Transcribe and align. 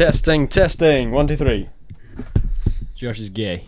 Testing, 0.00 0.48
testing. 0.48 1.10
One, 1.10 1.28
two, 1.28 1.36
three. 1.36 1.68
Josh 2.94 3.18
is 3.18 3.28
gay. 3.28 3.64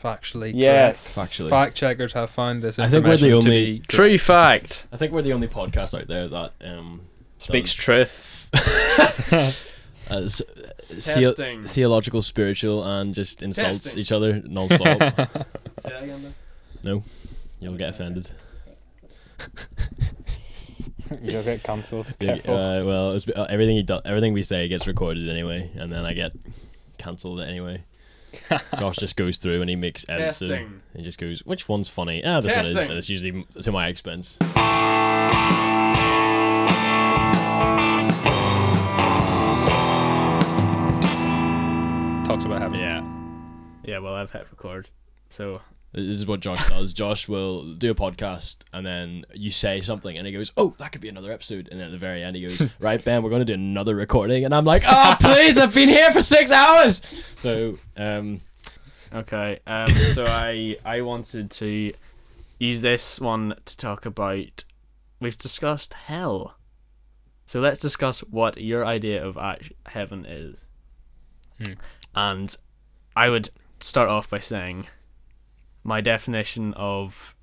Factually. 0.00 0.52
Yes. 0.54 1.16
correct. 1.16 1.32
Factually. 1.32 1.48
Fact 1.50 1.74
checkers 1.74 2.12
have 2.12 2.30
found 2.30 2.62
this 2.62 2.78
I 2.78 2.88
think 2.88 3.04
we're 3.04 3.16
the 3.16 3.26
information 3.30 3.40
to 3.40 3.48
only- 3.50 3.80
be 3.80 3.86
True 3.88 4.16
fact. 4.16 4.86
I 4.92 4.96
think 4.96 5.10
we're 5.12 5.22
the 5.22 5.32
only 5.32 5.48
podcast 5.48 5.98
out 6.00 6.06
there 6.06 6.28
that 6.28 6.52
um 6.64 7.00
Speaks 7.38 7.74
does- 7.74 7.84
truth. 7.84 8.48
as 10.08 10.40
uh, 10.40 10.44
theo- 11.00 11.30
Testing. 11.32 11.64
theological, 11.64 12.22
spiritual, 12.22 12.84
and 12.84 13.12
just 13.12 13.42
insults 13.42 13.80
Testing. 13.80 14.00
each 14.00 14.12
other 14.12 14.40
non-stop. 14.46 14.86
Say 15.80 15.90
that 15.90 16.04
again, 16.04 16.32
You'll 17.58 17.76
get 17.76 17.88
offended. 17.90 18.30
You'll 21.22 21.42
get 21.42 21.62
cancelled. 21.62 22.12
Yeah, 22.20 22.34
Careful. 22.38 22.56
uh, 22.56 22.84
well, 22.84 23.12
it's, 23.12 23.28
uh, 23.28 23.46
everything 23.48 23.76
he 23.76 23.82
do- 23.82 24.00
everything 24.04 24.32
we 24.32 24.42
say 24.42 24.68
gets 24.68 24.86
recorded 24.86 25.28
anyway, 25.28 25.70
and 25.76 25.92
then 25.92 26.04
I 26.04 26.12
get 26.14 26.32
cancelled 26.98 27.40
anyway. 27.40 27.84
Josh 28.78 28.96
just 28.96 29.16
goes 29.16 29.36
through 29.38 29.60
and 29.60 29.68
he 29.68 29.76
makes 29.76 30.06
edits. 30.08 30.38
to- 30.38 30.48
Testing. 30.48 30.80
He 30.96 31.02
just 31.02 31.18
goes, 31.18 31.40
which 31.44 31.68
one's 31.68 31.88
funny? 31.88 32.24
Ah, 32.24 32.40
this 32.40 32.52
one 32.52 32.60
is, 32.64 32.76
and 32.88 32.98
it's 32.98 33.10
usually 33.10 33.44
to 33.62 33.72
my 33.72 33.88
expense. 33.88 34.38
Talks 42.24 42.44
about 42.44 42.62
having. 42.62 42.80
Yeah. 42.80 43.04
Yeah, 43.84 43.98
well, 43.98 44.14
I've 44.14 44.30
hit 44.30 44.46
record. 44.50 44.88
So, 45.28 45.60
This 45.92 46.16
is 46.16 46.26
what 46.26 46.40
Josh 46.40 46.66
does. 46.68 46.92
Josh 46.94 47.28
will 47.28 47.74
do 47.74 47.90
a 47.90 47.94
podcast 47.94 48.56
and 48.72 48.84
then 48.84 49.24
you 49.34 49.50
say 49.50 49.80
something 49.80 50.16
and 50.16 50.26
he 50.26 50.32
goes, 50.32 50.50
Oh, 50.56 50.74
that 50.78 50.92
could 50.92 51.02
be 51.02 51.08
another 51.08 51.32
episode. 51.32 51.68
And 51.70 51.78
then 51.78 51.88
at 51.88 51.92
the 51.92 51.98
very 51.98 52.22
end, 52.22 52.36
he 52.36 52.42
goes, 52.42 52.62
Right, 52.80 53.02
Ben, 53.02 53.22
we're 53.22 53.30
going 53.30 53.40
to 53.40 53.46
do 53.46 53.54
another 53.54 53.94
recording. 53.94 54.44
And 54.44 54.54
I'm 54.54 54.64
like, 54.64 54.84
Oh, 54.86 55.16
please, 55.20 55.58
I've 55.58 55.74
been 55.74 55.88
here 55.88 56.10
for 56.10 56.22
six 56.22 56.50
hours. 56.50 57.02
So, 57.36 57.78
um, 57.96 58.40
okay. 59.12 59.60
Um, 59.66 59.94
so 59.94 60.24
I 60.26 60.78
I 60.84 61.02
wanted 61.02 61.50
to 61.52 61.92
use 62.58 62.80
this 62.80 63.20
one 63.20 63.54
to 63.64 63.76
talk 63.76 64.06
about. 64.06 64.64
We've 65.20 65.38
discussed 65.38 65.92
hell. 65.92 66.56
So 67.44 67.60
let's 67.60 67.80
discuss 67.80 68.20
what 68.20 68.58
your 68.58 68.86
idea 68.86 69.24
of 69.24 69.38
heaven 69.86 70.24
is. 70.24 70.64
Hmm. 71.58 71.72
And 72.14 72.56
I 73.14 73.28
would 73.28 73.50
start 73.80 74.08
off 74.08 74.30
by 74.30 74.38
saying 74.38 74.86
my 75.84 76.00
definition 76.00 76.74
of 76.74 77.34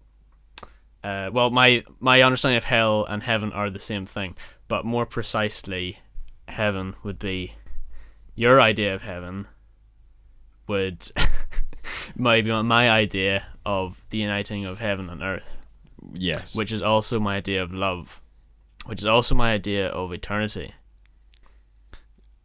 uh, 1.04 1.30
well 1.32 1.50
my 1.50 1.84
my 2.00 2.22
understanding 2.22 2.58
of 2.58 2.64
hell 2.64 3.06
and 3.06 3.24
heaven 3.24 3.52
are 3.54 3.70
the 3.70 3.80
same 3.80 4.06
thing 4.06 4.36
but 4.68 4.86
more 4.86 5.06
precisely 5.06 6.00
heaven 6.48 6.96
would 7.04 7.20
be 7.20 7.54
your 8.36 8.62
idea 8.62 8.94
of 8.94 9.02
heaven 9.02 9.48
would 10.68 11.08
maybe 12.16 12.52
my 12.64 12.90
idea 12.90 13.46
of 13.66 14.04
the 14.10 14.18
uniting 14.18 14.66
of 14.66 14.80
heaven 14.80 15.10
and 15.10 15.22
earth 15.22 15.58
yes. 16.14 16.56
which 16.56 16.72
is 16.72 16.82
also 16.82 17.20
my 17.20 17.38
idea 17.38 17.62
of 17.62 17.74
love 17.74 18.22
which 18.86 19.00
is 19.00 19.06
also 19.06 19.36
my 19.36 19.54
idea 19.54 19.88
of 19.90 20.12
eternity 20.12 20.74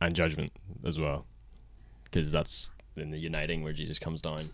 and 0.05 0.15
judgment 0.15 0.53
as 0.85 0.99
well. 0.99 1.27
Because 2.05 2.31
that's 2.31 2.71
in 2.97 3.11
the 3.11 3.19
uniting 3.19 3.63
where 3.63 3.73
Jesus 3.73 3.99
comes 3.99 4.23
down, 4.23 4.51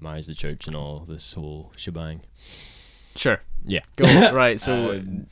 marries 0.00 0.26
the 0.26 0.34
church, 0.34 0.66
and 0.66 0.74
all 0.76 1.00
this 1.00 1.32
whole 1.34 1.72
shebang. 1.76 2.22
sure 3.16 3.40
Yeah. 3.64 3.80
go 3.96 4.06
right 4.32 4.58
so 4.60 4.92
Um, 4.92 5.26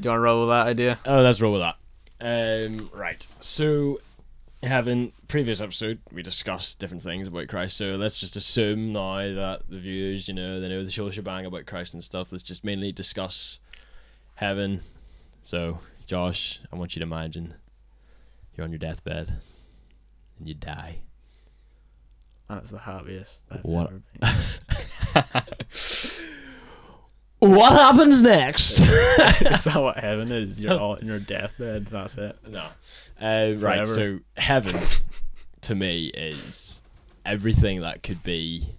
do 0.00 0.02
you 0.02 0.10
want 0.10 0.16
to 0.18 0.20
roll 0.20 0.40
with 0.40 0.48
that 0.50 0.66
idea 0.66 0.98
Oh, 1.06 1.20
let's 1.22 1.40
roll 1.40 1.52
with 1.52 1.62
that. 1.62 1.76
Um, 2.18 2.90
right. 2.94 3.26
So, 3.40 4.00
having 4.62 5.12
previous 5.28 5.60
episode, 5.60 5.98
we 6.10 6.22
discussed 6.22 6.78
different 6.78 7.02
things 7.02 7.28
about 7.28 7.48
Christ. 7.48 7.76
So 7.76 7.94
let's 7.96 8.16
just 8.16 8.36
assume 8.36 8.92
now 8.92 9.18
that 9.34 9.62
the 9.68 9.78
viewers, 9.78 10.26
you 10.28 10.32
know, 10.34 10.58
they 10.60 10.68
know 10.68 10.82
the 10.82 10.90
whole 10.92 11.10
shebang 11.10 11.44
about 11.44 11.66
Christ 11.66 11.92
and 11.92 12.02
stuff. 12.02 12.32
Let's 12.32 12.42
just 12.42 12.64
mainly 12.64 12.90
discuss 12.90 13.58
heaven. 14.36 14.82
So, 15.42 15.80
Josh, 16.06 16.60
I 16.72 16.76
want 16.76 16.96
you 16.96 17.00
to 17.00 17.04
imagine 17.04 17.54
you're 18.56 18.64
on 18.64 18.72
your 18.72 18.78
deathbed 18.78 19.34
and 20.38 20.48
you 20.48 20.54
die. 20.54 21.00
And 22.48 22.58
it's 22.58 22.70
the 22.70 22.78
happiest 22.78 23.42
I've 23.50 23.64
What- 23.64 23.90
ever 23.90 24.02
been. 25.14 25.42
What 27.38 27.72
happens 27.74 28.22
next? 28.22 28.80
is 28.80 29.64
that 29.64 29.74
what 29.76 29.98
heaven 29.98 30.32
is 30.32 30.58
you're 30.60 30.78
all 30.80 30.94
in 30.94 31.06
your 31.06 31.18
deathbed 31.18 31.86
that's 31.86 32.16
it 32.16 32.34
No. 32.48 32.66
Uh, 33.20 33.52
right. 33.58 33.86
So 33.86 34.20
heaven, 34.38 34.74
to 35.62 35.74
me, 35.74 36.06
is 36.06 36.80
everything 37.26 37.82
that 37.82 38.02
could 38.02 38.22
be, 38.22 38.70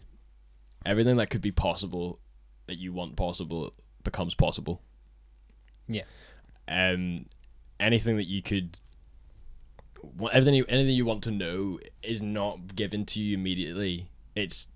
everything 0.85 1.17
that 1.17 1.29
could 1.29 1.41
be 1.41 1.51
possible, 1.51 2.19
that 2.67 2.77
you 2.77 2.93
want 2.93 3.15
possible, 3.15 3.73
becomes 4.03 4.33
possible. 4.35 4.81
Yeah. 5.87 6.03
Um, 6.67 7.25
anything 7.79 8.17
that 8.17 8.25
you 8.25 8.41
could, 8.41 8.79
wha- 8.79 8.86
everything 10.31 10.55
you, 10.55 10.65
anything 10.67 10.95
you 10.95 11.05
want 11.05 11.23
to 11.23 11.31
know 11.31 11.79
is 12.03 12.21
not 12.21 12.75
given 12.75 13.05
to 13.07 13.21
you 13.21 13.37
immediately. 13.37 14.09
It's 14.35 14.67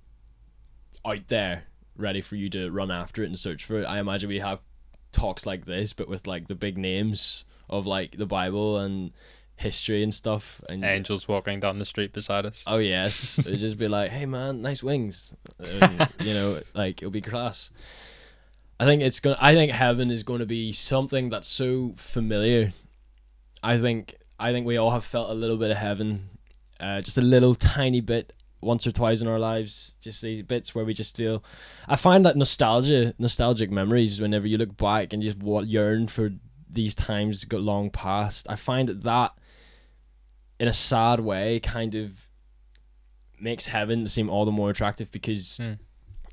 out 1.05 1.27
there, 1.27 1.65
ready 1.95 2.21
for 2.21 2.35
you 2.35 2.49
to 2.49 2.69
run 2.71 2.91
after 2.91 3.23
it 3.23 3.27
and 3.27 3.37
search 3.37 3.65
for 3.65 3.79
it. 3.79 3.85
I 3.85 3.99
imagine 3.99 4.29
we 4.29 4.39
have 4.39 4.59
talks 5.11 5.45
like 5.45 5.65
this, 5.65 5.93
but 5.93 6.07
with 6.07 6.27
like 6.27 6.47
the 6.47 6.55
big 6.55 6.77
names 6.77 7.45
of 7.69 7.85
like 7.85 8.17
the 8.17 8.25
Bible 8.25 8.77
and 8.77 9.11
history 9.55 10.03
and 10.03 10.13
stuff. 10.13 10.61
And 10.67 10.83
Angels 10.83 11.27
walking 11.27 11.59
down 11.59 11.79
the 11.79 11.85
street 11.85 12.13
beside 12.13 12.45
us. 12.45 12.63
oh 12.67 12.77
yes, 12.77 13.39
it'd 13.39 13.59
just 13.59 13.77
be 13.77 13.87
like, 13.87 14.11
hey 14.11 14.25
man, 14.25 14.61
nice 14.61 14.83
wings. 14.83 15.33
And, 15.59 16.09
you 16.19 16.33
know, 16.33 16.61
like 16.73 17.01
it'll 17.01 17.11
be 17.11 17.21
class. 17.21 17.71
I 18.79 18.85
think 18.85 19.01
it's 19.03 19.19
gonna. 19.19 19.37
I 19.39 19.53
think 19.53 19.71
heaven 19.71 20.09
is 20.09 20.23
going 20.23 20.39
to 20.39 20.45
be 20.45 20.71
something 20.71 21.29
that's 21.29 21.47
so 21.47 21.93
familiar. 21.97 22.73
I 23.63 23.77
think. 23.77 24.15
I 24.41 24.51
think 24.51 24.65
we 24.65 24.77
all 24.77 24.91
have 24.91 25.05
felt 25.05 25.29
a 25.29 25.33
little 25.33 25.57
bit 25.57 25.71
of 25.71 25.77
heaven, 25.77 26.29
uh, 26.79 27.01
just 27.01 27.17
a 27.17 27.21
little 27.21 27.55
tiny 27.55 28.01
bit 28.01 28.33
once 28.61 28.85
or 28.87 28.91
twice 28.91 29.21
in 29.21 29.27
our 29.27 29.39
lives. 29.39 29.93
Just 30.01 30.21
these 30.21 30.43
bits 30.43 30.73
where 30.75 30.85
we 30.85 30.93
just 30.93 31.15
feel. 31.17 31.43
I 31.87 31.95
find 31.95 32.25
that 32.25 32.35
nostalgia, 32.37 33.13
nostalgic 33.19 33.71
memories. 33.71 34.19
Whenever 34.21 34.47
you 34.47 34.57
look 34.57 34.77
back 34.77 35.13
and 35.13 35.21
just 35.23 35.37
what 35.37 35.67
yearn 35.67 36.07
for 36.07 36.31
these 36.69 36.95
times 36.95 37.43
got 37.45 37.61
long 37.61 37.89
past, 37.89 38.47
I 38.49 38.55
find 38.55 38.87
that 38.89 39.03
that, 39.03 39.31
in 40.59 40.67
a 40.67 40.73
sad 40.73 41.19
way, 41.19 41.59
kind 41.59 41.95
of 41.95 42.29
makes 43.39 43.65
heaven 43.67 44.07
seem 44.07 44.29
all 44.29 44.45
the 44.45 44.51
more 44.51 44.69
attractive 44.69 45.11
because 45.11 45.57
Hmm. 45.57 45.73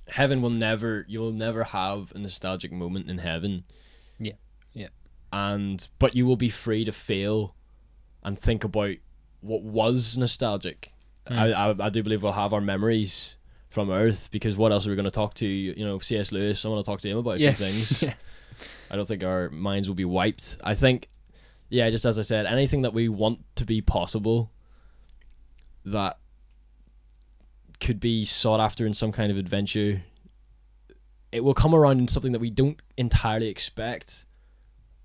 heaven 0.09 0.43
will 0.43 0.51
never 0.51 1.05
you'll 1.09 1.33
never 1.33 1.65
have 1.65 2.13
a 2.15 2.19
nostalgic 2.19 2.71
moment 2.73 3.09
in 3.11 3.19
heaven 3.19 3.65
Yeah. 4.19 4.35
Yeah. 4.75 4.89
and 5.33 5.89
but 5.99 6.15
you 6.15 6.27
will 6.27 6.37
be 6.37 6.51
free 6.51 6.85
to 6.85 6.93
feel 6.93 7.55
and 8.23 8.39
think 8.39 8.65
about 8.65 8.97
what 9.41 9.63
was 9.63 10.17
nostalgic 10.19 10.93
Hmm. 11.29 11.35
I, 11.39 11.53
I 11.53 11.87
i 11.87 11.89
do 11.91 12.03
believe 12.03 12.23
we'll 12.23 12.33
have 12.33 12.55
our 12.55 12.61
memories 12.63 13.37
from 13.69 13.91
earth 13.91 14.31
because 14.33 14.57
what 14.57 14.73
else 14.73 14.87
are 14.87 14.91
we 14.91 14.97
going 14.97 15.05
to 15.05 15.11
talk 15.11 15.35
to 15.35 15.47
you 15.47 15.85
know 15.85 15.99
cs 15.99 16.33
lewis 16.33 16.65
i 16.65 16.69
want 16.69 16.83
to 16.83 16.91
talk 16.91 17.03
to 17.03 17.09
him 17.11 17.19
about 17.19 17.37
a 17.37 17.41
Yeah. 17.41 17.53
few 17.53 17.67
things 17.67 18.03
Yeah. 18.03 18.15
i 18.91 18.97
don't 18.97 19.07
think 19.07 19.23
our 19.23 19.51
minds 19.51 19.89
will 19.89 19.95
be 19.95 20.07
wiped 20.07 20.57
i 20.65 20.75
think 20.75 21.11
yeah 21.69 21.91
just 21.91 22.07
as 22.07 22.19
i 22.19 22.23
said 22.23 22.47
anything 22.47 22.81
that 22.81 22.95
we 22.95 23.11
want 23.11 23.45
to 23.57 23.67
be 23.67 23.83
possible 23.83 24.51
that 25.85 26.17
could 27.79 28.01
be 28.01 28.25
sought 28.25 28.59
after 28.61 28.87
in 28.87 28.95
some 28.95 29.13
kind 29.13 29.31
of 29.31 29.37
adventure 29.37 30.03
it 31.31 31.45
will 31.45 31.53
come 31.55 31.75
around 31.75 31.99
in 32.01 32.09
something 32.09 32.33
that 32.33 32.41
we 32.41 32.49
don't 32.51 32.81
entirely 32.97 33.49
expect 33.49 34.25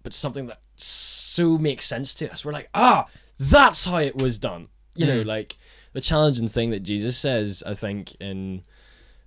but 0.04 0.14
something 0.14 0.48
that 0.48 0.62
so 0.76 1.58
makes 1.58 1.86
sense 1.86 2.14
to 2.16 2.32
us. 2.32 2.44
We're 2.46 2.52
like 2.54 2.70
ah 2.74 3.06
that's 3.40 3.86
how 3.86 3.98
it 3.98 4.16
was 4.16 4.38
done. 4.38 4.68
You 4.96 5.08
know 5.08 5.24
Mm. 5.24 5.26
like 5.26 5.58
the 5.94 6.02
challenging 6.02 6.48
thing 6.48 6.70
that 6.72 6.82
jesus 6.82 7.16
says 7.18 7.64
i 7.68 7.74
think 7.76 8.16
in 8.20 8.64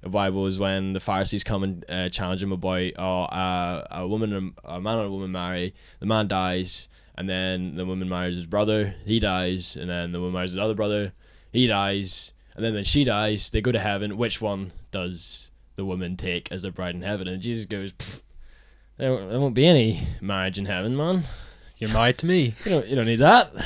the 0.00 0.08
bible 0.08 0.46
is 0.46 0.58
when 0.58 0.92
the 0.94 1.00
pharisees 1.00 1.42
come 1.44 1.62
and 1.64 1.84
uh, 1.88 2.08
challenge 2.08 2.42
him 2.42 2.50
about 2.52 2.92
oh, 2.98 3.22
uh, 3.24 3.86
a 3.90 4.06
woman 4.06 4.32
and 4.32 4.52
a 4.64 4.80
man 4.80 4.98
and 4.98 5.06
a 5.06 5.10
woman 5.10 5.30
marry 5.32 5.74
the 6.00 6.06
man 6.06 6.26
dies 6.28 6.88
and 7.16 7.28
then 7.28 7.74
the 7.76 7.84
woman 7.86 8.08
marries 8.08 8.36
his 8.36 8.46
brother 8.46 8.94
he 9.04 9.18
dies 9.20 9.76
and 9.76 9.88
then 9.90 10.10
the 10.12 10.18
woman 10.20 10.34
marries 10.34 10.52
his 10.52 10.58
other 10.60 10.74
brother 10.74 11.12
he 11.52 11.66
dies 11.66 12.32
and 12.54 12.64
then 12.64 12.74
when 12.74 12.84
she 12.84 13.02
dies 13.04 13.50
they 13.50 13.60
go 13.60 13.70
to 13.72 13.78
heaven. 13.80 14.16
Which 14.16 14.40
one 14.40 14.72
does 14.90 15.50
the 15.76 15.84
woman 15.84 16.16
take 16.16 16.50
as 16.50 16.62
their 16.62 16.72
bride 16.72 16.94
in 16.94 17.02
heaven? 17.02 17.26
And 17.28 17.40
jesus 17.42 17.64
goes 17.64 17.92
"Pfft, 17.92 18.22
there, 18.98 19.12
won't- 19.12 19.30
there 19.30 19.40
won't 19.40 19.54
be 19.54 19.66
any 19.66 20.06
marriage 20.20 20.58
in 20.58 20.66
heaven 20.66 20.96
man 20.96 21.22
You're 21.78 21.92
married 21.92 22.18
to 22.18 22.26
me. 22.26 22.54
you 22.64 22.70
don't, 22.70 22.86
you 22.88 22.96
don't 22.96 23.06
need 23.06 23.16
that 23.16 23.52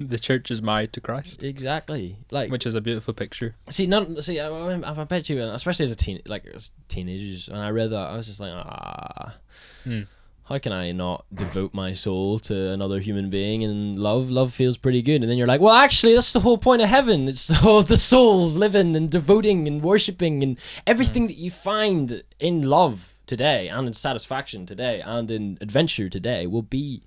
The 0.00 0.18
church 0.18 0.50
is 0.50 0.60
married 0.60 0.92
to 0.94 1.00
Christ, 1.00 1.44
exactly 1.44 2.16
like 2.32 2.50
which 2.50 2.66
is 2.66 2.74
a 2.74 2.80
beautiful 2.80 3.14
picture. 3.14 3.54
see 3.70 3.86
not 3.86 4.24
see 4.24 4.40
I, 4.40 4.48
I, 4.48 5.00
I 5.00 5.04
bet 5.04 5.28
you 5.28 5.40
especially 5.40 5.84
as 5.84 5.92
a 5.92 5.96
teen 5.96 6.20
like 6.26 6.46
as 6.46 6.72
teenagers 6.88 7.46
and 7.48 7.58
i 7.58 7.68
read 7.70 7.90
that 7.90 8.10
i 8.10 8.16
was 8.16 8.26
just 8.26 8.40
like 8.40 8.50
ah 8.52 9.36
Hmm. 9.84 10.00
how 10.44 10.58
can 10.58 10.72
I 10.72 10.92
not 10.92 11.24
devote 11.32 11.74
my 11.74 11.92
soul 11.92 12.38
to 12.40 12.70
another 12.70 12.98
human 13.00 13.30
being 13.30 13.62
and 13.64 13.98
love? 13.98 14.30
Love 14.30 14.52
feels 14.52 14.76
pretty 14.78 15.00
good. 15.02 15.20
And 15.22 15.30
then 15.30 15.36
you're 15.38 15.46
like, 15.46 15.60
well, 15.60 15.74
actually, 15.74 16.14
that's 16.14 16.32
the 16.34 16.40
whole 16.40 16.58
point 16.58 16.82
of 16.82 16.88
heaven. 16.88 17.28
It's 17.28 17.50
all 17.64 17.82
the 17.82 17.96
souls 17.96 18.56
living 18.56 18.94
and 18.96 19.08
devoting 19.10 19.66
and 19.68 19.82
worshipping 19.82 20.42
and 20.42 20.58
everything 20.86 21.26
that 21.28 21.36
you 21.38 21.50
find 21.50 22.22
in 22.40 22.62
love 22.62 23.13
today 23.26 23.68
and 23.68 23.86
in 23.86 23.92
satisfaction 23.94 24.66
today 24.66 25.00
and 25.00 25.30
in 25.30 25.58
adventure 25.60 26.08
today 26.08 26.46
will 26.46 26.62
be 26.62 27.02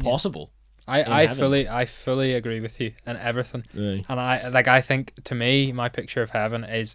possible. 0.00 0.50
I, 0.86 1.02
I 1.02 1.20
heaven. 1.26 1.36
fully 1.36 1.68
I 1.68 1.86
fully 1.86 2.34
agree 2.34 2.60
with 2.60 2.78
you 2.80 2.92
and 3.06 3.16
everything. 3.18 3.64
Right. 3.74 4.04
And 4.08 4.20
I 4.20 4.48
like 4.48 4.68
I 4.68 4.80
think 4.80 5.14
to 5.24 5.34
me 5.34 5.72
my 5.72 5.88
picture 5.88 6.22
of 6.22 6.30
heaven 6.30 6.62
is 6.64 6.94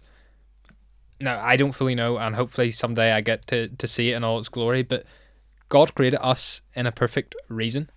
no, 1.20 1.36
I 1.38 1.56
don't 1.56 1.72
fully 1.72 1.94
know 1.94 2.16
and 2.18 2.34
hopefully 2.34 2.70
someday 2.70 3.12
I 3.12 3.20
get 3.20 3.46
to, 3.48 3.68
to 3.68 3.86
see 3.86 4.12
it 4.12 4.16
in 4.16 4.24
all 4.24 4.38
its 4.38 4.48
glory, 4.48 4.82
but 4.82 5.04
God 5.68 5.94
created 5.94 6.18
us 6.22 6.62
in 6.74 6.86
a 6.86 6.92
perfect 6.92 7.34
reason. 7.48 7.90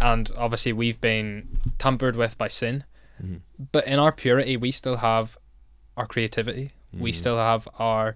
And 0.00 0.30
obviously 0.36 0.72
we've 0.72 1.00
been 1.00 1.58
tampered 1.78 2.16
with 2.16 2.38
by 2.38 2.48
sin. 2.48 2.84
Mhm. 3.22 3.40
But 3.72 3.86
in 3.86 3.98
our 3.98 4.12
purity 4.12 4.56
we 4.56 4.70
still 4.72 4.98
have 4.98 5.36
our 5.96 6.06
creativity. 6.06 6.72
We 6.92 7.10
Mhm. 7.12 7.14
still 7.14 7.36
have 7.38 7.66
our 7.78 8.14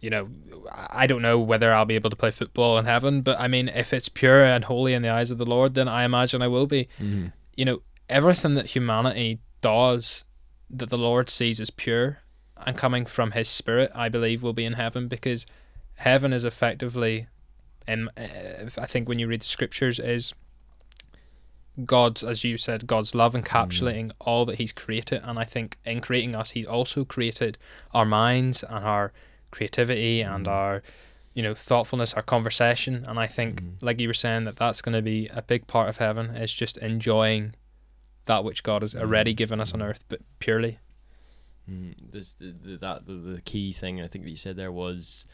you 0.00 0.10
know, 0.10 0.28
I 0.72 1.06
don't 1.06 1.22
know 1.22 1.38
whether 1.38 1.72
I'll 1.72 1.84
be 1.84 1.94
able 1.94 2.10
to 2.10 2.16
play 2.16 2.30
football 2.30 2.78
in 2.78 2.84
heaven, 2.86 3.22
but 3.22 3.38
I 3.40 3.48
mean, 3.48 3.68
if 3.68 3.92
it's 3.92 4.08
pure 4.08 4.44
and 4.44 4.64
holy 4.64 4.94
in 4.94 5.02
the 5.02 5.08
eyes 5.10 5.30
of 5.30 5.38
the 5.38 5.44
Lord, 5.46 5.74
then 5.74 5.88
I 5.88 6.04
imagine 6.04 6.40
I 6.42 6.48
will 6.48 6.66
be 6.66 6.88
Mhm. 6.98 7.32
you 7.56 7.64
know, 7.64 7.82
everything 8.08 8.54
that 8.54 8.66
humanity 8.74 9.40
does 9.60 10.24
that 10.70 10.88
the 10.90 10.98
Lord 10.98 11.28
sees 11.28 11.60
as 11.60 11.70
pure 11.70 12.20
and 12.66 12.76
coming 12.76 13.04
from 13.06 13.32
His 13.32 13.48
Spirit, 13.48 13.90
I 13.94 14.08
believe 14.08 14.42
will 14.42 14.52
be 14.52 14.64
in 14.64 14.74
heaven 14.74 15.08
because 15.08 15.44
heaven 15.96 16.32
is 16.32 16.44
effectively, 16.44 17.26
and 17.86 18.08
I 18.16 18.86
think 18.86 19.08
when 19.08 19.18
you 19.18 19.26
read 19.26 19.40
the 19.42 19.46
scriptures, 19.46 19.98
is 19.98 20.32
God's, 21.84 22.22
as 22.22 22.44
you 22.44 22.58
said, 22.58 22.86
God's 22.86 23.14
love 23.14 23.34
encapsulating 23.34 24.12
all 24.20 24.44
that 24.46 24.56
He's 24.58 24.72
created. 24.72 25.22
And 25.24 25.38
I 25.38 25.44
think 25.44 25.78
in 25.84 26.00
creating 26.00 26.34
us, 26.34 26.50
He 26.50 26.66
also 26.66 27.04
created 27.04 27.56
our 27.92 28.04
minds 28.04 28.62
and 28.62 28.84
our 28.84 29.12
creativity 29.50 30.20
and 30.20 30.46
Mm. 30.46 30.50
our 30.50 30.82
you 31.34 31.42
know 31.42 31.54
thoughtfulness 31.54 32.12
our 32.14 32.22
conversation 32.22 33.04
and 33.06 33.18
i 33.18 33.26
think 33.26 33.62
Mhm. 33.62 33.82
like 33.82 34.00
you 34.00 34.08
were 34.08 34.14
saying 34.14 34.44
that 34.44 34.56
that's 34.56 34.82
going 34.82 34.94
to 34.94 35.02
be 35.02 35.28
a 35.28 35.42
big 35.42 35.66
part 35.66 35.88
of 35.88 35.96
heaven 35.98 36.34
is 36.36 36.52
just 36.52 36.76
enjoying 36.78 37.54
that 38.26 38.42
which 38.44 38.62
god 38.62 38.82
has 38.82 38.94
already 38.94 39.32
Mm. 39.32 39.36
given 39.36 39.60
us 39.60 39.72
on 39.72 39.80
earth 39.82 40.04
but 40.08 40.20
purely 40.40 40.78
Mm, 41.70 41.94
this 42.12 42.32
the, 42.34 42.50
the, 42.50 42.76
that 42.78 43.06
the, 43.06 43.12
the 43.12 43.40
key 43.42 43.72
thing 43.72 44.00
I 44.00 44.08
think 44.08 44.24
that 44.24 44.30
you 44.30 44.36
said 44.36 44.56
there 44.56 44.72
was 44.72 45.24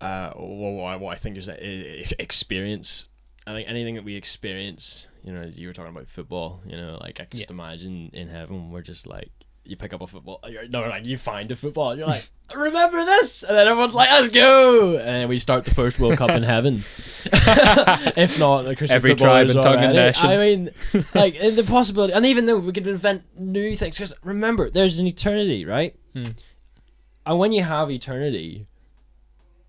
uh 0.00 0.30
what, 0.32 0.70
what 0.72 0.84
I- 0.84 0.96
what 0.96 1.12
I 1.12 1.16
think 1.16 1.36
is 1.38 1.46
that 1.46 1.60
i- 1.62 2.04
experience. 2.18 3.08
I 3.46 3.52
think 3.52 3.68
anything 3.68 3.94
that 3.94 4.04
we 4.04 4.14
experience, 4.16 5.06
you 5.22 5.32
know, 5.32 5.44
you 5.44 5.68
were 5.68 5.74
talking 5.74 5.90
about 5.94 6.08
football, 6.08 6.62
you 6.66 6.76
know, 6.76 6.98
like 7.00 7.20
I 7.20 7.24
can 7.24 7.38
just 7.38 7.50
Yeah. 7.50 7.54
imagine 7.54 8.10
in 8.12 8.28
heaven 8.28 8.70
we're 8.70 8.82
just 8.82 9.06
like 9.06 9.30
you 9.64 9.76
pick 9.76 9.92
up 9.92 10.00
a 10.00 10.06
football, 10.06 10.40
you're, 10.48 10.68
no, 10.68 10.82
like 10.82 11.06
you 11.06 11.18
find 11.18 11.50
a 11.50 11.56
football, 11.56 11.90
and 11.90 11.98
you're 11.98 12.08
like, 12.08 12.28
remember 12.54 13.04
this, 13.04 13.42
and 13.42 13.56
then 13.56 13.66
everyone's 13.66 13.94
like, 13.94 14.10
let's 14.10 14.28
go, 14.28 14.96
and 14.96 15.20
then 15.20 15.28
we 15.28 15.38
start 15.38 15.64
the 15.64 15.74
first 15.74 15.98
World 15.98 16.18
Cup 16.18 16.30
in 16.30 16.42
heaven. 16.54 16.84
if 17.24 18.38
not, 18.38 18.62
the 18.62 18.74
Christian 18.76 18.94
Every 18.94 19.14
tribe 19.14 19.48
and 19.50 19.62
tongue 19.62 19.78
and 19.78 19.94
nation. 19.94 20.28
I 20.28 20.36
mean, 20.36 20.70
like 21.14 21.34
in 21.36 21.56
the 21.56 21.64
possibility, 21.64 22.12
and 22.12 22.26
even 22.26 22.46
though 22.46 22.58
we 22.58 22.72
could 22.72 22.86
invent 22.86 23.24
new 23.38 23.74
things, 23.76 23.96
because 23.96 24.14
remember, 24.22 24.70
there's 24.70 24.98
an 24.98 25.06
eternity, 25.06 25.64
right? 25.64 25.94
Hmm. 26.12 26.26
And 27.26 27.38
when 27.38 27.52
you 27.52 27.62
have 27.62 27.90
eternity, 27.90 28.66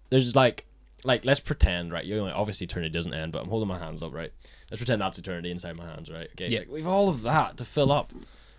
there's 0.10 0.36
like, 0.36 0.66
like 1.04 1.24
let's 1.24 1.40
pretend, 1.40 1.94
right? 1.94 2.04
You 2.04 2.18
know, 2.18 2.32
obviously 2.36 2.66
eternity 2.66 2.92
doesn't 2.92 3.14
end, 3.14 3.32
but 3.32 3.42
I'm 3.44 3.50
holding 3.50 3.70
my 3.70 3.80
hands 3.80 4.04
up, 4.04 4.14
right? 4.14 4.32
Let's 4.70 4.80
pretend 4.80 5.02
that's 5.02 5.18
eternity 5.18 5.52
inside 5.52 5.76
my 5.78 5.86
hands, 5.86 6.10
right? 6.10 6.28
Okay, 6.32 6.50
Yeah. 6.50 6.60
like, 6.60 6.70
we've 6.70 6.88
all 6.88 7.08
of 7.08 7.22
that 7.22 7.58
to 7.58 7.66
fill 7.66 7.92
up 7.92 8.12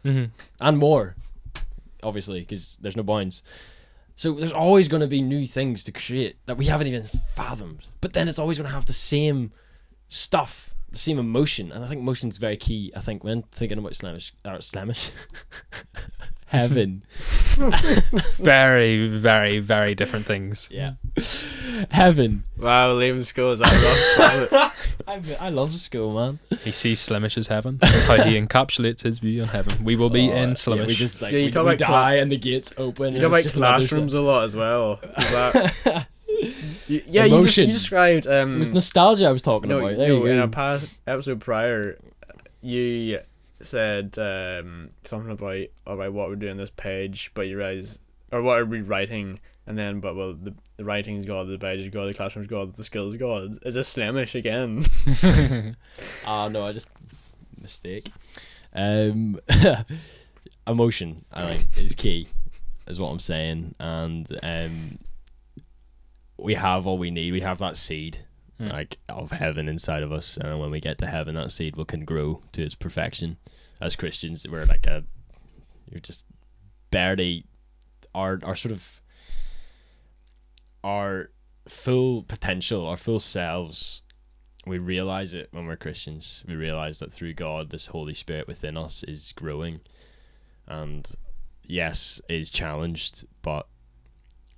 mm-hmm. 0.05 0.27
and 0.61 0.79
more, 0.79 1.17
obviously, 2.03 2.41
because 2.41 2.77
there's 2.81 2.97
no 2.97 3.03
bounds. 3.03 3.43
So 4.17 4.33
there's 4.33 4.53
always 4.53 4.89
going 4.89 5.03
to 5.03 5.07
be 5.07 5.21
new 5.21 5.47
things 5.47 5.85
to 5.85 5.93
create 5.93 6.37
that 6.47 6.57
we 6.57 6.67
haven't 6.67 6.87
even 6.87 7.05
fathomed. 7.05 7.87
But 8.01 8.15
then 8.15 8.29
it's 8.29 8.39
always 8.39 8.57
going 8.57 8.69
to 8.69 8.75
have 8.75 8.87
the 8.87 8.95
same 8.95 9.53
stuff, 10.09 10.75
the 10.91 10.99
same 10.99 11.19
emotion, 11.19 11.71
and 11.71 11.85
I 11.85 11.89
think 11.89 12.01
emotion's 12.01 12.39
very 12.39 12.57
key. 12.57 12.93
I 12.97 13.01
think 13.01 13.23
when 13.23 13.43
thinking 13.53 13.79
about 13.79 13.95
Slemish, 13.95 14.33
or 14.45 14.53
uh, 14.53 14.61
Slemish, 14.61 15.11
heaven, 16.47 17.03
very 18.37 19.09
very 19.09 19.59
very 19.59 19.95
different 19.95 20.27
things 20.27 20.69
yeah, 20.71 20.95
heaven. 21.91 22.45
Wow, 22.57 22.95
leaving 22.95 23.23
school 23.23 23.53
is 23.53 23.59
that 23.59 24.51
rough? 24.51 24.73
I 25.07 25.21
I 25.41 25.49
love 25.51 25.75
school, 25.77 26.15
man. 26.15 26.39
he 26.65 26.73
sees 26.73 27.01
Slemish 27.01 27.37
as 27.39 27.47
heaven 27.47 27.79
that's 27.79 28.05
how 28.09 28.23
he 28.25 28.39
encapsulates 28.41 29.03
his 29.03 29.19
view 29.21 29.43
on 29.43 29.49
heaven 29.49 29.85
we 29.85 29.95
will 29.97 30.11
be 30.11 30.31
Oh, 30.31 30.35
in 30.35 30.49
yeah, 30.51 30.55
Slemish 30.55 30.87
we 30.89 30.95
just 30.95 31.23
like 31.23 31.33
Yeah, 31.33 31.39
you 31.41 31.45
we, 31.47 31.51
talk 31.53 31.67
we 31.67 31.75
about 31.75 31.87
cla- 31.87 31.95
die 31.95 32.15
and 32.17 32.33
the 32.33 32.37
gates 32.39 32.73
open. 32.77 33.05
you 33.05 33.13
and 33.15 33.21
talk 33.21 33.29
about 33.29 33.45
it's 33.47 33.55
classrooms 33.55 34.15
a 34.15 34.21
lot 34.21 34.45
as 34.45 34.57
well. 34.57 34.97
That- 35.17 36.07
You- 36.89 37.03
yeah, 37.07 37.25
you, 37.25 37.43
just, 37.43 37.57
you 37.57 37.65
Emotion. 37.65 37.69
described. 37.69 38.27
It 38.27 38.33
Um, 38.33 38.59
was 38.61 38.73
nostalgia 38.75 39.27
I 39.27 39.33
was 39.33 39.43
talking 39.43 39.69
no, 39.69 39.79
about. 39.79 39.97
There 39.97 40.09
no, 40.09 40.15
you 40.19 40.27
in 40.27 40.39
a 40.39 40.47
past 40.47 40.95
episode 41.07 41.41
prior, 41.41 41.99
you 42.61 43.21
said 43.61 44.17
um, 44.19 44.91
something 45.03 45.31
about 45.33 45.67
about 45.87 46.13
what 46.13 46.29
we're 46.29 46.37
doing 46.37 46.59
this 46.59 46.71
page, 46.71 47.31
but 47.35 47.43
you 47.49 47.57
realize 47.59 47.99
or 48.31 48.43
what 48.43 48.59
are 48.61 48.65
we 48.65 48.83
writing, 48.83 49.41
and 49.67 49.77
then 49.79 50.01
but 50.01 50.15
well 50.17 50.35
the 50.35 50.55
the 50.77 50.85
writing's 50.85 51.25
God, 51.27 51.49
the 51.49 51.59
page 51.59 51.81
is 51.81 51.89
God, 51.91 52.09
the 52.09 52.15
classroom's 52.15 52.49
God, 52.49 52.75
the 52.75 52.85
skills 52.85 53.17
God. 53.17 53.59
Is 53.65 53.75
this 53.75 53.89
Slemish 53.89 54.35
again? 54.35 54.85
Ah, 56.27 56.49
no, 56.49 56.67
I 56.67 56.73
just 56.73 56.89
mistake. 57.61 58.11
Um, 58.75 59.41
emotion, 60.67 61.25
I 61.33 61.55
think, 61.55 61.85
is 61.85 61.95
key, 61.95 62.29
is 62.87 63.01
what 63.01 63.11
I'm 63.11 63.21
saying, 63.21 63.75
and 63.79 64.27
um, 64.43 64.99
we 66.39 66.55
have 66.55 66.87
all 66.87 66.99
we 66.99 67.11
need. 67.11 67.33
We 67.33 67.41
have 67.41 67.59
that 67.59 67.77
seed, 67.77 68.19
Hmm. 68.59 68.69
like 68.69 68.99
of 69.09 69.33
heaven 69.33 69.69
inside 69.69 70.03
of 70.03 70.13
us, 70.13 70.37
and 70.39 70.59
when 70.61 70.71
we 70.71 70.81
get 70.81 70.97
to 70.99 71.07
heaven, 71.07 71.35
that 71.35 71.51
seed 71.51 71.77
will 71.77 71.85
can 71.85 72.05
grow 72.05 72.41
to 72.53 72.63
its 72.63 72.75
perfection. 72.75 73.37
As 73.81 73.97
Christians, 73.97 74.47
we're 74.51 74.65
like 74.65 74.87
a, 74.87 75.05
you're 75.91 76.01
just 76.01 76.25
barely, 76.91 77.45
our 78.15 78.41
our 78.43 78.57
sort 78.57 78.73
of, 78.73 79.01
our 80.87 81.31
full 81.69 82.23
potential, 82.23 82.87
our 82.87 82.97
full 82.97 83.19
selves 83.19 84.03
we 84.67 84.79
realize 84.79 85.33
it 85.33 85.49
when 85.53 85.67
we're 85.67 85.77
Christians. 85.77 86.43
We 86.47 86.57
realize 86.57 86.99
that 86.99 87.13
through 87.13 87.35
God, 87.35 87.71
this 87.71 87.87
Holy 87.87 88.15
Spirit 88.15 88.49
within 88.49 88.77
us 88.77 89.05
is 89.05 89.33
growing, 89.33 89.81
and 90.67 91.09
yes, 91.63 92.21
is 92.29 92.51
challenged. 92.51 93.25
But 93.43 93.69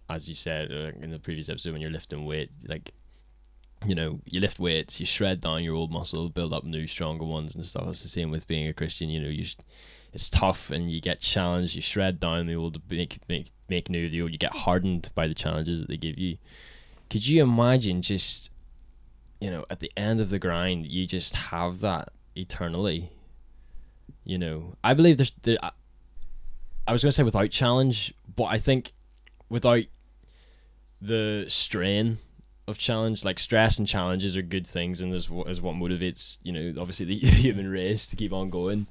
as 0.08 0.28
you 0.28 0.34
said 0.34 0.72
uh, 0.72 0.92
in 0.98 1.10
the 1.10 1.18
previous 1.18 1.50
episode, 1.50 1.72
when 1.72 1.82
you're 1.82 1.90
lifting 1.90 2.24
weight, 2.24 2.50
like 2.66 2.92
you 3.84 3.94
know, 3.94 4.20
you 4.24 4.40
lift 4.40 4.58
weights, 4.58 5.00
you 5.00 5.06
shred 5.06 5.40
down 5.40 5.64
your 5.64 5.74
old 5.74 5.92
muscle, 5.92 6.28
build 6.28 6.52
up 6.52 6.64
new, 6.64 6.86
stronger 6.86 7.24
ones, 7.24 7.54
and 7.54 7.64
stuff. 7.64 7.88
It's 7.88 8.02
the 8.02 8.08
same 8.08 8.30
with 8.30 8.48
being 8.48 8.68
a 8.68 8.72
Christian. 8.72 9.08
You 9.08 9.20
know, 9.20 9.28
you. 9.28 9.46
It's 10.12 10.30
tough, 10.30 10.70
and 10.70 10.90
you 10.90 11.02
get 11.02 11.20
challenged. 11.20 11.74
You 11.74 11.82
shred 11.82 12.18
down 12.18 12.46
the 12.46 12.56
old, 12.56 12.80
make 12.90 13.20
make 13.28 13.50
make 13.68 13.90
new 13.90 14.08
the 14.08 14.22
old. 14.22 14.32
You 14.32 14.38
get 14.38 14.52
hardened 14.52 15.10
by 15.14 15.28
the 15.28 15.34
challenges 15.34 15.80
that 15.80 15.88
they 15.88 15.98
give 15.98 16.18
you. 16.18 16.38
Could 17.10 17.26
you 17.26 17.42
imagine 17.42 18.02
just 18.02 18.50
you 19.40 19.50
know, 19.50 19.64
at 19.70 19.80
the 19.80 19.92
end 19.96 20.20
of 20.20 20.30
the 20.30 20.38
grind, 20.38 20.86
you 20.86 21.06
just 21.06 21.34
have 21.34 21.80
that 21.80 22.10
eternally. 22.34 23.10
You 24.24 24.38
know, 24.38 24.76
I 24.82 24.94
believe 24.94 25.16
there's. 25.16 25.32
There, 25.42 25.56
I, 25.62 25.70
I 26.86 26.92
was 26.92 27.02
going 27.02 27.10
to 27.10 27.16
say 27.16 27.22
without 27.22 27.50
challenge, 27.50 28.14
but 28.34 28.44
I 28.44 28.58
think 28.58 28.92
without 29.48 29.84
the 31.00 31.44
strain 31.48 32.18
of 32.68 32.78
challenge, 32.78 33.24
like 33.24 33.38
stress 33.38 33.78
and 33.78 33.88
challenges 33.88 34.36
are 34.36 34.42
good 34.42 34.66
things, 34.66 35.00
and 35.00 35.12
is 35.14 35.28
what 35.28 35.48
is 35.48 35.60
what 35.60 35.74
motivates 35.74 36.38
you 36.42 36.52
know 36.52 36.80
obviously 36.80 37.06
the 37.06 37.16
human 37.18 37.68
race 37.68 38.06
to 38.08 38.16
keep 38.16 38.32
on 38.32 38.50
going. 38.50 38.86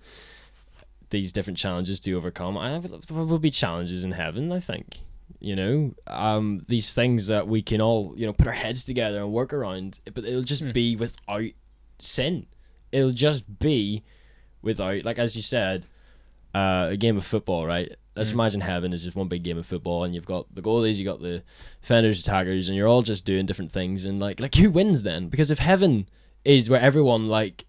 These 1.09 1.31
different 1.31 1.57
challenges 1.57 2.01
to 2.01 2.13
overcome. 2.13 2.57
I 2.57 2.79
there 2.79 3.23
will 3.23 3.39
be 3.39 3.51
challenges 3.51 4.03
in 4.03 4.11
heaven. 4.11 4.51
I 4.51 4.59
think 4.59 4.99
you 5.39 5.55
know 5.55 5.93
um 6.07 6.65
these 6.67 6.93
things 6.93 7.27
that 7.27 7.47
we 7.47 7.61
can 7.61 7.79
all 7.81 8.13
you 8.17 8.25
know 8.25 8.33
put 8.33 8.47
our 8.47 8.53
heads 8.53 8.83
together 8.85 9.21
and 9.21 9.31
work 9.31 9.51
around 9.53 9.99
but 10.13 10.23
it'll 10.23 10.41
just 10.41 10.63
Hmm. 10.63 10.71
be 10.71 10.95
without 10.95 11.51
sin 11.99 12.45
it'll 12.93 13.11
just 13.11 13.59
be 13.59 14.03
without 14.61 15.03
like 15.03 15.19
as 15.19 15.35
you 15.35 15.41
said 15.41 15.85
uh 16.55 16.87
a 16.91 16.97
game 16.97 17.17
of 17.17 17.25
football 17.25 17.65
right 17.65 17.93
let's 18.17 18.31
Hmm. 18.31 18.35
imagine 18.39 18.61
heaven 18.61 18.91
is 18.93 19.03
just 19.03 19.15
one 19.15 19.27
big 19.27 19.43
game 19.43 19.57
of 19.57 19.65
football 19.65 20.03
and 20.03 20.13
you've 20.15 20.25
got 20.25 20.53
the 20.53 20.61
goalies 20.61 20.95
you've 20.95 21.05
got 21.05 21.21
the 21.21 21.43
defenders 21.81 22.19
attackers 22.19 22.67
and 22.67 22.75
you're 22.75 22.87
all 22.87 23.01
just 23.03 23.23
doing 23.25 23.45
different 23.45 23.71
things 23.71 24.03
and 24.05 24.19
like 24.19 24.39
like 24.39 24.55
who 24.55 24.69
wins 24.69 25.03
then 25.03 25.29
because 25.29 25.51
if 25.51 25.59
heaven 25.59 26.07
is 26.43 26.69
where 26.69 26.81
everyone 26.81 27.27
like 27.27 27.65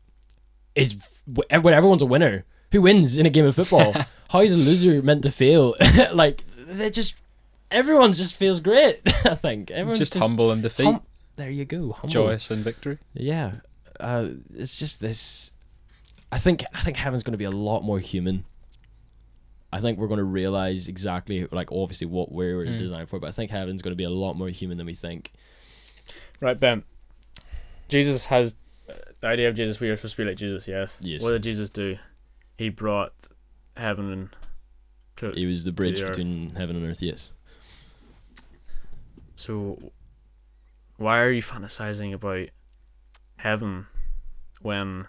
is 0.75 0.97
where 1.27 1.75
everyone's 1.75 2.03
a 2.03 2.07
winner 2.07 2.45
who 2.73 2.83
wins 2.83 3.17
in 3.17 3.27
a 3.27 3.31
game 3.31 3.45
of 3.45 3.55
football 3.55 3.95
how 4.31 4.41
is 4.41 4.53
a 4.53 4.57
loser 4.57 5.03
meant 5.03 5.23
to 5.23 5.31
feel 5.31 5.75
like 6.13 6.43
they 6.67 6.91
just 6.91 7.15
everyone 7.71 8.13
just 8.13 8.35
feels 8.35 8.61
great 8.61 9.01
i 9.25 9.35
think 9.35 9.71
everyone's 9.71 9.99
just, 9.99 10.13
just, 10.15 10.23
humble 10.23 10.51
and 10.51 10.63
defeat 10.63 10.85
hum- 10.85 11.03
there 11.37 11.51
you 11.51 11.65
go. 11.65 11.93
Humble. 11.93 12.09
Joyous 12.09 12.51
in 12.51 12.65
victory. 12.65 12.99
Yeah, 13.15 13.53
uh, 14.01 14.31
it's 14.57 14.75
just 14.75 15.01
this. 15.01 15.53
I 16.33 16.39
think 16.39 16.65
I 16.75 16.81
think 16.81 16.97
heaven's 16.97 17.23
going 17.23 17.31
to 17.31 17.39
be 17.39 17.45
a 17.45 17.51
lot 17.51 17.85
more 17.85 18.01
human. 18.01 18.45
I 19.73 19.81
think 19.81 19.99
we're 19.99 20.07
going 20.09 20.19
to 20.19 20.25
realize 20.25 20.89
exactly, 20.89 21.47
like, 21.53 21.71
obviously 21.71 22.07
what 22.07 22.33
we 22.33 22.55
were 22.55 22.65
Mm. 22.65 22.79
designed 22.79 23.09
for, 23.11 23.19
but 23.21 23.29
I 23.29 23.33
think 23.33 23.51
heaven's 23.51 23.83
going 23.83 23.93
to 23.93 23.97
be 23.97 24.05
a 24.05 24.11
lot 24.11 24.35
more 24.35 24.49
human 24.49 24.79
than 24.79 24.87
we 24.87 24.95
think. 24.95 25.33
Right, 26.41 26.59
Ben. 26.59 26.85
Jesus 27.89 28.27
has 28.27 28.57
the 29.21 29.27
idea 29.27 29.49
of 29.49 29.55
Jesus. 29.55 29.79
We 29.81 29.91
are 29.91 29.97
supposed 29.97 30.17
to 30.17 30.23
be 30.23 30.29
like 30.29 30.37
Jesus. 30.39 30.67
Yes. 30.69 30.97
Yes. 31.01 31.21
What 31.23 31.31
did 31.31 31.43
Jesus 31.43 31.69
do? 31.71 31.99
He 32.57 32.69
brought 32.71 33.13
heaven 33.77 34.11
and. 34.13 34.29
To, 35.17 35.33
He 35.33 35.47
was 35.47 35.65
the 35.65 35.73
bridge 35.73 36.01
the 36.01 36.07
between 36.07 36.51
heaven 36.55 36.77
and 36.77 36.87
earth. 36.87 37.03
Yes. 37.03 37.33
So, 39.37 39.93
why 40.97 41.21
are 41.21 41.31
you 41.31 41.43
fantasizing 41.43 42.13
about 42.13 42.49
heaven 43.37 43.87
when 44.63 45.07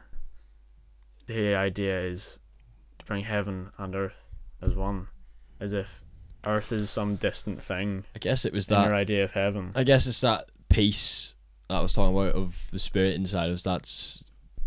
the 1.28 1.56
idea 1.56 2.02
is 2.02 2.40
to 3.00 3.06
bring 3.06 3.24
heaven 3.24 3.70
and 3.78 3.96
earth 3.96 4.14
as 4.62 4.74
one? 4.76 5.08
As 5.60 5.74
if 5.74 6.02
earth 6.46 6.72
is 6.72 6.90
some 6.90 7.16
distant 7.16 7.62
thing 7.62 8.06
I 8.16 8.20
guess 8.20 8.46
it 8.46 8.54
was 8.54 8.68
that. 8.68 8.86
your 8.86 8.96
idea 8.96 9.24
of 9.24 9.32
heaven. 9.32 9.72
I 9.76 9.84
guess 9.84 10.08
it's 10.08 10.22
that 10.22 10.50
peace 10.70 11.36
that 11.68 11.76
I 11.76 11.82
was 11.82 11.94
talking 11.94 12.16
about 12.16 12.36
of 12.36 12.56
the 12.72 12.80
spirit 12.80 13.16
inside 13.16 13.50
us. 13.50 13.64
That's 13.64 14.24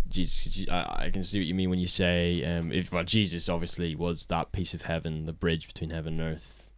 Jesus. 0.08 0.68
I, 0.68 1.04
I 1.04 1.11
can 1.11 1.25
see 1.25 1.40
what 1.40 1.46
you 1.46 1.54
mean 1.54 1.70
when 1.70 1.78
you 1.78 1.87
say, 1.87 2.44
um, 2.44 2.72
if 2.72 2.92
well, 2.92 3.04
Jesus 3.04 3.49
obviously 3.49 3.94
was 3.94 4.26
that 4.26 4.52
piece 4.52 4.75
of 4.75 4.82
heaven, 4.82 5.26
the 5.26 5.32
bridge 5.32 5.66
between 5.66 5.90
heaven 5.90 6.20
and 6.20 6.34
earth. 6.34 6.70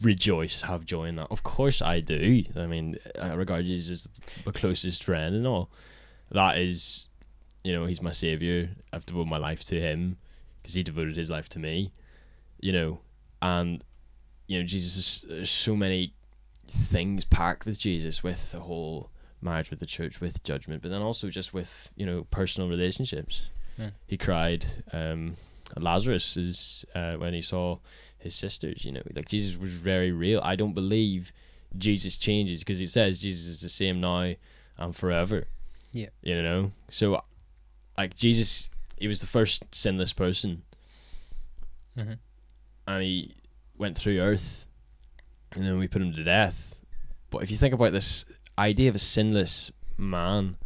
Rejoice, 0.00 0.62
have 0.62 0.86
joy 0.86 1.04
in 1.04 1.16
that. 1.16 1.28
Of 1.30 1.42
course, 1.42 1.82
I 1.82 2.00
do. 2.00 2.44
I 2.56 2.66
mean, 2.66 2.96
I 3.20 3.34
regard 3.34 3.66
Jesus 3.66 4.06
as 4.06 4.46
my 4.46 4.52
closest 4.52 5.04
friend 5.04 5.34
and 5.34 5.46
all. 5.46 5.70
That 6.30 6.58
is, 6.58 7.08
you 7.64 7.72
know, 7.72 7.86
he's 7.86 8.00
my 8.00 8.12
savior. 8.12 8.70
I've 8.92 9.04
devoted 9.04 9.28
my 9.28 9.36
life 9.38 9.64
to 9.64 9.80
him 9.80 10.16
because 10.68 10.74
he 10.74 10.82
devoted 10.82 11.16
his 11.16 11.30
life 11.30 11.48
to 11.48 11.58
me. 11.58 11.92
You 12.60 12.72
know, 12.72 13.00
and 13.40 13.82
you 14.48 14.58
know, 14.58 14.66
Jesus 14.66 14.98
is 14.98 15.24
there's 15.26 15.50
so 15.50 15.74
many 15.74 16.12
things 16.66 17.24
packed 17.24 17.64
with 17.64 17.78
Jesus, 17.78 18.22
with 18.22 18.52
the 18.52 18.60
whole 18.60 19.10
marriage 19.40 19.70
with 19.70 19.78
the 19.78 19.86
church, 19.86 20.20
with 20.20 20.42
judgment, 20.42 20.82
but 20.82 20.90
then 20.90 21.00
also 21.00 21.30
just 21.30 21.54
with 21.54 21.94
you 21.96 22.04
know 22.04 22.26
personal 22.30 22.68
relationships. 22.68 23.48
Hmm. 23.78 23.88
He 24.06 24.18
cried. 24.18 24.66
Um, 24.92 25.36
Lazarus 25.78 26.36
is 26.36 26.84
uh, 26.94 27.14
when 27.14 27.32
he 27.32 27.40
saw 27.40 27.78
his 28.18 28.34
sisters. 28.34 28.84
You 28.84 28.92
know, 28.92 29.02
like 29.14 29.26
Jesus 29.26 29.58
was 29.58 29.70
very 29.70 30.12
real. 30.12 30.42
I 30.44 30.54
don't 30.54 30.74
believe 30.74 31.32
Jesus 31.78 32.14
changes 32.18 32.60
because 32.60 32.80
it 32.82 32.90
says 32.90 33.18
Jesus 33.18 33.46
is 33.48 33.60
the 33.62 33.70
same 33.70 34.02
now 34.02 34.34
and 34.76 34.94
forever. 34.94 35.46
Yeah. 35.92 36.08
You 36.20 36.42
know, 36.42 36.72
so 36.90 37.22
like 37.96 38.14
Jesus, 38.16 38.68
he 39.00 39.08
was 39.08 39.20
the 39.20 39.26
first 39.26 39.74
sinless 39.74 40.12
person, 40.12 40.62
Mm-hmm. 41.96 42.12
and 42.86 43.02
he 43.02 43.34
went 43.76 43.98
through 43.98 44.20
earth 44.20 44.66
and 45.52 45.64
then 45.64 45.78
we 45.78 45.88
put 45.88 46.00
him 46.02 46.12
to 46.12 46.22
death. 46.22 46.76
But 47.30 47.42
if 47.42 47.50
you 47.50 47.56
think 47.56 47.74
about 47.74 47.90
this 47.92 48.24
idea 48.56 48.88
of 48.88 48.94
a 48.94 49.00
sinless 49.00 49.72
man 49.96 50.56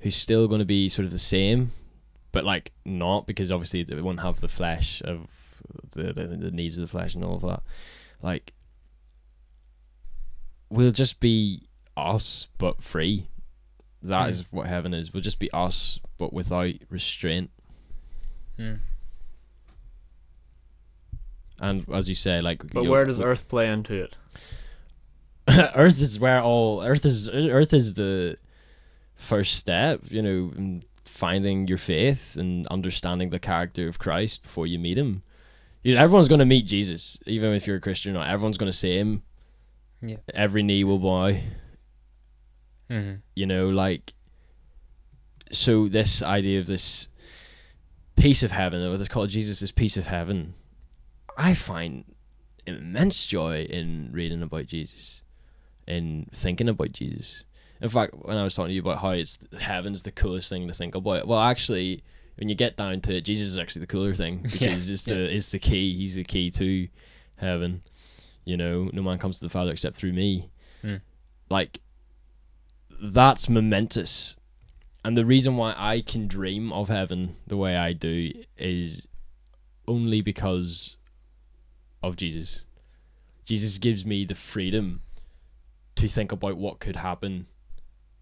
who's 0.00 0.16
still 0.16 0.48
going 0.48 0.58
to 0.58 0.64
be 0.64 0.88
sort 0.88 1.04
of 1.06 1.12
the 1.12 1.18
same, 1.18 1.70
but 2.32 2.44
like 2.44 2.72
not 2.84 3.26
because 3.26 3.52
obviously 3.52 3.84
they 3.84 4.00
won't 4.00 4.20
have 4.20 4.40
the 4.40 4.48
flesh 4.48 5.00
of 5.04 5.28
the, 5.92 6.12
the 6.12 6.26
the 6.26 6.50
needs 6.50 6.76
of 6.76 6.80
the 6.82 6.88
flesh 6.90 7.14
and 7.14 7.22
all 7.24 7.36
of 7.36 7.42
that. 7.42 7.62
Like 8.20 8.52
we'll 10.68 10.92
just 10.92 11.20
be 11.20 11.68
us 11.96 12.48
but 12.58 12.82
free. 12.82 13.28
That 14.06 14.24
Hmm. 14.24 14.30
is 14.30 14.44
what 14.50 14.66
heaven 14.66 14.94
is. 14.94 15.12
We'll 15.12 15.22
just 15.22 15.38
be 15.38 15.50
us 15.52 16.00
but 16.18 16.32
without 16.32 16.72
restraint. 16.90 17.50
Mm. 18.58 18.80
And 21.60 21.84
as 21.92 22.08
you 22.08 22.14
say, 22.14 22.40
like 22.40 22.70
But 22.72 22.86
where 22.86 23.04
does 23.04 23.20
Earth 23.20 23.48
play 23.48 23.68
into 23.68 23.94
it? 23.94 24.16
Earth 25.74 26.00
is 26.00 26.18
where 26.20 26.42
all 26.42 26.82
Earth 26.82 27.04
is. 27.04 27.28
Earth 27.30 27.72
is 27.72 27.94
the 27.94 28.36
first 29.14 29.54
step. 29.54 30.00
You 30.08 30.22
know, 30.22 30.52
in 30.56 30.82
finding 31.04 31.66
your 31.66 31.78
faith 31.78 32.36
and 32.36 32.66
understanding 32.66 33.30
the 33.30 33.38
character 33.38 33.88
of 33.88 33.98
Christ 33.98 34.42
before 34.42 34.66
you 34.66 34.78
meet 34.78 34.98
Him. 34.98 35.22
You 35.82 35.94
know, 35.94 36.00
everyone's 36.02 36.28
going 36.28 36.40
to 36.40 36.44
meet 36.44 36.66
Jesus, 36.66 37.18
even 37.26 37.54
if 37.54 37.66
you're 37.66 37.76
a 37.76 37.80
Christian 37.80 38.10
or 38.14 38.18
not. 38.18 38.28
Everyone's 38.28 38.58
going 38.58 38.70
to 38.70 38.76
see 38.76 38.98
Him. 38.98 39.22
Yeah. 40.02 40.16
Every 40.34 40.62
knee 40.62 40.84
will 40.84 40.98
bow. 40.98 41.38
Mm-hmm. 42.90 43.16
You 43.34 43.46
know, 43.46 43.68
like. 43.68 44.12
So 45.52 45.86
this 45.86 46.22
idea 46.22 46.58
of 46.58 46.66
this 46.66 47.08
piece 48.16 48.42
of 48.42 48.50
heaven, 48.50 48.82
or 48.82 48.90
what's 48.90 49.08
called 49.08 49.28
Jesus' 49.28 49.60
this 49.60 49.70
piece 49.70 49.96
of 49.96 50.08
heaven, 50.08 50.54
I 51.36 51.54
find 51.54 52.04
immense 52.66 53.26
joy 53.26 53.62
in 53.62 54.10
reading 54.12 54.42
about 54.42 54.66
Jesus, 54.66 55.22
in 55.86 56.26
thinking 56.32 56.68
about 56.68 56.92
Jesus. 56.92 57.44
In 57.80 57.88
fact, 57.88 58.14
when 58.14 58.36
I 58.36 58.42
was 58.42 58.54
talking 58.54 58.70
to 58.70 58.74
you 58.74 58.80
about 58.80 58.98
how 58.98 59.10
it's 59.10 59.38
heaven's 59.60 60.02
the 60.02 60.10
coolest 60.10 60.48
thing 60.48 60.66
to 60.66 60.74
think 60.74 60.94
about, 60.94 61.28
well, 61.28 61.40
actually, 61.40 62.02
when 62.36 62.48
you 62.48 62.54
get 62.54 62.76
down 62.76 63.00
to 63.02 63.16
it, 63.16 63.20
Jesus 63.22 63.48
is 63.48 63.58
actually 63.58 63.80
the 63.80 63.86
cooler 63.86 64.14
thing 64.14 64.38
because 64.42 64.60
Yeah, 64.60 64.92
it's 64.94 65.04
the 65.04 65.34
it's 65.34 65.50
the 65.52 65.58
key. 65.58 65.96
He's 65.96 66.14
the 66.14 66.24
key 66.24 66.50
to 66.52 66.88
heaven. 67.36 67.82
You 68.44 68.56
know, 68.56 68.90
no 68.92 69.02
man 69.02 69.18
comes 69.18 69.38
to 69.38 69.44
the 69.44 69.50
Father 69.50 69.72
except 69.72 69.96
through 69.96 70.12
me. 70.12 70.50
Hmm. 70.82 70.96
Like 71.50 71.80
that's 73.00 73.48
momentous. 73.48 74.36
And 75.04 75.16
the 75.16 75.24
reason 75.24 75.56
why 75.56 75.74
I 75.76 76.00
can 76.00 76.26
dream 76.26 76.72
of 76.72 76.88
heaven 76.88 77.36
the 77.46 77.56
way 77.56 77.76
I 77.76 77.92
do 77.92 78.32
is 78.56 79.06
only 79.86 80.20
because 80.20 80.96
of 82.02 82.16
Jesus. 82.16 82.64
Jesus 83.44 83.78
gives 83.78 84.04
me 84.04 84.24
the 84.24 84.34
freedom 84.34 85.02
to 85.94 86.08
think 86.08 86.32
about 86.32 86.56
what 86.56 86.80
could 86.80 86.96
happen 86.96 87.46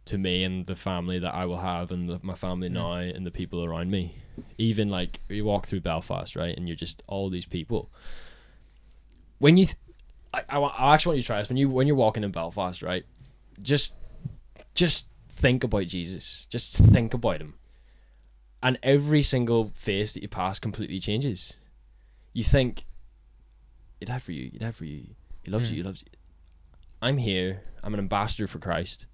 to 0.05 0.19
me 0.19 0.45
and 0.45 0.67
the 0.67 0.77
family 0.77 1.19
that 1.19 1.35
I 1.35 1.47
will 1.47 1.61
have 1.61 1.91
and 1.91 2.09
the, 2.09 2.21
my 2.23 2.35
family 2.35 2.69
Mm. 2.69 2.73
now 2.73 2.93
and 2.97 3.27
the 3.27 3.31
people 3.31 3.65
around 3.65 3.91
me. 3.91 4.17
Even 4.59 4.91
like 4.91 5.21
you 5.31 5.45
walk 5.47 5.67
through 5.67 5.81
Belfast, 5.81 6.37
right, 6.37 6.55
and 6.55 6.69
you're 6.69 6.77
just 6.77 7.03
all 7.07 7.31
these 7.31 7.47
people. 7.47 7.91
When 9.39 9.57
you, 9.57 9.67
th- 9.67 9.79
I, 10.35 10.43
I, 10.51 10.59
I 10.59 10.95
actually 10.95 11.11
want 11.11 11.17
you 11.19 11.23
to 11.23 11.27
try 11.27 11.39
this. 11.39 11.49
When 11.49 11.57
you 11.57 11.71
when 11.71 11.87
you're 11.87 11.97
walking 11.97 12.25
in 12.25 12.31
Belfast, 12.33 12.83
right, 12.83 13.05
just 13.63 13.95
just 14.75 15.09
think 15.29 15.63
about 15.65 15.87
Jesus. 15.87 16.47
Just 16.51 16.77
think 16.79 17.13
about 17.15 17.41
him. 17.41 17.55
And 18.63 18.79
every 18.83 19.23
single 19.23 19.73
face 19.75 20.15
that 20.15 20.23
you 20.23 20.29
pass 20.29 20.59
completely 20.59 20.99
changes. 20.99 21.57
You 22.33 22.43
think, 22.45 22.87
he 24.01 24.07
died 24.07 24.23
for 24.23 24.33
you, 24.33 24.51
he 24.51 24.59
died 24.59 24.75
for 24.75 24.85
you, 24.87 25.09
he 25.43 25.51
loves 25.51 25.69
Hmm. 25.69 25.75
you, 25.75 25.83
he 25.83 25.87
loves 25.87 26.03
you. 26.03 26.09
I'm 27.03 27.19
here, 27.19 27.63
I'm 27.83 27.93
an 27.95 28.01
ambassador 28.01 28.47
for 28.47 28.59
Christ. 28.59 29.07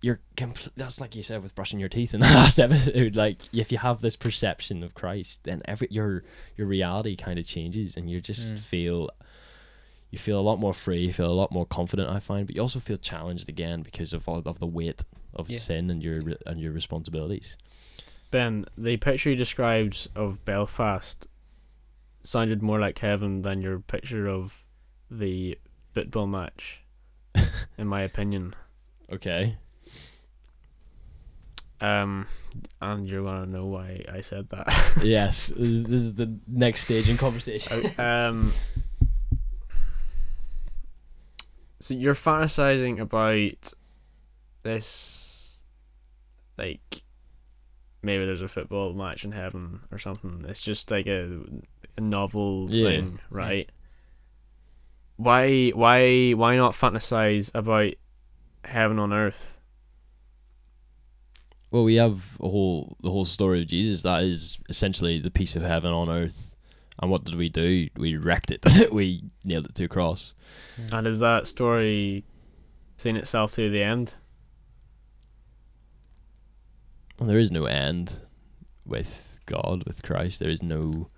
You're 0.00 0.20
compl- 0.36 0.70
that's 0.76 1.00
like 1.00 1.16
you 1.16 1.22
said 1.22 1.42
with 1.42 1.54
brushing 1.54 1.80
your 1.80 1.88
teeth 1.88 2.12
in 2.14 2.20
the 2.20 2.26
last 2.34 2.58
episode. 2.60 3.16
Like 3.16 3.38
if 3.54 3.72
you 3.72 3.78
have 3.78 4.00
this 4.00 4.16
perception 4.16 4.82
of 4.82 4.94
Christ, 4.94 5.40
then 5.44 5.62
every 5.64 5.88
your 5.90 6.22
your 6.56 6.66
reality 6.66 7.16
kind 7.16 7.38
of 7.38 7.46
changes, 7.46 7.96
and 7.96 8.08
you 8.10 8.20
just 8.20 8.54
Mm. 8.54 8.58
feel 8.58 9.10
you 10.14 10.18
feel 10.18 10.38
a 10.38 10.46
lot 10.50 10.58
more 10.60 10.72
free, 10.72 11.00
you 11.06 11.12
feel 11.12 11.30
a 11.30 11.34
lot 11.42 11.50
more 11.52 11.66
confident. 11.66 12.08
I 12.08 12.20
find, 12.20 12.46
but 12.46 12.54
you 12.56 12.62
also 12.62 12.78
feel 12.80 12.96
challenged 12.96 13.48
again 13.48 13.82
because 13.82 14.12
of 14.12 14.28
all 14.28 14.40
of 14.46 14.58
the 14.60 14.66
weight 14.66 15.04
of 15.34 15.50
Yeah. 15.50 15.58
sin 15.58 15.90
and 15.90 16.02
your 16.02 16.20
and 16.46 16.60
your 16.60 16.72
responsibilities. 16.72 17.56
Ben, 18.30 18.64
the 18.78 18.96
picture 18.96 19.30
you 19.30 19.36
described 19.36 20.08
of 20.14 20.44
Belfast 20.44 21.26
sounded 22.22 22.62
more 22.62 22.78
like 22.80 22.98
heaven 23.00 23.42
than 23.42 23.60
your 23.60 23.80
picture 23.80 24.26
of 24.28 24.64
the 25.10 25.58
football 25.94 26.26
match, 26.26 26.80
in 27.78 27.86
my 27.86 28.02
opinion. 28.02 28.54
Okay. 29.12 29.56
Um, 31.80 32.26
and 32.80 33.08
you're 33.08 33.22
gonna 33.24 33.46
know 33.46 33.66
why 33.66 34.04
I 34.10 34.20
said 34.20 34.48
that. 34.50 34.68
yes, 35.02 35.48
this 35.56 35.92
is 35.92 36.14
the 36.14 36.38
next 36.46 36.82
stage 36.82 37.08
in 37.10 37.16
conversation. 37.16 37.90
um, 38.00 38.52
so 41.84 41.92
you're 41.92 42.14
fantasizing 42.14 42.98
about 42.98 43.74
this, 44.62 45.66
like 46.56 47.02
maybe 48.02 48.24
there's 48.24 48.40
a 48.40 48.48
football 48.48 48.94
match 48.94 49.22
in 49.26 49.32
heaven 49.32 49.80
or 49.92 49.98
something. 49.98 50.46
It's 50.48 50.62
just 50.62 50.90
like 50.90 51.06
a, 51.06 51.40
a 51.98 52.00
novel 52.00 52.68
Yeah. 52.70 52.88
thing, 52.88 53.20
right? 53.28 53.70
Why, 55.16 55.68
why, 55.74 56.30
why 56.30 56.56
not 56.56 56.72
fantasize 56.72 57.50
about 57.54 57.92
heaven 58.64 58.98
on 58.98 59.12
earth? 59.12 59.58
Well, 61.70 61.84
we 61.84 61.96
have 61.96 62.38
a 62.40 62.48
whole 62.48 62.96
the 63.02 63.10
whole 63.10 63.26
story 63.26 63.60
of 63.60 63.66
Jesus. 63.66 64.00
That 64.00 64.22
is 64.22 64.58
essentially 64.70 65.18
the 65.20 65.30
piece 65.30 65.54
of 65.54 65.62
heaven 65.62 65.92
on 65.92 66.08
earth. 66.08 66.53
And 67.00 67.10
what 67.10 67.24
did 67.24 67.34
we 67.34 67.48
do? 67.48 67.88
We 67.96 68.16
wrecked 68.16 68.50
it. 68.50 68.64
we 68.92 69.24
nailed 69.44 69.66
it 69.66 69.74
to 69.76 69.84
a 69.84 69.88
cross. 69.88 70.34
And 70.92 71.06
is 71.06 71.20
that 71.20 71.46
story 71.46 72.24
seen 72.96 73.16
itself 73.16 73.52
to 73.52 73.70
the 73.70 73.82
end. 73.82 74.14
Well, 77.18 77.28
there 77.28 77.38
is 77.38 77.50
no 77.50 77.66
end 77.66 78.20
with 78.84 79.38
God, 79.46 79.84
with 79.86 80.02
Christ. 80.02 80.40
There 80.40 80.50
is 80.50 80.62
no 80.62 81.08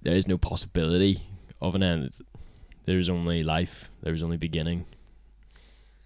there 0.00 0.16
is 0.16 0.26
no 0.26 0.36
possibility 0.36 1.22
of 1.60 1.76
an 1.76 1.82
end. 1.82 2.16
There 2.86 2.98
is 2.98 3.08
only 3.08 3.44
life. 3.44 3.90
There 4.02 4.12
is 4.12 4.22
only 4.22 4.36
beginning. 4.36 4.86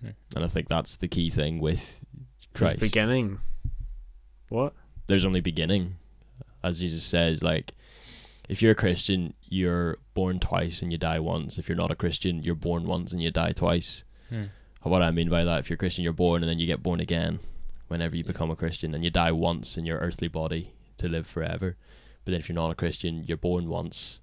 Hmm. 0.03 0.11
And 0.35 0.45
I 0.45 0.49
think 0.49 0.69
that's 0.69 0.97
the 0.97 1.09
key 1.09 1.31
thing 1.31 1.61
with 1.61 2.05
There's 2.13 2.73
Christ. 2.73 2.81
beginning. 2.81 3.39
What? 4.51 4.75
There's 5.07 5.25
only 5.25 5.41
beginning. 5.41 5.97
As 6.63 6.81
Jesus 6.81 7.05
says, 7.05 7.43
like 7.43 7.73
if 8.49 8.63
you're 8.63 8.73
a 8.73 8.77
Christian, 8.77 9.35
you're 9.43 9.99
born 10.15 10.39
twice 10.39 10.83
and 10.83 10.93
you 10.93 10.99
die 10.99 11.19
once. 11.19 11.59
If 11.59 11.69
you're 11.69 11.77
not 11.77 11.91
a 11.91 11.97
Christian, 11.97 12.43
you're 12.43 12.55
born 12.55 12.85
once 12.85 13.13
and 13.13 13.23
you 13.23 13.31
die 13.31 13.53
twice. 13.53 14.05
Hmm. 14.29 14.45
What 14.83 15.03
I 15.03 15.11
mean 15.11 15.29
by 15.29 15.43
that, 15.45 15.59
if 15.59 15.69
you're 15.69 15.75
a 15.75 15.79
Christian, 15.79 16.05
you're 16.05 16.13
born 16.13 16.43
and 16.43 16.49
then 16.49 16.61
you 16.61 16.67
get 16.67 16.83
born 16.83 17.01
again 17.01 17.41
whenever 17.89 18.17
you 18.17 18.25
become 18.25 18.51
a 18.51 18.57
Christian, 18.57 18.95
and 18.95 19.05
you 19.05 19.11
die 19.11 19.33
once 19.33 19.77
in 19.77 19.87
your 19.87 19.99
earthly 19.99 20.29
body 20.29 20.73
to 20.99 21.09
live 21.09 21.27
forever. 21.27 21.77
But 22.25 22.33
then 22.33 22.41
if 22.41 22.49
you're 22.49 22.55
not 22.55 22.71
a 22.71 22.77
Christian, 22.77 23.25
you're 23.27 23.37
born 23.37 23.69
once, 23.69 24.21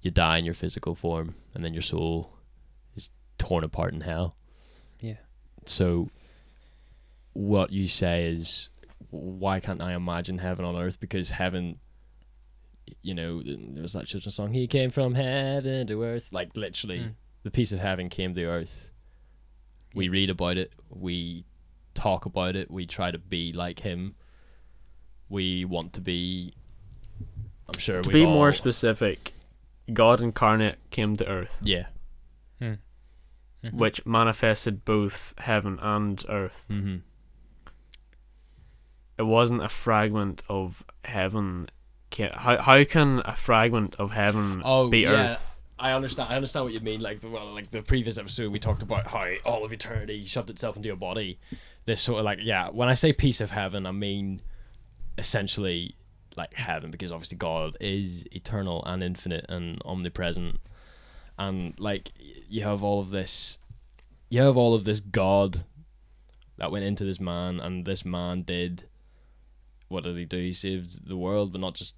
you 0.00 0.10
die 0.10 0.38
in 0.38 0.44
your 0.44 0.54
physical 0.54 0.94
form, 0.94 1.34
and 1.54 1.64
then 1.64 1.74
your 1.74 1.82
soul 1.82 2.38
is 2.94 3.10
torn 3.38 3.64
apart 3.64 3.92
in 3.92 4.02
hell. 4.02 4.36
Yeah. 5.00 5.18
So, 5.66 6.08
what 7.32 7.72
you 7.72 7.86
say 7.86 8.24
is, 8.24 8.70
why 9.10 9.60
can't 9.60 9.82
I 9.82 9.94
imagine 9.94 10.38
heaven 10.38 10.64
on 10.64 10.76
earth? 10.76 11.00
Because 11.00 11.30
heaven, 11.30 11.78
you 13.02 13.14
know, 13.14 13.42
there 13.42 13.82
was 13.82 13.92
that 13.94 14.06
children's 14.06 14.34
song, 14.34 14.52
He 14.52 14.66
came 14.66 14.90
from 14.90 15.14
heaven 15.14 15.86
to 15.86 16.02
earth. 16.02 16.32
Like, 16.32 16.56
literally, 16.56 16.98
Mm. 17.00 17.14
the 17.42 17.50
piece 17.50 17.72
of 17.72 17.78
heaven 17.80 18.08
came 18.08 18.34
to 18.34 18.44
earth. 18.44 18.90
We 19.94 20.08
read 20.08 20.30
about 20.30 20.56
it, 20.56 20.72
we 20.88 21.44
talk 21.94 22.24
about 22.26 22.54
it, 22.56 22.70
we 22.70 22.86
try 22.86 23.10
to 23.10 23.18
be 23.18 23.52
like 23.52 23.80
Him. 23.80 24.14
We 25.28 25.64
want 25.64 25.92
to 25.94 26.00
be. 26.00 26.52
I'm 27.72 27.78
sure 27.78 28.02
To 28.02 28.08
we 28.08 28.12
be 28.12 28.26
more 28.26 28.52
specific, 28.52 29.32
God 29.92 30.20
incarnate 30.20 30.76
came 30.90 31.16
to 31.16 31.26
earth, 31.26 31.56
Yeah. 31.62 31.86
Mhm. 32.60 32.78
which 33.72 34.04
manifested 34.06 34.84
both 34.84 35.34
heaven 35.38 35.78
and 35.80 36.24
earth. 36.28 36.66
Mm-hmm. 36.68 36.96
It 39.18 39.22
wasn't 39.24 39.62
a 39.62 39.68
fragment 39.68 40.42
of 40.48 40.84
heaven. 41.04 41.66
How 42.34 42.60
how 42.60 42.84
can 42.84 43.22
a 43.24 43.34
fragment 43.34 43.94
of 43.98 44.12
heaven 44.12 44.62
Oh, 44.64 44.88
be 44.88 45.00
yeah. 45.00 45.32
earth? 45.32 45.46
I 45.78 45.92
understand. 45.92 46.30
I 46.30 46.36
understand 46.36 46.66
what 46.66 46.74
you 46.74 46.80
mean. 46.80 47.00
Like, 47.00 47.20
the, 47.22 47.30
well, 47.30 47.54
like 47.54 47.70
the 47.70 47.80
previous 47.80 48.18
episode, 48.18 48.52
we 48.52 48.58
talked 48.58 48.82
about 48.82 49.06
how 49.06 49.26
all 49.46 49.64
of 49.64 49.72
eternity 49.72 50.24
shoved 50.26 50.50
itself 50.50 50.76
into 50.76 50.88
your 50.88 50.96
body. 50.96 51.38
This 51.86 52.02
sort 52.02 52.18
of 52.18 52.24
like, 52.26 52.40
yeah. 52.42 52.68
When 52.68 52.88
I 52.88 52.94
say 52.94 53.12
piece 53.14 53.40
of 53.40 53.50
heaven, 53.52 53.86
I 53.86 53.92
mean 53.92 54.42
essentially 55.16 55.94
like 56.36 56.54
heaven, 56.54 56.90
because 56.90 57.10
obviously 57.12 57.38
God 57.38 57.76
is 57.80 58.24
eternal 58.32 58.82
and 58.84 59.02
infinite 59.02 59.46
and 59.48 59.80
omnipresent, 59.84 60.60
and 61.38 61.78
like 61.80 62.10
you 62.48 62.62
have 62.62 62.82
all 62.82 63.00
of 63.00 63.10
this, 63.10 63.58
you 64.28 64.40
have 64.42 64.56
all 64.56 64.74
of 64.74 64.84
this 64.84 65.00
God 65.00 65.64
that 66.58 66.70
went 66.70 66.84
into 66.84 67.04
this 67.04 67.20
man, 67.20 67.58
and 67.58 67.84
this 67.86 68.04
man 68.04 68.42
did. 68.42 68.84
What 69.88 70.04
did 70.04 70.16
he 70.16 70.24
do? 70.24 70.36
He 70.38 70.52
saved 70.52 71.08
the 71.08 71.16
world, 71.16 71.50
but 71.52 71.60
not 71.60 71.74
just 71.74 71.94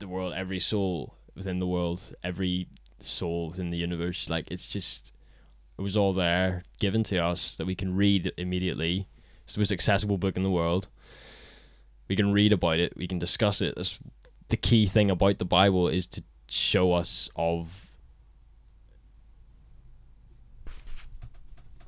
the 0.00 0.08
world. 0.08 0.32
Every 0.36 0.60
soul 0.60 1.14
within 1.34 1.58
the 1.58 1.66
world, 1.66 2.14
every 2.22 2.68
soul 2.98 3.50
within 3.50 3.70
the 3.70 3.78
universe. 3.78 4.28
Like 4.28 4.50
it's 4.50 4.68
just 4.68 5.12
it 5.78 5.82
was 5.82 5.96
all 5.96 6.12
there 6.12 6.64
given 6.78 7.02
to 7.04 7.18
us 7.18 7.56
that 7.56 7.66
we 7.66 7.74
can 7.74 7.94
read 7.96 8.32
immediately. 8.36 9.08
It's 9.44 9.54
the 9.54 9.60
most 9.60 9.72
accessible 9.72 10.18
book 10.18 10.36
in 10.36 10.42
the 10.42 10.50
world. 10.50 10.88
We 12.08 12.16
can 12.16 12.32
read 12.32 12.52
about 12.52 12.78
it, 12.78 12.96
we 12.96 13.06
can 13.06 13.18
discuss 13.18 13.60
it. 13.60 13.74
That's 13.76 13.98
the 14.48 14.56
key 14.56 14.86
thing 14.86 15.10
about 15.10 15.38
the 15.38 15.44
Bible 15.44 15.88
is 15.88 16.06
to 16.08 16.24
show 16.48 16.92
us 16.92 17.30
of 17.36 17.86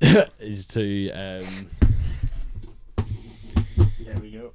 is 0.39 0.67
to 0.67 1.11
um 1.11 1.67
There 3.99 4.17
we 4.21 4.31
go. 4.31 4.53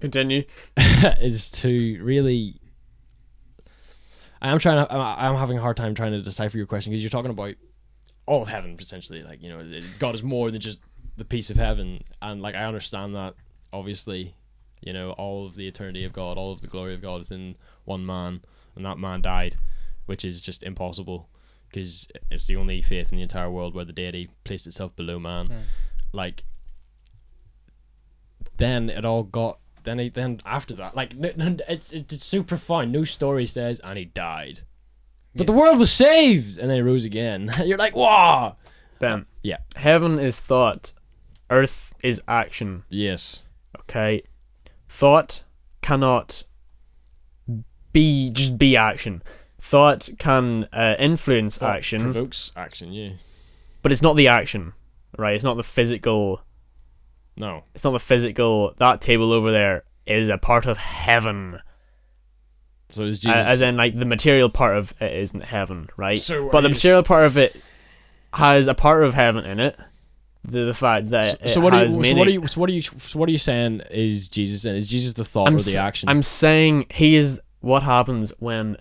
Continue. 0.00 0.44
is 1.20 1.50
to 1.50 2.00
really. 2.02 2.60
I'm 4.42 4.58
trying 4.58 4.84
to. 4.84 4.92
I'm 4.92 5.32
I'm 5.32 5.36
having 5.38 5.58
a 5.58 5.60
hard 5.60 5.76
time 5.76 5.94
trying 5.94 6.12
to 6.12 6.22
decipher 6.22 6.56
your 6.56 6.66
question 6.66 6.92
because 6.92 7.02
you're 7.02 7.10
talking 7.10 7.30
about 7.30 7.54
all 8.26 8.42
of 8.42 8.48
heaven, 8.48 8.76
essentially. 8.78 9.22
Like 9.22 9.42
you 9.42 9.50
know, 9.50 9.80
God 9.98 10.14
is 10.14 10.22
more 10.22 10.50
than 10.50 10.60
just 10.60 10.78
the 11.16 11.24
piece 11.24 11.50
of 11.50 11.56
heaven, 11.56 12.02
and 12.22 12.40
like 12.40 12.54
I 12.54 12.64
understand 12.64 13.14
that. 13.14 13.34
Obviously, 13.72 14.34
you 14.80 14.92
know, 14.92 15.12
all 15.12 15.46
of 15.46 15.54
the 15.54 15.68
eternity 15.68 16.04
of 16.04 16.12
God, 16.12 16.36
all 16.36 16.52
of 16.52 16.60
the 16.60 16.66
glory 16.66 16.94
of 16.94 17.02
God 17.02 17.20
is 17.20 17.30
in 17.30 17.56
one 17.84 18.04
man, 18.04 18.40
and 18.74 18.84
that 18.84 18.98
man 18.98 19.20
died, 19.20 19.56
which 20.06 20.24
is 20.24 20.40
just 20.40 20.62
impossible 20.62 21.28
because 21.70 22.08
it's 22.30 22.46
the 22.46 22.56
only 22.56 22.82
faith 22.82 23.12
in 23.12 23.16
the 23.16 23.22
entire 23.22 23.50
world 23.50 23.74
where 23.74 23.84
the 23.84 23.92
deity 23.92 24.28
placed 24.44 24.66
itself 24.66 24.94
below 24.96 25.18
man. 25.18 25.48
Mm. 25.48 25.60
Like, 26.12 26.44
then 28.56 28.90
it 28.90 29.04
all 29.04 29.22
got 29.22 29.60
then 29.90 29.98
he 29.98 30.08
then 30.08 30.40
after 30.46 30.74
that 30.74 30.94
like 30.94 31.12
it's 31.18 31.92
it's 31.92 32.24
so 32.24 32.42
profound 32.42 32.92
no 32.92 33.04
story 33.04 33.46
says 33.46 33.80
and 33.80 33.98
he 33.98 34.04
died 34.04 34.60
but 35.34 35.46
the 35.46 35.52
world 35.52 35.78
was 35.78 35.92
saved 35.92 36.58
and 36.58 36.70
then 36.70 36.76
he 36.78 36.82
rose 36.82 37.04
again 37.04 37.50
you're 37.64 37.78
like 37.78 37.94
wow 37.94 38.56
Ben. 39.00 39.26
yeah. 39.42 39.56
Heaven 39.76 40.18
is 40.18 40.38
thought. 40.40 40.92
Earth 41.48 41.94
is 42.04 42.22
action. 42.28 42.84
yes 42.90 43.44
Okay. 43.80 44.22
Thought 44.88 45.42
cannot 45.82 46.44
be 47.92 48.30
just 48.30 48.58
be 48.58 48.76
action. 48.76 49.22
Thought 49.58 50.10
can 50.18 50.68
uh, 50.72 50.94
influence 50.98 51.58
Thought 51.58 51.76
action, 51.76 52.02
provokes 52.02 52.52
action 52.54 52.92
yeah 52.92 53.12
but 53.82 53.92
it's 53.92 54.02
not 54.02 54.16
the 54.16 54.28
action, 54.28 54.74
right? 55.16 55.34
It's 55.34 55.44
not 55.44 55.56
the 55.56 55.62
physical. 55.62 56.42
No 57.36 57.64
It's 57.74 57.84
not 57.84 57.92
the 57.92 57.98
physical. 57.98 58.74
That 58.78 59.00
table 59.00 59.32
over 59.32 59.50
there 59.50 59.84
is 60.06 60.28
a 60.28 60.38
part 60.38 60.66
of 60.66 60.76
heaven, 60.76 61.60
so 62.90 63.04
is 63.04 63.18
Jesus 63.18 63.36
as 63.36 63.62
in 63.62 63.76
like 63.76 63.98
the 63.98 64.04
material 64.04 64.50
part 64.50 64.76
of 64.76 64.94
it 65.00 65.12
isn't 65.14 65.44
heaven, 65.44 65.88
right? 65.96 66.18
So 66.18 66.48
but 66.50 66.62
the 66.62 66.68
material 66.68 67.02
part 67.02 67.26
of 67.26 67.38
it 67.38 67.56
has 68.34 68.68
a 68.68 68.74
part 68.74 69.04
of 69.04 69.14
heaven 69.14 69.44
in 69.44 69.60
it. 69.60 69.78
The, 70.42 70.64
the 70.64 70.74
fact 70.74 71.10
that 71.10 71.38
so, 71.48 71.54
so 71.54 71.60
what 71.60 71.74
are 71.74 71.84
you 71.84 72.02
so 72.02 72.14
what 72.14 72.26
are 72.26 72.30
you 72.30 72.46
so 72.46 72.60
what 72.60 72.70
are 72.70 72.72
you 72.72 72.82
so 72.82 73.18
what 73.18 73.28
are 73.28 73.32
you 73.32 73.38
saying 73.38 73.82
is 73.90 74.26
Jesus 74.28 74.64
and 74.64 74.74
is 74.74 74.86
Jesus 74.86 75.12
the 75.12 75.24
thought 75.24 75.48
I'm 75.48 75.56
or 75.56 75.60
the 75.60 75.76
action 75.76 76.08
I'm 76.08 76.22
saying 76.22 76.86
he 76.90 77.16
is 77.16 77.38
what 77.60 77.82
happens 77.82 78.32
when 78.38 78.78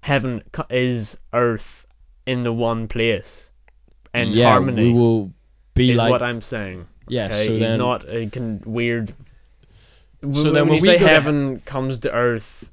heaven 0.00 0.42
is 0.70 1.18
earth 1.34 1.86
in 2.24 2.40
the 2.40 2.54
one 2.54 2.88
place 2.88 3.50
in 4.14 4.28
yeah 4.28 4.50
harmony. 4.50 4.86
we 4.86 4.92
will 4.92 5.32
be 5.74 5.90
is 5.90 5.98
like 5.98 6.10
what 6.10 6.22
I'm 6.22 6.40
saying. 6.40 6.86
Yeah 7.08 7.26
Okay, 7.26 7.46
so 7.46 7.52
he's 7.52 7.60
then 7.68 7.78
not 7.78 8.08
a 8.08 8.26
con- 8.30 8.62
weird. 8.64 9.14
So 10.22 10.32
So 10.32 10.42
then 10.44 10.44
then, 10.44 10.52
when, 10.54 10.54
when 10.54 10.66
you 10.68 10.72
we 10.74 10.80
say 10.80 10.92
go 10.94 10.98
to 10.98 11.04
he- 11.04 11.10
heaven 11.14 11.60
comes 11.60 11.98
to 12.00 12.12
earth, 12.12 12.70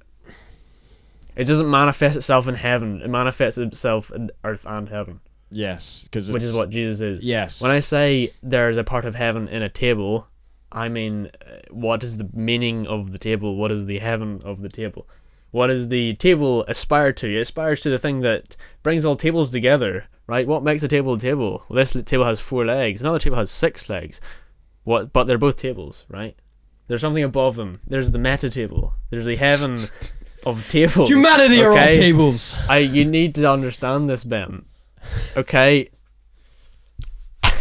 it 1.35 1.45
doesn't 1.47 1.69
manifest 1.69 2.17
itself 2.17 2.47
in 2.47 2.55
heaven. 2.55 3.01
It 3.01 3.09
manifests 3.09 3.57
itself 3.57 4.11
in 4.11 4.31
earth 4.43 4.65
and 4.67 4.89
heaven, 4.89 5.19
yes 5.51 6.03
because 6.05 6.31
which 6.31 6.43
is 6.43 6.55
what 6.55 6.69
Jesus 6.69 7.01
is. 7.01 7.23
yes 7.25 7.61
When 7.61 7.71
I 7.71 7.79
say 7.79 8.31
there's 8.43 8.77
a 8.77 8.83
part 8.83 9.05
of 9.05 9.15
heaven 9.15 9.47
in 9.47 9.61
a 9.61 9.69
table, 9.69 10.27
I 10.71 10.87
mean, 10.89 11.29
uh, 11.45 11.59
what 11.69 12.03
is 12.03 12.17
the 12.17 12.29
meaning 12.33 12.87
of 12.87 13.11
the 13.11 13.17
table? 13.17 13.55
What 13.55 13.71
is 13.71 13.85
the 13.85 13.99
heaven 13.99 14.41
of 14.45 14.61
the 14.61 14.69
table? 14.69 15.05
What 15.51 15.67
does 15.67 15.89
the 15.89 16.13
table 16.15 16.63
aspire 16.67 17.11
to? 17.13 17.35
It 17.35 17.41
aspires 17.41 17.81
to 17.81 17.89
the 17.89 17.99
thing 17.99 18.21
that 18.21 18.55
brings 18.83 19.05
all 19.05 19.15
tables 19.15 19.51
together, 19.51 20.05
right? 20.27 20.47
What 20.47 20.63
makes 20.63 20.81
a 20.83 20.87
table 20.87 21.13
a 21.13 21.19
table? 21.19 21.63
Well, 21.67 21.75
this 21.75 21.91
table 22.05 22.25
has 22.25 22.39
four 22.39 22.65
legs. 22.65 23.01
Another 23.01 23.19
table 23.19 23.37
has 23.37 23.51
six 23.51 23.89
legs. 23.89 24.21
What? 24.83 25.11
But 25.13 25.25
they're 25.25 25.37
both 25.37 25.57
tables, 25.57 26.05
right? 26.07 26.35
There's 26.87 27.01
something 27.01 27.23
above 27.23 27.55
them. 27.55 27.75
There's 27.85 28.11
the 28.11 28.19
meta 28.19 28.49
table. 28.49 28.93
There's 29.09 29.25
the 29.25 29.35
heaven 29.35 29.89
of 30.45 30.67
tables. 30.69 31.09
humanity 31.09 31.61
are 31.63 31.71
all 31.71 31.87
tables 31.87 32.55
I 32.67 32.79
you 32.79 33.05
need 33.05 33.35
to 33.35 33.49
understand 33.49 34.09
this, 34.09 34.23
Ben. 34.23 34.65
Okay. 35.35 35.89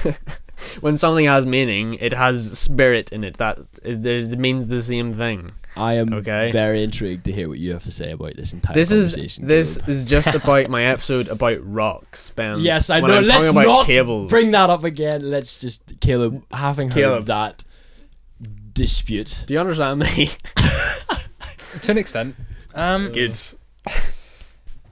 when 0.81 0.97
something 0.97 1.27
has 1.27 1.45
meaning, 1.47 1.95
it 1.95 2.13
has 2.13 2.59
spirit 2.59 3.13
in 3.13 3.25
it. 3.25 3.37
That 3.37 3.59
it 3.83 4.39
means 4.39 4.69
the 4.69 4.83
same 4.83 5.13
thing. 5.13 5.53
I 5.77 5.95
am 5.95 6.13
Okay. 6.13 6.51
very 6.51 6.83
intrigued 6.83 7.25
to 7.27 7.33
hear 7.33 7.49
what 7.49 7.59
you 7.59 7.73
have 7.73 7.85
to 7.85 7.93
say 7.93 8.11
about 8.11 8.37
this 8.37 8.53
entire 8.53 8.75
This 8.75 8.91
is 8.91 9.15
conversation. 9.15 9.47
this 9.47 9.77
Caleb. 9.79 9.89
is 9.91 10.05
just 10.05 10.35
about 10.35 10.69
my 10.69 10.85
episode 10.85 11.29
about 11.29 11.59
rocks, 11.63 12.31
Ben. 12.31 12.59
Yes, 12.61 12.91
I 12.91 13.01
when 13.01 13.11
know. 13.11 13.19
I'm 13.19 13.25
Let's 13.27 13.51
about 13.51 13.67
not 13.67 13.85
tables. 13.85 14.31
bring 14.31 14.51
that 14.51 14.69
up 14.71 14.85
again. 14.85 15.31
Let's 15.31 15.59
just 15.59 16.01
Caleb 16.01 16.45
having 16.53 16.89
heard 16.91 16.95
Caleb. 17.03 17.27
that 17.27 17.65
dispute. 18.73 19.45
Do 19.47 19.55
you 19.55 19.61
understand 19.61 20.01
me? 20.01 20.27
to 21.83 21.91
an 21.91 21.99
extent. 21.99 22.37
Um, 22.75 23.13
Good. 23.13 23.39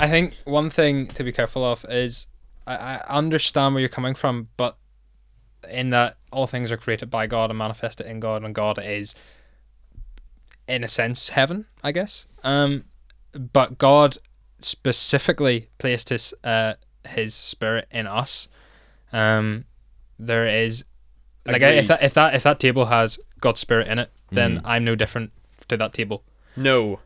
I 0.01 0.09
think 0.09 0.37
one 0.45 0.71
thing 0.71 1.09
to 1.09 1.25
be 1.25 1.33
careful 1.33 1.65
of 1.65 1.85
is 1.89 2.27
I, 2.67 2.77
I 2.77 3.05
understand 3.09 3.75
where 3.75 3.81
you're 3.81 3.89
coming 3.89 4.15
from, 4.15 4.49
but 4.57 4.77
in 5.69 5.91
that 5.91 6.17
all 6.33 6.47
things 6.47 6.71
are 6.71 6.77
created 6.77 7.11
by 7.11 7.27
God 7.27 7.51
and 7.51 7.59
manifested 7.59 8.07
in 8.07 8.21
God, 8.21 8.45
and 8.45 8.55
God 8.55 8.79
is, 8.83 9.15
in 10.69 10.85
a 10.85 10.89
sense, 10.89 11.31
heaven, 11.31 11.67
I 11.83 11.91
guess. 11.93 12.27
Um, 12.45 12.85
but 13.33 13.79
God 13.79 14.19
specifically 14.61 15.69
placed 15.79 16.09
his 16.11 16.35
uh 16.45 16.75
his 17.09 17.35
spirit 17.35 17.87
in 17.91 18.07
us. 18.07 18.49
Um, 19.13 19.65
there 20.19 20.47
is 20.47 20.85
like 21.47 21.57
Agreed. 21.63 21.79
if 21.79 21.89
that 21.89 22.03
if 22.03 22.15
that 22.15 22.35
if 22.35 22.43
that 22.43 22.61
table 22.61 22.87
has 22.87 23.19
God's 23.41 23.61
spirit 23.61 23.87
in 23.89 23.99
it, 23.99 24.11
then 24.31 24.59
Mhm. 24.59 24.63
I'm 24.65 24.85
no 24.85 24.95
different 24.95 25.33
to 25.69 25.77
that 25.77 25.93
table. 25.93 26.23
No. 26.57 27.01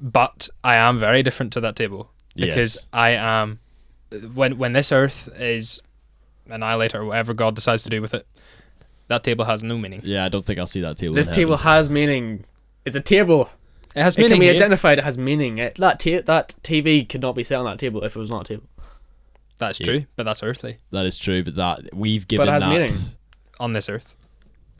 But 0.00 0.48
I 0.62 0.74
am 0.74 0.98
very 0.98 1.22
different 1.22 1.52
to 1.54 1.60
that 1.60 1.74
table 1.76 2.10
because 2.34 2.74
Yes. 2.76 2.86
I 2.92 3.10
am 3.10 3.60
when 4.34 4.58
when 4.58 4.72
this 4.72 4.92
earth 4.92 5.28
is 5.38 5.80
annihilated 6.48 6.96
or 7.00 7.04
whatever 7.06 7.32
God 7.34 7.54
decides 7.54 7.82
to 7.84 7.88
do 7.90 8.02
with 8.02 8.12
it, 8.14 8.26
that 9.08 9.22
table 9.24 9.44
has 9.46 9.64
no 9.64 9.78
meaning. 9.78 10.00
Yeah, 10.04 10.24
I 10.24 10.28
don't 10.28 10.44
think 10.44 10.58
I'll 10.58 10.66
see 10.66 10.80
that 10.82 10.98
table. 10.98 11.14
This 11.14 11.28
in 11.28 11.32
table 11.34 11.56
has 11.58 11.88
meaning. 11.88 12.44
It's 12.86 12.96
a 12.96 13.00
table. 13.00 13.50
It 13.94 14.02
has 14.02 14.14
It 14.16 14.20
meaning. 14.22 14.32
can 14.32 14.40
be 14.40 14.50
identified. 14.50 14.98
It 14.98 15.04
has 15.04 15.18
meaning. 15.18 15.58
It, 15.58 15.74
that 15.76 16.00
ta- 16.00 16.22
that 16.24 16.54
TV 16.62 17.06
could 17.08 17.20
not 17.20 17.34
be 17.34 17.42
set 17.42 17.58
on 17.58 17.64
that 17.66 17.78
table 17.78 18.02
if 18.04 18.14
it 18.16 18.18
was 18.18 18.30
not 18.30 18.42
a 18.42 18.54
table. 18.54 18.68
That's 19.58 19.80
Yeah. 19.80 19.86
true, 19.86 20.06
but 20.16 20.24
that's 20.24 20.42
earthly 20.42 20.76
That 20.92 21.06
is 21.06 21.16
true, 21.18 21.42
but 21.42 21.54
that 21.56 21.94
we've 21.94 22.28
given 22.28 22.46
it 22.48 22.52
has 22.52 22.62
that. 22.62 22.68
meaning. 22.68 22.90
on 23.58 23.72
this 23.72 23.88
earth. 23.88 24.14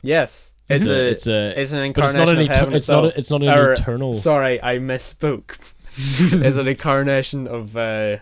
Yes, 0.03 0.53
it's 0.69 0.83
It's 0.83 0.89
a, 0.89 0.93
a, 0.93 1.09
it's 1.09 1.27
a, 1.27 1.59
it's 1.61 1.71
an 1.71 1.93
but 1.93 2.03
it's 2.05 2.13
incarnation 2.13 2.19
not 2.19 2.29
an 2.29 2.39
of 2.51 2.55
heaven 2.57 2.73
eter- 2.73 2.77
it's 2.77 2.89
not 2.89 3.05
a, 3.05 3.17
it's 3.17 3.31
not 3.31 3.41
an 3.41 3.49
Or- 3.49 3.73
eternal. 3.73 4.13
Sorry, 4.13 4.61
I 4.61 4.77
misspoke. 4.77 5.73
it's 5.97 6.57
an 6.57 6.67
incarnation 6.67 7.47
of 7.47 7.75
uh, 7.75 8.17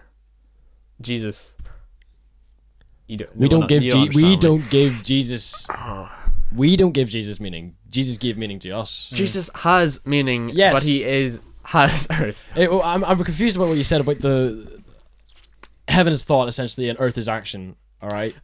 Jesus. 1.01 1.55
You 3.07 3.17
don't, 3.17 3.35
we 3.35 3.45
no, 3.45 3.49
don't 3.49 3.59
not- 3.61 3.69
give 3.69 3.83
you 3.83 3.91
Je- 3.91 4.09
we 4.15 4.23
me. 4.23 4.37
don't 4.37 4.67
give 4.69 5.03
Jesus 5.03 5.67
Oh. 5.69 6.09
we 6.55 6.75
don't 6.77 6.91
give 6.93 7.09
Jesus 7.09 7.39
meaning. 7.39 7.75
Jesus 7.89 8.17
gave 8.17 8.37
meaning 8.37 8.59
to 8.59 8.69
us. 8.71 9.09
Jesus 9.13 9.49
has 9.55 9.99
meaning, 10.05 10.49
Yes. 10.53 10.73
but 10.73 10.83
he 10.83 11.03
is 11.03 11.41
has 11.63 12.07
earth. 12.11 12.45
Eh, 12.55 12.67
well, 12.67 12.81
I'm 12.83 13.03
I'm 13.03 13.23
confused 13.23 13.55
about 13.55 13.67
what 13.69 13.77
you 13.77 13.83
said 13.83 14.01
about 14.01 14.19
the 14.19 14.81
heaven 15.87 16.13
is 16.13 16.23
thought 16.23 16.47
essentially 16.47 16.89
and 16.89 16.99
earth 16.99 17.17
is 17.17 17.27
action. 17.27 17.75
All 18.01 18.09
right, 18.09 18.35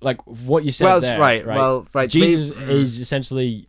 like 0.00 0.20
what 0.26 0.64
you 0.64 0.70
said 0.70 0.84
well, 0.84 1.00
there. 1.00 1.18
right, 1.18 1.44
right. 1.46 1.56
Well, 1.56 1.86
right. 1.92 2.08
Jesus 2.10 2.56
maybe- 2.56 2.72
is 2.82 3.00
essentially 3.00 3.68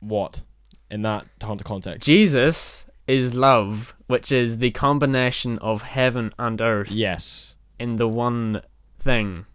what 0.00 0.42
in 0.90 1.02
that 1.02 1.26
con- 1.40 1.58
context. 1.60 2.04
Jesus 2.06 2.86
is 3.06 3.34
love, 3.34 3.94
which 4.06 4.30
is 4.30 4.58
the 4.58 4.70
combination 4.70 5.58
of 5.58 5.82
heaven 5.82 6.30
and 6.38 6.60
earth 6.60 6.90
yes, 6.90 7.54
in 7.78 7.96
the 7.96 8.06
one 8.08 8.60
thing. 8.98 9.46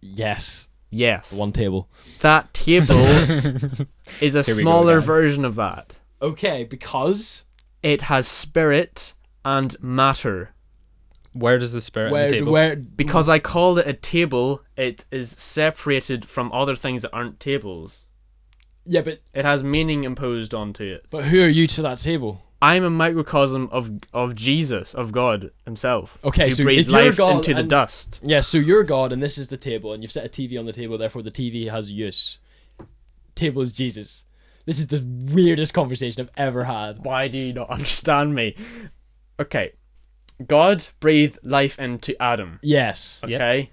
yes, 0.00 0.68
Yes. 0.94 1.32
one 1.32 1.50
table. 1.52 1.88
That 2.20 2.52
table 2.54 2.94
is 4.20 4.36
a 4.36 4.42
Here 4.42 4.54
we 4.56 4.62
go 4.62 4.62
smaller 4.62 4.98
again. 4.98 5.06
version 5.06 5.44
of 5.44 5.54
that. 5.56 5.98
Okay, 6.20 6.64
because 6.64 7.44
It 7.82 8.02
has 8.02 8.28
spirit 8.28 9.14
and 9.44 9.74
matter. 9.82 10.50
Where 11.32 11.58
does 11.58 11.72
the 11.72 11.80
spirit 11.80 12.12
where 12.12 12.24
on 12.24 12.28
the 12.28 12.36
table? 12.36 12.52
where 12.52 12.76
Because 12.76 13.28
I 13.28 13.38
called 13.38 13.78
it 13.78 13.86
a 13.86 13.94
table, 13.94 14.62
it 14.76 15.06
is 15.10 15.30
separated 15.30 16.26
from 16.26 16.52
other 16.52 16.76
things 16.76 17.02
that 17.02 17.10
aren't 17.12 17.40
tables. 17.40 18.06
yeah, 18.84 19.00
but 19.00 19.22
It 19.32 19.44
has 19.46 19.64
meaning 19.64 20.04
imposed 20.04 20.52
onto 20.54 20.84
it. 20.84 21.06
but 21.10 21.24
who 21.24 21.40
are 21.42 21.48
you 21.48 21.66
to 21.68 21.82
that 21.82 21.98
table? 21.98 22.42
I'm 22.62 22.84
a 22.84 22.90
microcosm 22.90 23.68
of 23.72 23.90
of 24.14 24.34
Jesus, 24.36 24.94
of 24.94 25.10
God 25.12 25.50
Himself. 25.66 26.16
Okay, 26.24 26.44
who 26.46 26.50
so 26.52 26.62
you're 26.68 26.84
life 26.84 27.16
God 27.16 27.36
into 27.36 27.52
the 27.54 27.60
and- 27.60 27.68
dust. 27.68 28.20
Yeah, 28.22 28.40
so 28.40 28.56
you're 28.56 28.84
God 28.84 29.12
and 29.12 29.20
this 29.22 29.36
is 29.36 29.48
the 29.48 29.56
table, 29.56 29.92
and 29.92 30.02
you've 30.02 30.12
set 30.12 30.24
a 30.24 30.28
TV 30.28 30.58
on 30.58 30.64
the 30.64 30.72
table, 30.72 30.96
therefore 30.96 31.22
the 31.22 31.30
TV 31.32 31.68
has 31.70 31.90
use. 31.90 32.38
Table 33.34 33.62
is 33.62 33.72
Jesus. 33.72 34.24
This 34.64 34.78
is 34.78 34.86
the 34.86 35.04
weirdest 35.34 35.74
conversation 35.74 36.22
I've 36.22 36.30
ever 36.46 36.64
had. 36.64 37.04
Why 37.04 37.26
do 37.26 37.36
you 37.36 37.52
not 37.52 37.68
understand 37.76 38.34
me? 38.34 38.54
Okay, 39.40 39.72
God 40.46 40.86
breathed 41.00 41.38
life 41.42 41.76
into 41.80 42.14
Adam. 42.22 42.60
Yes. 42.62 43.20
Yep. 43.26 43.40
Okay, 43.40 43.70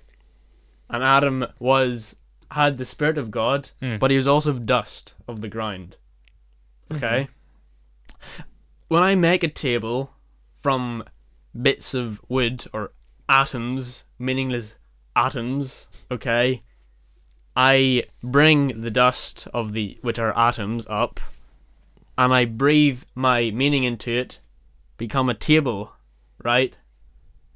and 0.89 1.04
Adam 1.04 1.45
was 1.60 2.15
had 2.52 2.78
the 2.78 2.86
spirit 2.86 3.19
of 3.19 3.30
God, 3.30 3.69
Mm. 3.84 3.99
but 3.99 4.10
he 4.10 4.17
was 4.17 4.28
also 4.28 4.54
dust 4.54 5.13
of 5.28 5.41
the 5.41 5.47
ground. 5.47 5.97
Okay. 6.91 7.28
When 8.89 9.04
I 9.04 9.13
make 9.13 9.43
a 9.43 9.47
table 9.47 10.10
from 10.63 11.04
bits 11.60 11.93
of 11.93 12.19
wood 12.28 12.65
or 12.73 12.91
atoms, 13.30 14.06
meaningless 14.17 14.78
atoms, 15.15 15.89
okay, 16.10 16.63
I 17.56 18.06
bring 18.23 18.82
the 18.82 18.89
dust 18.89 19.47
of 19.54 19.73
the 19.73 19.99
which 20.02 20.17
are 20.17 20.36
atoms 20.36 20.88
up, 20.89 21.19
and 22.17 22.34
I 22.34 22.45
breathe 22.45 23.04
my 23.13 23.52
meaning 23.52 23.84
into 23.84 24.12
it, 24.12 24.39
become 24.97 25.30
a 25.30 25.36
table, 25.36 25.93
right? 26.43 26.75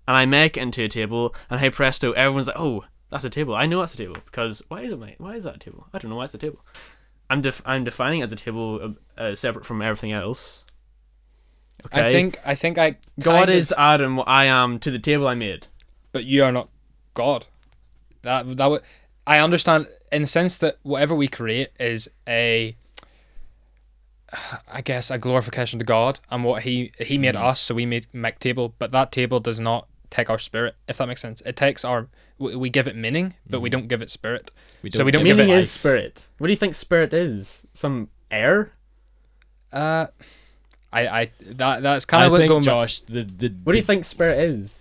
And 0.08 0.16
I 0.16 0.28
make 0.28 0.56
it 0.56 0.62
into 0.62 0.84
a 0.84 0.88
table, 0.88 1.34
and 1.50 1.60
hey 1.60 1.72
presto, 1.72 2.12
everyone's 2.12 2.46
like, 2.46 2.60
"Oh, 2.60 2.86
that's 3.10 3.26
a 3.26 3.30
table. 3.32 3.56
I 3.56 3.66
know 3.66 3.80
that's 3.80 3.96
a 3.96 3.98
table 3.98 4.18
because 4.26 4.62
why 4.68 4.82
is 4.82 4.92
it 4.92 5.00
my? 5.00 5.16
Why 5.18 5.34
is 5.34 5.46
that 5.46 5.56
a 5.56 5.60
table? 5.60 5.88
I 5.94 5.98
don't 5.98 6.12
know 6.12 6.18
why 6.18 6.26
it's 6.26 6.36
a 6.36 6.38
table. 6.38 6.64
I'm 7.32 7.42
def- 7.42 7.64
I'm 7.66 7.84
defining 7.84 8.20
it 8.20 8.24
as 8.24 8.32
a 8.32 8.36
table 8.36 8.98
uh, 9.18 9.34
separate 9.34 9.66
from 9.66 9.82
everything 9.82 10.12
else. 10.12 10.63
Okay. 11.88 12.10
I 12.10 12.12
think 12.14 12.40
I 12.46 12.56
think 12.56 12.78
I 12.78 12.98
God 13.20 13.50
is 13.50 13.66
of- 13.66 13.76
to 13.78 13.80
Adam 13.80 14.16
what 14.18 14.28
I 14.28 14.46
am 14.46 14.80
to 14.80 14.92
the 14.92 15.00
table 15.00 15.28
I 15.28 15.36
made. 15.36 15.68
but 16.12 16.24
you 16.26 16.44
are 16.44 16.52
not 16.52 16.70
God. 17.14 17.48
That 18.22 18.58
that 18.58 18.66
would 18.68 18.82
I 19.28 19.40
understand 19.40 19.88
in 20.12 20.22
the 20.24 20.28
sense 20.28 20.58
that 20.60 20.78
whatever 20.84 21.14
we 21.16 21.28
create 21.28 21.70
is 21.80 22.10
a 22.28 22.76
I 24.72 24.82
guess 24.82 25.12
a 25.12 25.18
glorification 25.18 25.78
to 25.80 25.86
God 25.86 26.20
and 26.32 26.44
what 26.44 26.64
he 26.64 26.92
he 27.00 27.18
made 27.18 27.36
Mm. 27.36 27.42
us 27.44 27.60
so 27.60 27.76
we 27.76 27.86
made 27.86 28.08
make 28.14 28.40
table 28.40 28.74
but 28.80 28.92
that 28.92 29.12
table 29.12 29.40
does 29.40 29.60
not 29.60 29.88
take 30.10 30.30
our 30.30 30.40
spirit 30.40 30.76
if 30.88 30.98
that 30.98 31.08
makes 31.08 31.22
sense 31.22 31.42
it 31.42 31.56
takes 31.56 31.84
our 31.86 32.08
we, 32.40 32.56
we 32.56 32.70
give 32.70 32.88
it 32.88 32.96
meaning 32.96 33.36
but 33.50 33.60
we 33.60 33.70
Mhm. 33.70 33.74
don't 33.74 33.88
give 33.88 34.02
it 34.02 34.10
spirit 34.10 34.50
We 34.82 34.90
So 34.92 35.04
we 35.06 35.12
don't 35.12 35.24
give 35.24 35.38
give 35.38 35.46
Meaning 35.46 35.56
it 35.56 35.60
is 35.60 35.72
spirit. 35.72 36.28
What 36.40 36.48
do 36.48 36.54
you 36.54 36.58
think 36.58 36.76
spirit 36.76 37.14
is? 37.14 37.64
Some 37.74 38.10
air? 38.32 38.72
uh 39.72 40.08
I 40.94 41.22
I 41.22 41.32
that 41.42 41.82
that's 41.84 42.06
kind 42.06 42.24
I 42.24 42.26
of 42.28 42.32
what 42.32 42.38
think 42.40 42.50
going 42.50 42.64
Josh, 42.64 43.02
the 43.02 43.24
the 43.24 43.50
What 43.64 43.74
do 43.74 43.78
you 43.78 43.84
think 43.84 44.06
spirit 44.06 44.40
is? 44.40 44.80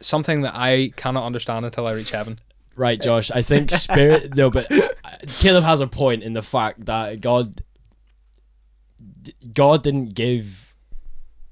something 0.00 0.42
that 0.42 0.54
I 0.54 0.92
cannot 0.96 1.26
understand 1.26 1.64
until 1.66 1.86
I 1.86 1.92
reach 1.92 2.10
heaven 2.10 2.38
right, 2.76 3.00
Josh? 3.00 3.30
I 3.30 3.42
think 3.42 3.70
spirit. 3.86 4.34
no, 4.34 4.48
but 4.50 4.70
uh, 4.72 4.88
Caleb 5.40 5.64
has 5.64 5.80
a 5.80 5.86
point 5.86 6.22
in 6.22 6.32
the 6.32 6.40
fact 6.42 6.86
that 6.86 7.20
God, 7.20 7.62
God 9.52 9.82
didn't 9.82 10.14
give 10.14 10.74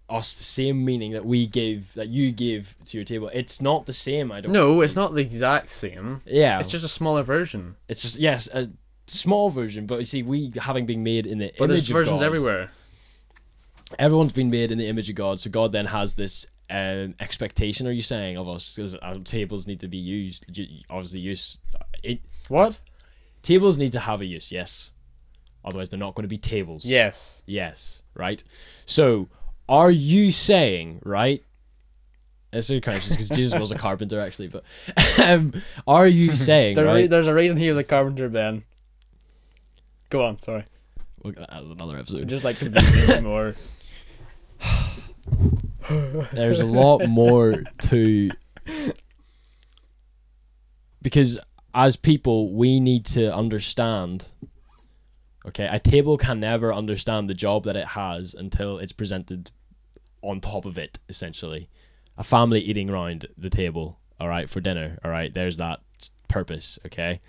us 0.09 0.35
the 0.35 0.45
same 0.45 0.85
meaning 0.85 1.13
that 1.13 1.27
we 1.27 1.47
gave 1.47 1.93
that 1.95 2.09
you 2.09 2.33
gave 2.33 2.75
to 2.87 2.97
your 2.97 3.05
table. 3.05 3.31
It's 3.35 3.61
not 3.61 3.85
the 3.87 3.93
same. 3.93 4.33
I 4.33 4.41
don't. 4.41 4.53
No, 4.53 4.81
it's 4.81 4.97
not 4.97 5.13
the 5.15 5.21
exact 5.21 5.71
same. 5.71 6.23
Yeah, 6.25 6.59
It's 6.59 6.69
just 6.71 6.85
a 6.85 6.89
smaller 6.89 7.23
version. 7.23 7.77
It's 7.89 8.01
just 8.03 8.19
yes, 8.19 8.49
a 8.49 8.71
small 9.07 9.51
version, 9.51 9.87
but 9.87 9.99
you 9.99 10.05
see, 10.07 10.23
we 10.23 10.53
having 10.59 10.87
been 10.87 11.03
made 11.03 11.27
in 11.27 11.39
the 11.39 11.53
But 11.59 11.67
image 11.67 11.69
there's 11.69 11.91
of 11.91 11.95
versions 11.95 12.21
God, 12.21 12.27
everywhere. 12.27 12.71
Everyone's 13.99 14.33
been 14.33 14.51
made 14.51 14.71
in 14.71 14.79
the 14.79 14.87
image 14.87 15.09
of 15.09 15.17
God, 15.17 15.41
so 15.41 15.49
God 15.51 15.73
then 15.73 15.87
has 15.87 16.15
this 16.15 16.47
um, 16.71 17.15
expectation. 17.21 17.87
Are 17.87 17.91
you 17.93 18.03
saying 18.03 18.37
of 18.37 18.49
us 18.49 18.75
because 18.75 18.95
our 18.97 19.17
tables 19.19 19.67
need 19.67 19.81
to 19.81 19.89
be 19.89 19.97
used? 19.97 20.47
Obviously, 20.91 21.21
use 21.21 21.59
it, 22.03 22.21
What? 22.49 22.79
tables 23.43 23.79
need 23.79 23.93
to 23.93 24.01
have 24.01 24.21
a 24.21 24.27
use. 24.27 24.53
Yes, 24.53 24.93
otherwise 25.65 25.89
they're 25.89 25.99
not 25.99 26.15
going 26.15 26.25
to 26.25 26.29
be 26.29 26.37
tables. 26.39 26.85
Yes. 26.85 27.43
Yes. 27.47 28.03
Right. 28.15 28.45
So, 28.85 29.29
are 29.69 29.91
you 29.91 30.31
saying 30.33 31.01
right? 31.05 31.43
It's 32.53 32.71
really 32.71 32.81
conscious 32.81 33.11
because 33.11 33.29
Jesus 33.29 33.59
was 33.59 33.71
a 33.71 33.75
carpenter 33.79 34.21
actually, 34.21 34.49
but 34.49 34.65
um, 35.23 35.53
are 35.87 36.07
you 36.07 36.35
saying 36.37 36.77
There, 36.77 36.85
right? 36.85 37.09
There's 37.09 37.27
a 37.27 37.35
reason 37.35 37.57
he 37.59 37.69
was 37.69 37.79
a 37.79 37.85
carpenter, 37.85 38.29
Ben. 38.29 38.65
Go 40.11 40.25
on, 40.25 40.41
sorry. 40.41 40.65
We'll 41.23 41.35
that 41.35 41.53
as 41.55 41.69
another 41.69 41.99
episode. 41.99 42.29
just 42.29 42.45
like 42.45 42.61
more. 43.23 43.55
there's 46.33 46.61
a 46.61 46.67
lot 46.67 47.07
more 47.09 47.63
to 47.79 48.31
because 51.01 51.39
as 51.75 51.97
people 51.97 52.55
we 52.55 52.81
need 52.81 53.07
to 53.07 53.33
understand 53.35 54.29
okay 55.47 55.69
a 55.71 55.79
table 55.79 56.17
can 56.19 56.41
never 56.41 56.73
understand 56.73 57.29
the 57.29 57.35
job 57.35 57.65
that 57.65 57.77
it 57.77 57.89
has 57.89 58.35
until 58.35 58.79
it's 58.79 58.93
presented 58.93 59.51
on 60.23 60.41
top 60.41 60.65
of 60.65 60.77
it 60.79 60.99
essentially. 61.09 61.69
A 62.17 62.25
family 62.25 62.61
eating 62.61 62.91
around 62.91 63.27
the 63.37 63.51
table 63.51 63.99
all 64.21 64.29
right 64.29 64.51
for 64.51 64.61
dinner 64.61 64.99
all 65.05 65.11
right 65.11 65.33
there's 65.33 65.57
that 65.59 65.81
purpose 66.27 66.79
okay? 66.85 67.21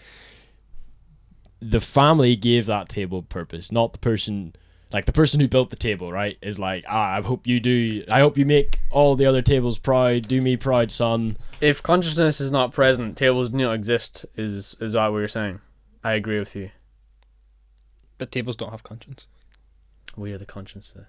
The 1.61 1.79
family 1.79 2.35
gave 2.35 2.65
that 2.65 2.89
table 2.89 3.21
purpose 3.21 3.71
not 3.71 3.93
the 3.93 3.99
person 3.99 4.55
Like 4.91 5.05
the 5.05 5.11
person 5.11 5.39
who 5.39 5.47
built 5.47 5.69
the 5.69 5.75
table, 5.75 6.11
right, 6.11 6.37
is 6.41 6.57
like, 6.57 6.83
ah, 6.89 7.17
I 7.17 7.21
hope 7.21 7.45
you 7.45 7.59
do. 7.59 8.03
I 8.09 8.21
hope 8.21 8.37
you 8.39 8.45
make 8.45 8.79
all 8.89 9.15
the 9.15 9.27
other 9.27 9.43
tables 9.43 9.77
proud. 9.77 10.23
Do 10.23 10.41
me 10.41 10.57
proud, 10.57 10.91
son. 10.91 11.37
If 11.61 11.83
consciousness 11.83 12.41
is 12.41 12.51
not 12.51 12.71
present, 12.73 13.15
tables 13.15 13.51
do 13.51 13.57
not 13.57 13.73
exist. 13.73 14.25
Is 14.35 14.75
is 14.81 14.93
that 14.93 15.07
what 15.09 15.19
you're 15.19 15.27
saying? 15.27 15.59
I 16.03 16.13
agree 16.13 16.39
with 16.39 16.55
you. 16.55 16.71
But 18.17 18.31
tables 18.31 18.55
don't 18.55 18.71
have 18.71 18.81
conscience. 18.83 19.27
We 20.17 20.33
are 20.33 20.39
the 20.39 20.45
consciousness. 20.47 21.05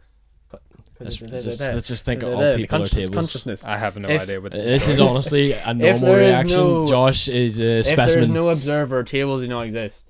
Let's 0.99 1.17
just, 1.17 1.61
let's 1.61 1.89
just 1.89 2.05
think 2.05 2.23
of 2.23 2.35
all 2.35 2.41
The 2.41 2.57
people 2.57 2.83
are 2.83 2.87
tables. 2.87 3.15
consciousness. 3.15 3.65
I 3.65 3.79
have 3.79 3.97
no 3.97 4.09
If- 4.11 4.23
idea 4.23 4.41
what 4.41 4.53
This 4.53 4.87
is 4.89 5.01
honestly 5.01 5.53
a 5.53 5.73
normal 5.75 6.15
reaction. 6.15 6.59
no- 6.59 6.87
Josh 6.87 7.29
is 7.29 7.61
a 7.61 7.79
If 7.79 7.97
there's 7.97 8.29
no 8.29 8.51
observer, 8.51 9.03
tables 9.05 9.43
do 9.43 9.49
not 9.49 9.63
exist 9.63 10.05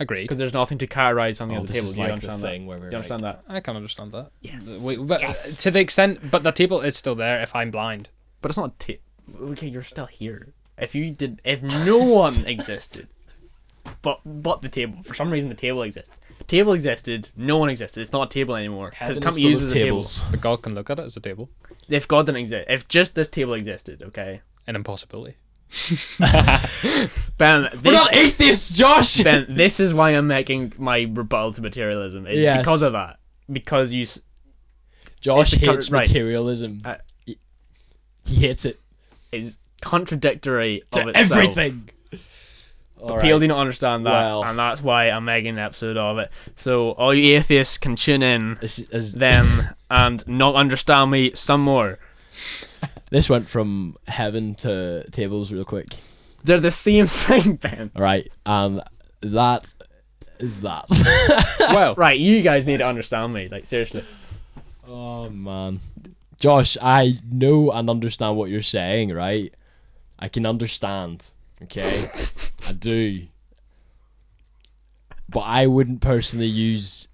agree. 0.00 0.22
because 0.22 0.38
there's 0.38 0.52
nothing 0.54 0.78
to 0.78 0.86
categorize 0.86 1.40
on 1.40 1.48
the 1.48 1.54
Oh, 1.54 1.58
other 1.58 1.66
table. 1.68 1.88
tables. 1.88 1.90
is 1.90 1.94
Do 1.96 2.00
you 2.02 2.08
like 2.08 2.20
the 2.20 2.26
understand 2.28 2.42
that? 2.42 2.48
thing 2.48 2.66
where 2.66 2.78
we're 2.78 2.90
you 2.90 2.96
understand 2.96 3.22
like, 3.22 3.46
that? 3.46 3.54
I 3.54 3.60
can 3.60 3.76
understand 3.76 4.12
that. 4.12 4.30
Yes. 4.42 4.82
We, 4.84 4.96
but 4.96 5.20
uh, 5.22 5.26
Yes. 5.28 5.62
to 5.62 5.70
the 5.70 5.80
extent, 5.80 6.30
but 6.30 6.42
the 6.42 6.52
table 6.52 6.80
is 6.80 6.96
still 6.96 7.14
there 7.14 7.40
if 7.40 7.54
I'm 7.54 7.70
blind. 7.70 8.08
But 8.42 8.50
it's 8.50 8.58
not 8.58 8.74
a 8.80 8.92
ta- 8.92 9.00
Okay, 9.52 9.68
you're 9.68 9.82
still 9.82 10.06
here. 10.06 10.52
If 10.76 10.94
you 10.94 11.10
did, 11.12 11.40
if 11.44 11.62
no 11.62 11.98
one 12.22 12.44
existed, 12.46 13.08
but 14.02 14.20
but 14.24 14.62
the 14.62 14.68
table, 14.68 15.02
for 15.02 15.14
some 15.14 15.30
reason 15.30 15.48
the 15.48 15.54
table 15.54 15.82
exists. 15.82 16.10
The 16.38 16.44
table 16.44 16.72
existed, 16.72 17.30
no 17.36 17.58
one 17.58 17.68
existed. 17.70 18.00
It's 18.00 18.12
not 18.12 18.26
a 18.26 18.30
table 18.34 18.56
anymore 18.56 18.90
because 18.90 19.08
Heaven 19.16 19.18
it 19.18 19.22
can't 19.22 19.36
be 19.36 19.42
used 19.42 19.60
of 19.62 19.66
as 19.66 19.72
a 19.72 19.74
table. 19.74 19.86
tables. 19.86 20.22
But 20.30 20.40
God 20.40 20.62
can 20.62 20.74
look 20.74 20.90
at 20.90 20.98
it 20.98 21.02
as 21.04 21.16
a 21.16 21.20
table. 21.20 21.48
If 21.88 22.08
God 22.08 22.26
didn't 22.26 22.38
exist, 22.40 22.66
if 22.68 22.88
just 22.88 23.14
this 23.14 23.28
table 23.28 23.54
existed, 23.54 24.02
okay, 24.02 24.40
An 24.66 24.74
impossibility. 24.76 25.36
Ben, 27.38 27.62
We're 27.62 27.68
this 27.80 27.92
not 27.92 28.14
atheists, 28.14 28.70
Josh. 28.76 29.22
Ben, 29.22 29.46
this 29.48 29.80
is 29.80 29.92
why 29.92 30.10
I'm 30.10 30.26
making 30.26 30.72
my 30.78 31.08
rebuttal 31.10 31.52
to 31.54 31.62
materialism. 31.62 32.26
Is 32.26 32.42
Yes. 32.42 32.58
because 32.58 32.82
of 32.82 32.92
that. 32.92 33.18
Because 33.50 33.92
you, 33.92 34.06
Josh 35.20 35.52
hates 35.52 35.90
right. 35.90 36.06
materialism. 36.06 36.80
Uh, 36.84 36.94
he, 37.26 37.38
he 38.24 38.36
hates 38.36 38.64
it 38.64 38.78
is 39.32 39.58
contradictory 39.80 40.82
to 40.92 41.02
of 41.02 41.08
itself. 41.08 41.32
everything. 41.32 41.90
But 43.06 43.20
people 43.20 43.38
do 43.40 43.48
not 43.48 43.58
understand 43.58 44.06
that, 44.06 44.12
Well. 44.12 44.44
and 44.44 44.58
that's 44.58 44.80
why 44.82 45.10
I'm 45.10 45.26
making 45.26 45.50
an 45.50 45.58
episode 45.58 45.98
of 45.98 46.16
it. 46.18 46.30
So 46.56 46.92
all 46.92 47.12
you 47.12 47.36
atheists 47.36 47.76
can 47.76 47.96
tune 47.96 48.22
in 48.22 48.56
This, 48.62 48.78
is, 48.78 49.12
then 49.12 49.74
and 49.90 50.26
not 50.26 50.54
understand 50.54 51.10
me 51.10 51.32
some 51.34 51.60
more. 51.60 51.98
This 53.14 53.30
went 53.30 53.48
from 53.48 53.96
heaven 54.08 54.56
to 54.56 55.08
tables 55.12 55.52
real 55.52 55.64
quick. 55.64 55.86
They're 56.42 56.58
the 56.58 56.72
same 56.72 57.06
thing, 57.24 57.54
Ben. 57.56 57.92
Right, 57.96 58.28
and 58.44 58.82
that 59.20 59.72
is 60.40 60.62
that. 60.62 60.86
well, 61.60 61.94
Right, 61.94 62.18
you 62.18 62.42
guys 62.42 62.66
need 62.66 62.78
to 62.78 62.86
understand 62.86 63.32
me. 63.32 63.48
Like 63.48 63.66
seriously. 63.66 64.04
oh 64.88 65.30
man, 65.30 65.78
Josh, 66.40 66.76
I 66.82 67.18
know 67.30 67.70
and 67.70 67.88
understand 67.88 68.36
what 68.36 68.50
you're 68.50 68.62
saying. 68.62 69.10
Right, 69.14 69.54
I 70.18 70.28
can 70.28 70.44
understand. 70.44 71.24
Okay, 71.62 72.06
I 72.68 72.72
do. 72.78 73.28
But 75.28 75.40
I 75.42 75.68
wouldn't 75.68 76.00
personally 76.00 76.46
use 76.46 77.06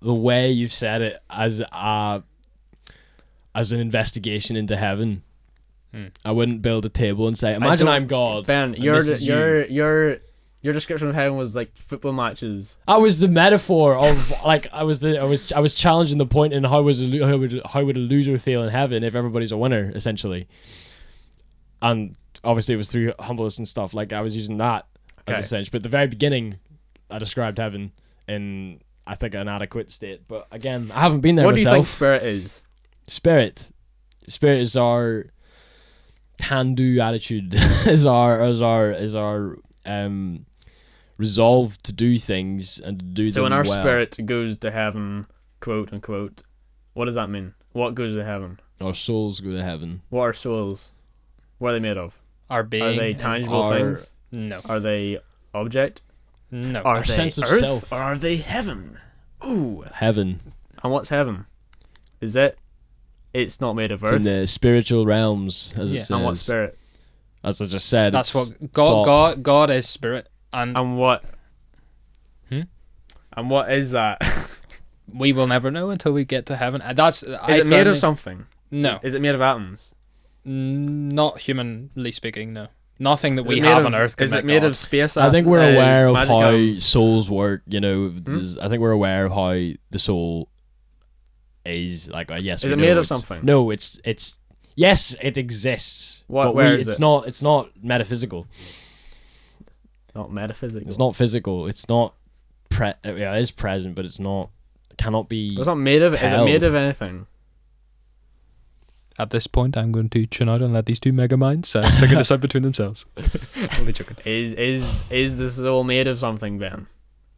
the 0.00 0.14
way 0.14 0.52
you've 0.52 0.72
said 0.72 1.02
it 1.02 1.18
as 1.28 1.58
a 1.58 2.22
as 3.56 3.72
an 3.72 3.80
investigation 3.80 4.54
into 4.54 4.76
heaven. 4.76 5.24
I 6.24 6.32
wouldn't 6.32 6.62
build 6.62 6.84
a 6.84 6.88
table 6.88 7.26
and 7.26 7.36
say, 7.36 7.54
"Imagine 7.54 7.88
I'm 7.88 8.06
God." 8.06 8.46
Ben, 8.46 8.74
your 8.74 9.02
you." 9.02 9.14
your 9.34 9.66
your 9.66 10.16
your 10.60 10.72
description 10.72 11.08
of 11.08 11.14
heaven 11.14 11.38
was 11.38 11.54
like 11.56 11.76
football 11.76 12.12
matches. 12.12 12.76
I 12.86 12.96
was 12.98 13.20
the 13.20 13.28
metaphor 13.28 13.96
of 13.96 14.32
like 14.44 14.66
I 14.72 14.82
was 14.82 15.00
the 15.00 15.18
I 15.20 15.24
was 15.24 15.52
I 15.52 15.60
was 15.60 15.74
challenging 15.74 16.18
the 16.18 16.26
point 16.26 16.52
in 16.52 16.64
how 16.64 16.82
was 16.82 17.02
a, 17.02 17.26
how 17.26 17.36
would 17.36 17.60
how 17.64 17.84
would 17.84 17.96
a 17.96 18.00
loser 18.00 18.38
feel 18.38 18.62
in 18.62 18.70
heaven 18.70 19.02
if 19.02 19.14
everybody's 19.14 19.52
a 19.52 19.56
winner 19.56 19.90
essentially, 19.94 20.48
and 21.80 22.16
obviously 22.44 22.74
it 22.74 22.78
was 22.78 22.88
through 22.88 23.12
humbleness 23.20 23.58
and 23.58 23.66
stuff. 23.68 23.94
Like 23.94 24.12
I 24.12 24.20
was 24.20 24.34
using 24.36 24.58
that 24.58 24.86
Okay. 25.28 25.38
as 25.38 25.44
a 25.44 25.48
sense, 25.48 25.68
but 25.68 25.82
the 25.82 25.88
very 25.90 26.06
beginning, 26.06 26.58
I 27.10 27.18
described 27.18 27.58
heaven 27.58 27.92
in 28.26 28.80
I 29.06 29.14
think 29.14 29.34
an 29.34 29.48
adequate 29.48 29.90
state. 29.90 30.22
But 30.26 30.46
again, 30.50 30.90
I 30.94 31.00
haven't 31.00 31.20
been 31.20 31.36
there 31.36 31.44
What 31.44 31.54
do 31.54 31.60
you 31.62 31.68
think 31.68 31.86
spirit 31.86 32.22
is? 32.22 32.62
Spirit, 33.06 33.68
spirit 34.26 34.60
is 34.60 34.76
our 34.76 35.26
can 36.38 36.74
do 36.74 37.00
attitude. 37.00 37.54
is 37.86 38.06
our 38.06 38.44
is 38.46 38.62
our 38.62 38.90
is 38.92 39.14
our 39.14 39.56
um 39.84 40.46
resolve 41.16 41.76
to 41.82 41.92
do 41.92 42.16
things 42.18 42.78
and 42.78 42.98
to 43.00 43.04
do 43.04 43.22
things. 43.24 43.34
So 43.34 43.40
them 43.42 43.44
when 43.44 43.52
our 43.52 43.64
well. 43.64 43.80
spirit 43.80 44.16
goes 44.24 44.58
to 44.58 44.70
heaven, 44.70 45.26
quote 45.60 45.92
unquote, 45.92 46.42
what 46.94 47.06
does 47.06 47.16
that 47.16 47.28
mean? 47.28 47.54
What 47.72 47.94
goes 47.94 48.14
to 48.14 48.24
heaven? 48.24 48.60
our 48.80 48.94
souls 48.94 49.40
go 49.40 49.50
to 49.50 49.62
heaven. 49.62 50.02
What 50.08 50.22
are 50.22 50.32
souls? 50.32 50.92
What 51.58 51.70
are 51.70 51.72
they 51.74 51.80
made 51.80 51.96
of? 51.98 52.14
our 52.50 52.62
being. 52.62 52.82
Are 52.84 52.94
they 52.96 53.12
tangible 53.14 53.62
are- 53.62 53.76
things? 53.78 54.12
No. 54.32 54.60
Are 54.66 54.80
they 54.80 55.18
object? 55.54 56.00
No. 56.50 56.80
Are 56.80 56.96
Our 56.96 57.02
they 57.02 57.12
sense 57.12 57.36
of 57.38 57.44
earth? 57.44 57.60
self. 57.60 57.92
Or 57.92 57.96
are 57.96 58.16
they 58.16 58.36
heaven? 58.36 58.98
Ooh. 59.44 59.84
Heaven. 59.92 60.40
And 60.82 60.92
what's 60.92 61.08
heaven? 61.10 61.44
Is 62.22 62.36
it? 62.36 62.58
It's 63.42 63.60
not 63.60 63.74
made 63.74 63.92
of 63.92 64.02
It's 64.02 64.12
in 64.12 64.22
the 64.24 64.46
spiritual 64.46 65.06
realms, 65.06 65.72
as 65.76 65.90
Yeah. 65.92 65.98
it 65.98 66.00
says. 66.00 66.10
And 66.10 66.24
what 66.24 66.36
spirit? 66.36 66.78
As 67.44 67.60
I 67.62 67.66
just 67.66 67.88
said. 67.88 68.12
That's 68.12 68.34
what 68.34 68.50
God. 68.72 69.04
thought. 69.04 69.04
God. 69.36 69.42
God 69.42 69.70
is 69.70 69.88
spirit, 69.88 70.28
and 70.52 70.76
And 70.76 70.98
what? 70.98 71.24
Hmm? 72.48 72.62
And 73.36 73.50
what 73.50 73.70
is 73.72 73.92
that? 73.92 74.20
we 75.12 75.32
will 75.32 75.46
never 75.46 75.70
know 75.70 75.90
until 75.90 76.12
we 76.12 76.24
get 76.24 76.46
to 76.46 76.56
heaven. 76.56 76.80
And 76.82 76.96
That's. 76.96 77.22
Is 77.22 77.38
Is 77.48 77.58
it 77.58 77.66
made 77.66 77.86
of 77.86 77.96
something? 77.98 78.46
No, 78.70 78.98
Is 79.02 79.14
it 79.14 79.22
made 79.22 79.34
of 79.34 79.40
atoms? 79.40 79.94
Not 80.44 81.38
humanly 81.40 82.12
speaking. 82.12 82.52
No, 82.52 82.68
nothing 82.98 83.36
that 83.36 83.44
Is 83.46 83.48
we 83.48 83.60
made 83.60 83.68
have 83.68 83.78
of- 83.80 83.86
on 83.86 83.94
Earth. 83.94 84.16
Can 84.16 84.24
Is 84.24 84.32
it 84.34 84.44
made 84.44 84.62
God. 84.62 84.68
of 84.68 84.76
space? 84.76 85.16
I 85.16 85.30
think 85.30 85.46
we're 85.46 85.60
uh, 85.60 85.72
aware 85.72 86.08
of 86.08 86.16
how 86.16 86.40
atoms? 86.40 86.84
souls 86.84 87.30
work. 87.30 87.62
You 87.66 87.80
know, 87.80 88.08
Hmm? 88.08 88.40
I 88.60 88.68
think 88.68 88.80
we're 88.80 88.90
aware 88.92 89.26
of 89.26 89.32
how 89.32 89.52
the 89.52 89.98
soul 89.98 90.48
is. 91.68 92.08
Like, 92.08 92.30
uh, 92.30 92.36
yes, 92.36 92.64
Is 92.64 92.72
it 92.72 92.78
made 92.78 92.96
of 92.96 93.06
something? 93.06 93.40
No, 93.44 93.70
it's 93.70 94.00
it's 94.04 94.38
yes, 94.74 95.14
it 95.20 95.36
exists. 95.38 96.24
What- 96.26 96.46
but 96.46 96.54
where 96.54 96.70
we, 96.74 96.80
is 96.80 96.88
it's 96.88 96.96
it? 96.98 97.00
not. 97.00 97.26
It's 97.28 97.42
not 97.42 97.70
metaphysical. 97.82 98.46
Not 100.14 100.32
metaphysical. 100.32 100.88
It's 100.88 100.98
not 100.98 101.14
physical. 101.16 101.66
It's 101.66 101.88
not. 101.88 102.14
Pre- 102.70 102.88
uh, 102.88 103.14
yeah, 103.14 103.34
it 103.34 103.40
is 103.40 103.50
present, 103.50 103.94
but 103.94 104.04
it's 104.04 104.18
not. 104.18 104.50
Cannot 104.96 105.28
be. 105.28 105.54
It's 105.56 105.66
not 105.66 105.76
made 105.76 106.02
of. 106.02 106.14
Is 106.14 106.32
it 106.32 106.44
made 106.44 106.62
of 106.62 106.74
anything? 106.74 107.26
At 109.20 109.30
this 109.30 109.48
point, 109.48 109.76
I'm 109.76 109.90
going 109.90 110.08
to 110.10 110.26
tune 110.26 110.48
out 110.48 110.62
and 110.62 110.72
let 110.72 110.86
these 110.86 111.00
two 111.00 111.12
mega 111.12 111.36
minds 111.36 111.74
uh, 111.74 111.82
figure 111.98 112.16
this 112.16 112.30
out 112.30 112.40
between 112.40 112.62
themselves. 112.62 113.04
Only 113.80 113.92
joking. 113.92 114.16
Is 114.24 114.52
is 114.54 115.02
is 115.10 115.36
the 115.36 115.50
soul 115.50 115.82
made 115.82 116.06
of 116.06 116.18
something, 116.18 116.58
Ben? 116.58 116.86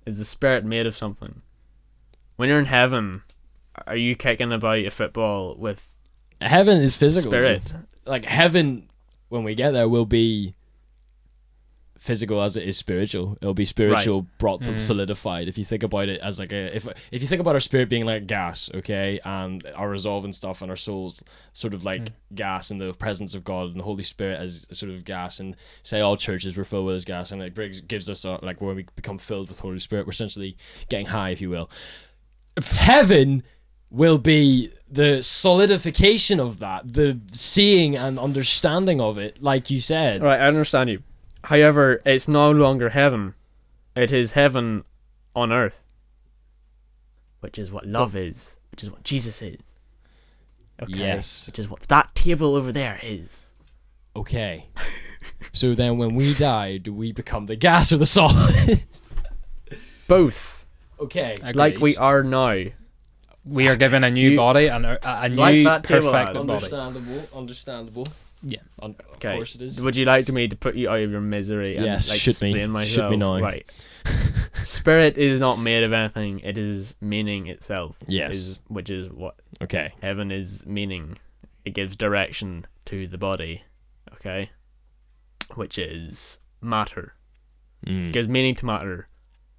Is 0.05 0.19
the 0.19 0.27
spirit 0.27 0.65
made 0.65 0.87
of 0.87 0.95
something? 0.97 1.41
When 2.37 2.49
you're 2.51 2.59
in 2.59 2.67
heaven, 2.67 3.23
are 3.87 3.97
you 3.97 4.17
kicking 4.17 4.53
about 4.53 4.79
a 4.79 4.91
football 4.91 5.57
with 5.57 5.87
Heaven 6.41 6.79
is 6.79 6.97
physical. 6.97 7.31
spirit? 7.31 7.63
Like 8.07 8.25
heaven, 8.25 8.89
when 9.29 9.45
we 9.45 9.55
get 9.55 9.73
there, 9.73 9.89
will 9.89 10.07
be 10.07 10.55
physical 11.99 12.41
as 12.41 12.57
it 12.57 12.67
is 12.67 12.79
spiritual. 12.79 13.37
It'll 13.43 13.53
be 13.53 13.67
spiritual 13.67 14.27
brought 14.39 14.63
to 14.63 14.71
Mm. 14.71 14.81
solidified. 14.81 15.49
If 15.49 15.59
you 15.59 15.67
think 15.67 15.83
about 15.83 16.09
it 16.09 16.19
as 16.23 16.39
like 16.39 16.51
a 16.51 16.75
if 16.75 16.87
if 17.13 17.21
you 17.21 17.29
think 17.29 17.43
about 17.43 17.55
our 17.57 17.61
spirit 17.61 17.91
being 17.91 18.07
like 18.07 18.27
gas, 18.27 18.71
okay, 18.75 19.21
and 19.23 19.63
our 19.75 19.91
resolve 19.91 20.25
and 20.25 20.35
stuff, 20.35 20.63
and 20.63 20.71
our 20.71 20.77
souls 20.79 21.23
sort 21.53 21.75
of 21.75 21.85
like 21.85 22.01
Mm. 22.05 22.13
gas 22.35 22.71
in 22.71 22.79
the 22.79 22.95
presence 22.95 23.35
of 23.35 23.45
God 23.45 23.69
and 23.73 23.79
the 23.81 23.85
Holy 23.85 24.03
Spirit 24.03 24.41
as 24.41 24.67
sort 24.73 24.91
of 24.91 25.05
gas, 25.05 25.41
and 25.41 25.55
say 25.83 26.01
all 26.01 26.17
churches 26.17 26.57
were 26.57 26.65
filled 26.65 26.87
with 26.87 26.95
His 26.95 27.05
gas, 27.05 27.33
and 27.33 27.43
it 27.43 27.53
brings 27.55 27.83
gives 27.83 28.09
us 28.09 28.25
a, 28.25 28.39
like 28.43 28.63
when 28.63 28.77
we 28.77 28.87
become 28.97 29.19
filled 29.19 29.51
with 29.51 29.61
Holy 29.61 29.79
Spirit, 29.79 30.07
we're 30.07 30.13
essentially 30.13 30.57
getting 30.89 31.07
high, 31.07 31.31
if 31.31 31.43
you 31.43 31.51
will. 31.51 31.69
Heaven 32.65 33.43
will 33.91 34.19
be 34.19 34.73
the 34.89 35.23
solidification 35.23 36.39
of 36.41 36.61
that, 36.61 36.93
the 36.93 37.19
seeing 37.33 37.97
and 37.97 38.19
understanding 38.19 39.01
of 39.01 39.19
it, 39.19 39.43
like 39.43 39.71
you 39.71 39.81
said. 39.81 40.21
Right, 40.21 40.41
I 40.41 40.47
understand 40.47 40.91
you. 40.91 41.03
However, 41.45 42.01
it's 42.05 42.29
no 42.29 42.51
longer 42.51 42.91
heaven. 42.91 43.35
It 43.97 44.13
is 44.13 44.33
heaven 44.33 44.85
on 45.35 45.53
earth. 45.53 45.81
Which 47.41 47.59
is 47.59 47.73
what 47.73 47.87
love 47.87 48.15
is. 48.15 48.57
Which 48.71 48.85
is 48.85 48.91
what 48.91 49.03
Jesus 49.03 49.43
is. 49.43 49.57
Okay. 50.83 50.93
Yes. 50.99 51.47
Which 51.47 51.59
is 51.59 51.69
what 51.69 51.81
that 51.83 52.15
table 52.15 52.55
over 52.55 52.73
there 52.73 52.99
is. 53.03 53.43
Okay. 54.15 54.67
so 55.53 55.75
then 55.75 55.99
when 55.99 56.15
we 56.15 56.35
die, 56.35 56.77
do 56.77 56.93
we 56.93 57.13
become 57.13 57.47
the 57.47 57.57
gas 57.57 57.93
or 57.93 57.97
the 57.97 58.07
solid? 58.07 58.85
Both. 60.07 60.67
okay. 60.99 61.37
Like 61.55 61.79
we 61.79 61.97
are 61.97 62.23
now. 62.23 62.65
We 63.51 63.69
are 63.69 63.77
given 63.77 64.05
a 64.05 64.11
new 64.11 64.31
You- 64.31 64.37
body 64.37 64.69
and 64.69 64.87
a, 64.87 64.99
a, 65.09 65.25
a 65.25 65.29
new 65.29 65.37
Like 65.37 65.65
that 65.65 65.83
perfect 65.83 66.15
ad. 66.15 66.35
body. 66.35 66.51
Understandable. 66.53 67.23
Understandable. 67.35 68.07
Yeah. 68.43 68.61
Un- 68.81 68.97
Okay. 69.17 69.29
Of 69.33 69.35
course 69.37 69.55
it 69.57 69.63
is. 69.63 69.83
Would 69.83 69.97
you 69.97 70.07
like 70.07 70.27
me 70.31 70.49
to 70.49 70.57
put 70.57 70.75
you 70.75 70.89
out 70.89 71.01
of 71.01 71.11
your 71.11 71.21
misery 71.21 71.77
and 71.77 71.85
Yes, 71.85 72.09
like 72.09 72.19
shoot 72.21 72.41
me. 72.41 72.51
explain 72.51 72.63
Shoot 72.69 72.69
myself? 72.73 73.11
me 73.11 73.17
now. 73.19 73.39
Right. 73.39 73.71
spirit 74.63 75.19
is 75.19 75.41
not 75.41 75.59
made 75.59 75.83
of 75.83 75.93
anything. 75.93 76.41
It 76.41 76.57
is 76.57 76.97
meaning 77.03 77.49
itself. 77.49 77.99
Yes. 78.07 78.35
Is, 78.35 78.61
which 78.69 78.89
is 78.89 79.11
what 79.11 79.35
Okay. 79.61 79.93
heaven 80.03 80.31
is 80.31 80.65
meaning. 80.67 81.19
It 81.67 81.75
gives 81.75 81.97
direction 81.97 82.67
to 82.87 83.07
the 83.07 83.19
body. 83.19 83.63
Okay. 84.15 84.51
Which 85.55 85.77
is 85.79 86.39
matter. 86.63 87.15
Mm. 87.87 88.13
gives 88.13 88.29
meaning 88.29 88.55
to 88.57 88.67
matter. 88.67 89.09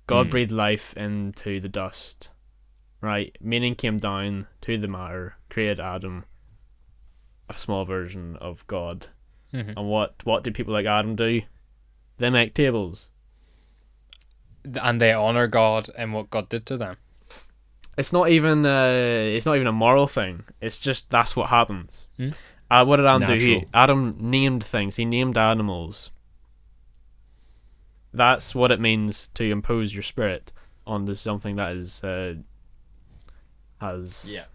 God 0.07 0.27
Mm. 0.27 0.31
breathed 0.31 0.51
life 0.51 0.95
into 0.97 1.59
the 1.59 1.69
dust. 1.69 2.29
Right? 3.01 3.35
Meaning 3.41 3.75
came 3.75 3.97
down 3.97 4.47
to 4.61 4.77
the 4.77 4.87
matter, 4.87 5.35
created 5.49 5.79
Adam, 5.79 6.25
a 7.49 7.57
small 7.57 7.83
version 7.83 8.35
of 8.37 8.65
God. 8.67 9.07
Mhm. 9.53 9.73
And 9.75 9.87
what 9.89 10.15
what 10.23 10.43
do 10.43 10.51
people 10.51 10.73
like 10.73 10.85
Adam 10.85 11.15
do? 11.15 11.41
They 12.17 12.29
make 12.29 12.53
tables. 12.53 13.09
and 14.83 15.01
they 15.01 15.11
honor 15.11 15.47
God 15.47 15.89
and 15.97 16.13
what 16.13 16.29
God 16.29 16.47
did 16.47 16.67
to 16.67 16.77
them. 16.77 16.95
It's 17.97 18.13
not 18.13 18.29
even 18.29 18.63
uh, 18.63 18.93
it's 19.35 19.47
not 19.47 19.55
even 19.55 19.65
a 19.67 19.71
moral 19.71 20.05
thing. 20.07 20.43
It's 20.61 20.77
just 20.77 21.09
that's 21.09 21.35
what 21.35 21.49
happens. 21.49 22.07
Hmm. 22.17 22.29
Uh, 22.69 22.85
what 22.85 22.97
did 22.97 23.07
Adam 23.07 23.27
do? 23.27 23.33
He 23.33 23.65
Adam 23.73 24.15
named 24.19 24.63
things. 24.63 24.97
He 24.97 25.05
named 25.05 25.35
animals. 25.37 26.11
That's 28.13 28.53
what 28.53 28.71
it 28.71 28.79
means 28.79 29.29
to 29.29 29.43
impose 29.49 29.93
your 29.93 30.03
spirit 30.03 30.53
onto 30.85 31.15
something 31.15 31.55
that 31.55 31.75
is 31.75 32.03
uh, 32.03 32.35
has 33.81 34.31
Yeah. 34.33 34.45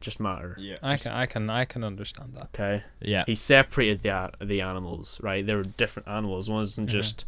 just 0.00 0.20
matter. 0.20 0.54
Yeah. 0.60 0.76
I 0.82 0.96
can, 0.98 1.12
I 1.12 1.26
can, 1.26 1.48
I 1.50 1.64
can 1.64 1.82
understand 1.84 2.34
that. 2.34 2.50
Okay. 2.54 2.82
Yeah. 3.00 3.24
He 3.26 3.34
separated 3.34 4.00
the 4.00 4.30
the 4.44 4.60
animals. 4.60 5.18
Right. 5.22 5.46
They 5.46 5.54
were 5.54 5.62
different 5.62 6.08
animals. 6.08 6.50
One 6.50 6.58
wasn't 6.58 6.88
Mhm. 6.90 6.92
just. 6.92 7.24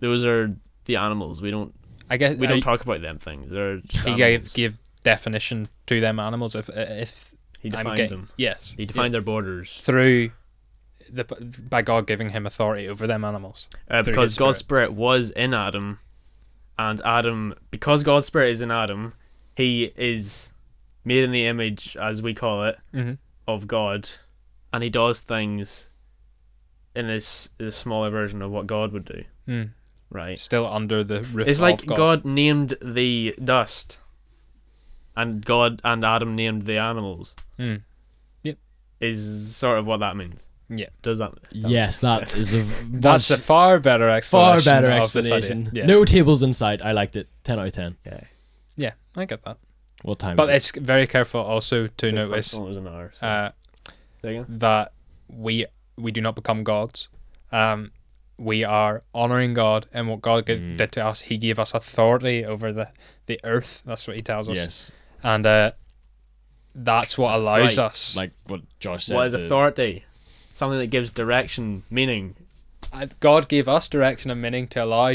Those 0.00 0.24
are 0.26 0.54
the 0.84 0.96
animals. 0.96 1.40
We 1.42 1.50
don't 1.50 1.74
I 2.08 2.16
guess 2.16 2.36
we 2.36 2.46
I- 2.46 2.50
don't 2.50 2.60
talk 2.60 2.82
about 2.82 3.00
them 3.02 3.18
things. 3.18 3.50
They're 3.50 3.78
just 3.78 4.04
he 4.04 4.10
animals. 4.12 4.18
gave 4.18 4.54
give 4.54 4.78
definition 5.04 5.68
to 5.86 6.00
them 6.00 6.18
animals. 6.20 6.54
If 6.54 6.68
if 6.70 7.32
he 7.60 7.68
defined 7.70 7.96
getting 7.96 8.10
them. 8.22 8.28
yes, 8.36 8.74
He 8.76 8.84
defined 8.86 9.14
their 9.14 9.20
borders. 9.22 9.72
through 9.80 10.30
the 11.12 11.24
by 11.68 11.82
God 11.82 12.06
giving 12.06 12.30
him 12.30 12.46
authority 12.46 12.88
over 12.88 13.06
them 13.06 13.24
animals. 13.24 13.68
Uh, 13.90 14.02
because 14.02 14.30
his 14.32 14.38
God's 14.38 14.58
spirit 14.58 14.92
was 14.92 15.30
in 15.32 15.54
Adam, 15.54 15.98
and 16.78 17.00
Adam, 17.04 17.54
because 17.70 18.02
God's 18.02 18.26
spirit 18.26 18.50
is 18.50 18.60
in 18.62 18.70
Adam, 18.70 19.12
he 19.56 19.92
is 19.96 20.49
made 21.04 21.24
in 21.24 21.32
the 21.32 21.46
image, 21.46 21.96
as 21.96 22.22
we 22.22 22.34
call 22.34 22.64
it, 22.64 22.76
Mm-hmm. 22.94 23.12
of 23.48 23.66
God, 23.66 24.08
and 24.72 24.82
he 24.82 24.90
does 24.90 25.20
things 25.20 25.90
in 26.94 27.06
his 27.08 27.50
a 27.58 27.70
smaller 27.70 28.10
version 28.10 28.42
of 28.42 28.50
what 28.50 28.66
God 28.66 28.92
would 28.92 29.04
do. 29.04 29.24
Mm. 29.48 29.70
Right? 30.10 30.38
Still 30.38 30.66
under 30.66 31.04
the 31.04 31.22
roof. 31.22 31.46
It's 31.48 31.58
of 31.60 31.62
like 31.62 31.86
God. 31.86 31.96
God 31.96 32.24
named 32.24 32.74
the 32.82 33.34
dust, 33.42 33.98
and 35.16 35.44
God 35.44 35.80
and 35.84 36.04
Adam 36.04 36.34
named 36.34 36.62
the 36.62 36.78
animals. 36.78 37.34
Mm. 37.58 37.82
Is 39.00 39.56
sort 39.56 39.78
of 39.78 39.86
what 39.86 40.00
that 40.00 40.14
means. 40.14 40.46
Yeah. 40.68 40.88
Does 41.00 41.20
that? 41.20 41.32
Yes, 41.52 42.00
that 42.00 42.36
is 42.36 42.52
a 42.52 42.62
That's 42.84 43.30
a 43.30 43.38
far 43.38 43.80
better 43.80 44.10
explanation. 44.10 44.46
far 44.46 44.56
explanation. 44.58 44.82
better 44.90 45.00
of 45.02 45.12
this 45.12 45.24
idea. 45.24 45.36
explanation. 45.38 45.70
Yeah. 45.72 45.86
No 45.86 46.04
tables 46.04 46.42
inside. 46.42 46.82
I 46.82 46.92
liked 46.92 47.16
it. 47.16 47.26
Ten 47.42 47.58
out 47.58 47.66
of 47.68 47.72
ten. 47.72 47.96
Yeah. 48.04 48.20
Yeah, 48.76 48.92
I 49.16 49.24
get 49.24 49.42
that. 49.44 49.56
What 50.02 50.18
time? 50.18 50.36
But 50.36 50.48
is 50.50 50.70
it's 50.70 50.78
very 50.78 51.06
careful 51.06 51.40
also 51.40 51.86
to 51.88 52.06
The 52.06 52.12
notice 52.12 52.50
first 52.50 52.54
one 52.60 52.68
was 52.68 52.76
an 52.76 52.88
hour. 52.88 53.12
So. 53.18 53.26
uh, 53.26 53.50
Say 54.22 54.36
again? 54.36 54.46
that 54.48 54.92
we 55.28 55.66
we 55.96 56.10
do 56.10 56.20
not 56.20 56.34
become 56.34 56.64
gods. 56.64 57.08
Um, 57.52 57.90
we 58.38 58.64
are 58.64 59.02
honoring 59.14 59.52
God 59.54 59.86
and 59.92 60.08
what 60.08 60.22
God 60.22 60.46
gi- 60.46 60.56
Mm. 60.58 60.76
did 60.78 60.92
to 60.92 61.04
us. 61.04 61.22
He 61.22 61.36
gave 61.36 61.58
us 61.58 61.74
authority 61.74 62.44
over 62.44 62.72
the, 62.72 62.88
the 63.26 63.38
earth. 63.44 63.82
That's 63.84 64.06
what 64.06 64.16
He 64.16 64.22
tells 64.22 64.48
us, 64.48 64.56
Yes. 64.56 64.92
and 65.22 65.44
uh, 65.44 65.72
that's 66.74 67.18
what 67.18 67.36
That's 67.36 67.46
allows 67.46 67.78
right. 67.78 67.86
us. 67.86 68.16
Like 68.16 68.32
what 68.46 68.60
Josh 68.78 69.06
said. 69.06 69.16
What 69.16 69.26
is 69.26 69.32
the- 69.32 69.44
authority? 69.44 70.04
Something 70.52 70.78
that 70.78 70.86
gives 70.88 71.10
direction, 71.10 71.82
meaning. 71.90 72.36
Uh, 72.92 73.06
God 73.20 73.48
gave 73.48 73.68
us 73.68 73.88
direction 73.88 74.30
and 74.30 74.40
meaning 74.42 74.66
to 74.68 74.82
allow 74.84 75.14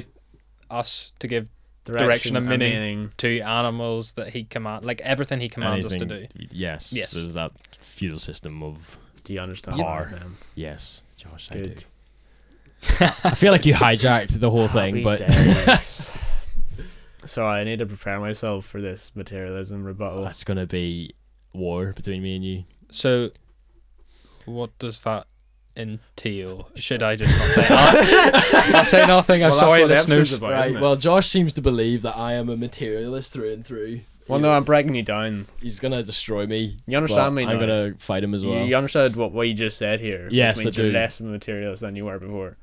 us 0.69 1.11
to 1.19 1.27
give 1.27 1.47
Direction, 1.85 2.05
Direction 2.07 2.35
and 2.37 2.51
and 2.51 2.59
meaning. 2.59 2.79
meaning. 2.79 3.11
to 3.17 3.39
animals 3.41 4.13
that 4.13 4.29
He 4.29 4.43
command, 4.43 4.83
like 4.85 5.01
everything 5.01 5.39
He 5.39 5.49
commands 5.49 5.85
us 5.85 5.95
to 5.95 6.05
do. 6.05 6.15
anything- 6.15 6.49
Yes. 6.51 6.91
Yes. 6.91 7.11
There's 7.11 7.33
that 7.35 7.51
feudal 7.79 8.19
system 8.19 8.61
of 8.63 8.97
Do 9.23 9.33
you 9.33 9.39
understand? 9.39 9.77
Power. 9.77 10.09
them? 10.09 10.37
yes, 10.55 11.01
Josh. 11.17 11.49
I 11.51 11.55
do. 11.55 11.75
I 13.23 13.33
feel 13.35 13.51
like 13.51 13.65
you 13.65 13.73
hijacked 13.73 14.39
the 14.39 14.49
whole 14.51 14.67
thing, 14.67 15.03
but 15.03 15.19
days. 15.19 16.11
Sorry, 17.25 17.61
I 17.61 17.63
need 17.63 17.79
to 17.79 17.85
prepare 17.87 18.19
myself 18.19 18.65
for 18.65 18.81
this 18.81 19.11
materialism 19.15 19.83
rebuttal. 19.83 20.23
that's 20.23 20.43
gonna 20.43 20.67
be 20.67 21.15
war 21.53 21.93
between 21.93 22.21
me 22.21 22.35
and 22.35 22.45
you. 22.45 22.63
So, 22.91 23.31
what 24.45 24.77
does 24.77 25.01
that 25.01 25.25
entail? 25.77 26.69
Should 26.75 27.03
I 27.03 27.15
just 27.15 27.37
not 27.37 27.49
say? 27.51 27.67
I'll, 27.69 28.75
I'll 28.77 28.85
say 28.85 29.05
nothing. 29.07 29.43
I'm 29.43 29.49
Well, 29.51 29.59
that's 29.59 29.67
sorry, 29.67 29.81
what 29.81 29.87
the 29.87 29.93
episode's 29.95 30.09
listeners. 30.31 30.33
about, 30.37 30.51
Right. 30.51 30.79
Well, 30.81 30.95
Josh 30.95 31.27
seems 31.27 31.53
to 31.53 31.61
believe 31.61 32.01
that 32.03 32.17
I 32.17 32.33
am 32.33 32.49
a 32.49 32.57
materialist 32.57 33.33
through 33.33 33.51
and 33.53 33.65
through. 33.65 34.01
Well, 34.27 34.39
no, 34.39 34.51
I'm 34.51 34.63
breaking 34.63 34.95
you 34.95 35.03
down. 35.03 35.45
He's 35.61 35.79
gonna 35.79 36.01
destroy 36.01 36.47
me. 36.47 36.77
You 36.87 36.97
understand 36.97 37.35
me 37.35 37.43
I'm 37.43 37.53
now? 37.53 37.59
gonna 37.59 37.93
fight 37.99 38.23
him 38.23 38.33
as 38.33 38.43
well. 38.43 38.65
You 38.65 38.75
understood 38.75 39.15
what, 39.15 39.31
what 39.31 39.47
you 39.47 39.53
just 39.53 39.77
said 39.77 39.99
here. 39.99 40.27
Yes, 40.31 40.57
which 40.57 40.65
means 40.65 40.79
I 40.79 40.81
you're 40.81 40.91
do. 40.91 40.97
less 40.97 41.19
of 41.19 41.27
materialist 41.27 41.81
than 41.81 41.95
you 41.95 42.05
were 42.05 42.17
before. 42.17 42.57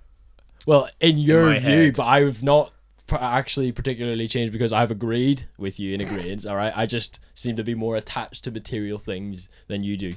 Well, 0.66 0.88
in 1.00 1.18
your 1.18 1.46
my 1.46 1.58
view, 1.60 1.84
head. 1.84 1.96
but 1.96 2.04
I've 2.06 2.42
not 2.42 2.72
actually 3.10 3.70
particularly 3.72 4.26
changed 4.26 4.52
because 4.52 4.72
I've 4.72 4.90
agreed 4.90 5.46
with 5.58 5.78
you 5.78 5.94
in 5.94 6.00
agreement. 6.00 6.46
all 6.46 6.56
right, 6.56 6.72
I 6.76 6.86
just 6.86 7.20
seem 7.34 7.54
to 7.56 7.62
be 7.62 7.74
more 7.76 7.94
attached 7.96 8.42
to 8.44 8.50
material 8.50 8.98
things 8.98 9.48
than 9.68 9.84
you 9.84 9.96
do. 9.96 10.14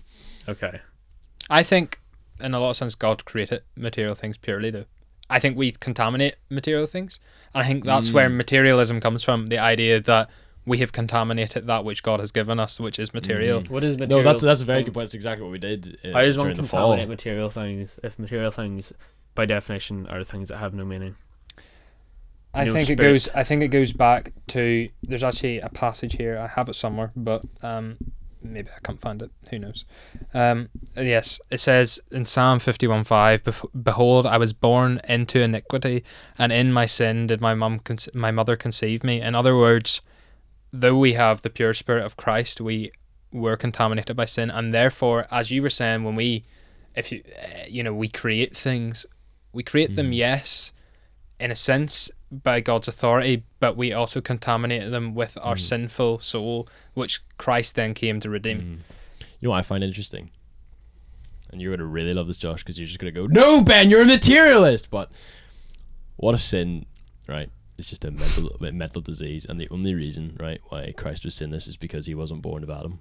Okay. 0.49 0.79
I 1.49 1.61
think, 1.61 1.99
in 2.39 2.53
a 2.53 2.59
lot 2.59 2.71
of 2.71 2.77
sense, 2.77 2.95
God 2.95 3.25
created 3.25 3.61
material 3.75 4.15
things 4.15 4.37
purely, 4.37 4.69
though. 4.71 4.85
I 5.29 5.39
think 5.39 5.57
we 5.57 5.71
contaminate 5.71 6.35
material 6.49 6.85
things. 6.85 7.19
And 7.53 7.63
I 7.63 7.67
think 7.67 7.83
that's 7.83 8.11
where 8.11 8.29
Mm. 8.29 8.35
materialism 8.35 8.99
comes 9.01 9.23
from 9.23 9.47
the 9.47 9.57
idea 9.57 9.99
that 10.01 10.29
we 10.67 10.77
have 10.79 10.91
contaminated 10.91 11.65
that 11.67 11.83
which 11.85 12.03
God 12.03 12.19
has 12.19 12.31
given 12.31 12.59
us, 12.59 12.79
which 12.79 12.99
is 12.99 13.13
material. 13.13 13.61
Mm. 13.61 13.69
What 13.69 13.83
is 13.83 13.97
material? 13.97 14.23
No, 14.23 14.29
that's 14.29 14.41
that's 14.41 14.61
a 14.61 14.65
very 14.65 14.83
good 14.83 14.93
point. 14.93 15.05
That's 15.05 15.13
exactly 15.15 15.43
what 15.43 15.51
we 15.51 15.57
did. 15.59 15.97
Uh, 16.03 16.11
How 16.13 16.21
does 16.21 16.37
one 16.37 16.47
during 16.47 16.57
the 16.57 16.63
fall. 16.67 16.89
contaminate 16.91 17.09
material 17.09 17.49
things 17.49 17.99
if 18.03 18.19
material 18.19 18.51
things, 18.51 18.93
by 19.33 19.45
definition, 19.45 20.05
are 20.07 20.23
things 20.23 20.49
that 20.49 20.57
have 20.57 20.73
no 20.73 20.85
meaning? 20.85 21.15
I 22.53 22.63
No 22.65 22.73
think 22.73 22.89
it 22.89 22.95
goes. 22.95 23.29
I 23.35 23.43
think 23.43 23.63
it 23.63 23.67
goes 23.67 23.91
back 23.93 24.31
to. 24.49 24.87
There's 25.03 25.23
actually 25.23 25.59
a 25.59 25.69
passage 25.69 26.13
here. 26.15 26.37
I 26.37 26.47
have 26.47 26.69
it 26.69 26.75
somewhere, 26.75 27.11
but 27.15 27.43
um, 27.61 27.97
maybe 28.53 28.69
I 28.75 28.79
can't 28.83 28.99
find 28.99 29.21
it. 29.21 29.31
Who 29.49 29.59
knows? 29.59 29.85
Um, 30.33 30.69
yes, 30.95 31.39
it 31.49 31.59
says 31.59 31.99
in 32.11 32.25
Psalm 32.25 32.59
fifty-one 32.59 33.03
five. 33.03 33.41
Behold, 33.83 34.25
I 34.25 34.37
was 34.37 34.53
born 34.53 35.01
into 35.07 35.41
iniquity, 35.41 36.03
and 36.37 36.51
in 36.51 36.71
my 36.73 36.85
sin 36.85 37.27
did 37.27 37.41
my 37.41 37.53
mum, 37.53 37.79
conce- 37.79 38.15
my 38.15 38.31
mother, 38.31 38.55
conceive 38.55 39.03
me. 39.03 39.21
In 39.21 39.35
other 39.35 39.55
words, 39.57 40.01
though 40.71 40.97
we 40.97 41.13
have 41.13 41.41
the 41.41 41.49
pure 41.49 41.73
spirit 41.73 42.05
of 42.05 42.17
Christ, 42.17 42.59
we 42.61 42.91
were 43.31 43.57
contaminated 43.57 44.15
by 44.15 44.25
sin, 44.25 44.49
and 44.49 44.73
therefore, 44.73 45.27
as 45.29 45.51
you 45.51 45.61
were 45.61 45.69
saying, 45.69 46.03
when 46.03 46.15
we, 46.15 46.45
if 46.95 47.11
you, 47.11 47.21
uh, 47.43 47.65
you 47.67 47.83
know, 47.83 47.93
we 47.93 48.07
create 48.07 48.55
things, 48.55 49.05
we 49.51 49.63
create 49.63 49.95
them. 49.95 50.11
Mhm. 50.11 50.15
Yes, 50.17 50.71
in 51.39 51.51
a 51.51 51.55
sense 51.55 52.09
by 52.31 52.59
God's 52.61 52.87
authority, 52.87 53.43
but 53.59 53.77
we 53.77 53.93
also 53.93 54.21
contaminate 54.21 54.89
them 54.91 55.13
with 55.15 55.37
our 55.41 55.55
Mm. 55.55 55.59
sinful 55.61 56.19
soul, 56.19 56.67
which 56.93 57.21
Christ 57.37 57.75
then 57.75 57.93
came 57.93 58.19
to 58.21 58.29
redeem. 58.29 58.59
Mm. 58.59 59.25
You 59.39 59.47
know 59.47 59.49
what 59.51 59.57
I 59.59 59.61
find 59.61 59.83
interesting? 59.83 60.31
And 61.51 61.61
you're 61.61 61.75
gonna 61.75 61.87
really 61.87 62.13
love 62.13 62.27
this, 62.27 62.37
Josh, 62.37 62.63
because 62.63 62.77
you're 62.77 62.87
just 62.87 62.99
gonna 62.99 63.11
go, 63.11 63.27
"No, 63.27 63.61
Ben, 63.63 63.89
you're 63.89 64.01
a 64.01 64.05
materialist." 64.05 64.89
But 64.89 65.11
what 66.17 66.33
if 66.35 66.41
sin, 66.41 66.85
right, 67.27 67.49
is 67.77 67.85
just 67.87 68.03
a 68.05 68.11
mental 68.11 68.55
a 68.65 68.71
mental 68.71 69.01
disease, 69.01 69.45
and 69.45 69.59
the 69.61 69.69
only 69.69 69.93
reason, 69.93 70.35
right, 70.39 70.59
why 70.69 70.91
Christ 70.97 71.23
was 71.25 71.35
sinless 71.35 71.67
is 71.67 71.77
because 71.77 72.05
he 72.07 72.15
wasn't 72.15 72.41
born 72.41 72.63
of 72.63 72.69
Adam, 72.69 72.99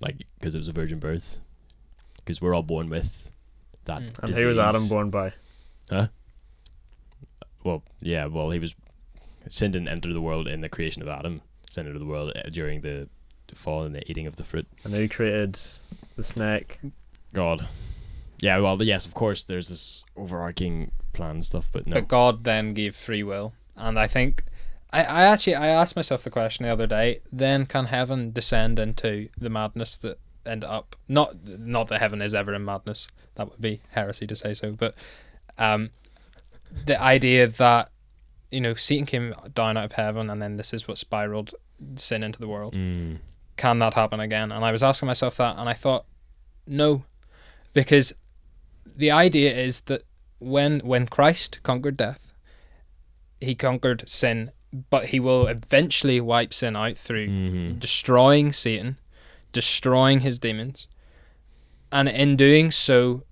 like 0.00 0.16
because 0.38 0.54
it 0.54 0.58
was 0.58 0.68
a 0.68 0.72
virgin 0.72 0.98
birth, 0.98 1.38
because 2.16 2.40
we're 2.40 2.54
all 2.54 2.62
born 2.62 2.88
with 2.88 3.30
that. 3.84 4.02
Mm. 4.02 4.18
And 4.24 4.36
who 4.36 4.46
was 4.46 4.58
Adam 4.58 4.88
born 4.88 5.10
by? 5.10 5.32
Well, 7.64 7.82
yeah, 8.00 8.26
well, 8.26 8.50
he 8.50 8.58
was 8.58 8.74
sin 9.48 9.72
didn't 9.72 9.88
enter 9.88 10.12
the 10.12 10.20
world 10.20 10.46
in 10.46 10.60
the 10.60 10.68
creation 10.68 11.02
of 11.02 11.08
Adam. 11.08 11.42
Sin 11.68 11.86
entered 11.86 12.00
the 12.00 12.06
world 12.06 12.32
uh, 12.34 12.48
during 12.50 12.80
the, 12.80 13.08
the 13.48 13.56
fall 13.56 13.82
and 13.82 13.94
the 13.94 14.08
eating 14.10 14.26
of 14.26 14.36
the 14.36 14.44
fruit. 14.44 14.66
And 14.84 14.94
who 14.94 15.08
created 15.08 15.58
the 16.16 16.22
snake? 16.22 16.78
God. 17.32 17.68
Yeah, 18.40 18.58
well, 18.58 18.82
yes, 18.82 19.04
of 19.04 19.14
course, 19.14 19.44
there's 19.44 19.68
this 19.68 20.04
overarching 20.16 20.92
plan 21.12 21.30
and 21.36 21.44
stuff, 21.44 21.68
but 21.72 21.86
no. 21.86 21.94
But 21.94 22.08
God 22.08 22.44
then 22.44 22.72
gave 22.72 22.96
free 22.96 23.22
will, 23.22 23.52
and 23.76 23.98
I 23.98 24.06
think. 24.06 24.44
I, 24.92 25.04
I 25.04 25.22
actually 25.24 25.54
I 25.54 25.68
asked 25.68 25.94
myself 25.94 26.24
the 26.24 26.30
question 26.30 26.64
the 26.64 26.72
other 26.72 26.86
day. 26.86 27.20
Then 27.30 27.66
can 27.66 27.86
heaven 27.86 28.32
descend 28.32 28.78
into 28.78 29.28
the 29.38 29.50
madness 29.50 29.96
that 29.98 30.18
end 30.46 30.64
up 30.64 30.96
not 31.06 31.36
not 31.46 31.88
that 31.88 32.00
heaven 32.00 32.22
is 32.22 32.34
ever 32.34 32.54
in 32.54 32.64
madness. 32.64 33.06
That 33.36 33.50
would 33.50 33.60
be 33.60 33.82
heresy 33.90 34.26
to 34.26 34.34
say 34.34 34.54
so. 34.54 34.72
But 34.72 34.94
um, 35.60 35.90
the 36.86 37.00
idea 37.00 37.46
that 37.46 37.90
you 38.50 38.60
know, 38.60 38.74
Satan 38.74 39.06
came 39.06 39.32
down 39.54 39.76
out 39.76 39.84
of 39.84 39.92
heaven, 39.92 40.28
and 40.28 40.42
then 40.42 40.56
this 40.56 40.74
is 40.74 40.88
what 40.88 40.98
spiraled 40.98 41.54
sin 41.94 42.24
into 42.24 42.40
the 42.40 42.48
world. 42.48 42.74
Mm. 42.74 43.18
Can 43.56 43.78
that 43.78 43.94
happen 43.94 44.18
again? 44.18 44.50
And 44.50 44.64
I 44.64 44.72
was 44.72 44.82
asking 44.82 45.06
myself 45.06 45.36
that, 45.36 45.56
and 45.56 45.68
I 45.68 45.72
thought, 45.74 46.04
no, 46.66 47.04
because 47.72 48.12
the 48.84 49.10
idea 49.12 49.56
is 49.56 49.82
that 49.82 50.02
when 50.40 50.80
when 50.80 51.06
Christ 51.06 51.60
conquered 51.62 51.96
death, 51.96 52.34
he 53.40 53.54
conquered 53.54 54.08
sin, 54.08 54.50
but 54.90 55.06
he 55.06 55.20
will 55.20 55.46
eventually 55.46 56.20
wipe 56.20 56.52
sin 56.52 56.74
out 56.74 56.98
through 56.98 57.28
Mhm. 57.28 57.78
destroying 57.78 58.52
Satan, 58.52 58.98
destroying 59.52 60.20
his 60.20 60.38
demons, 60.40 60.88
and 61.92 62.08
in 62.08 62.36
doing 62.36 62.70
so, 62.72 63.22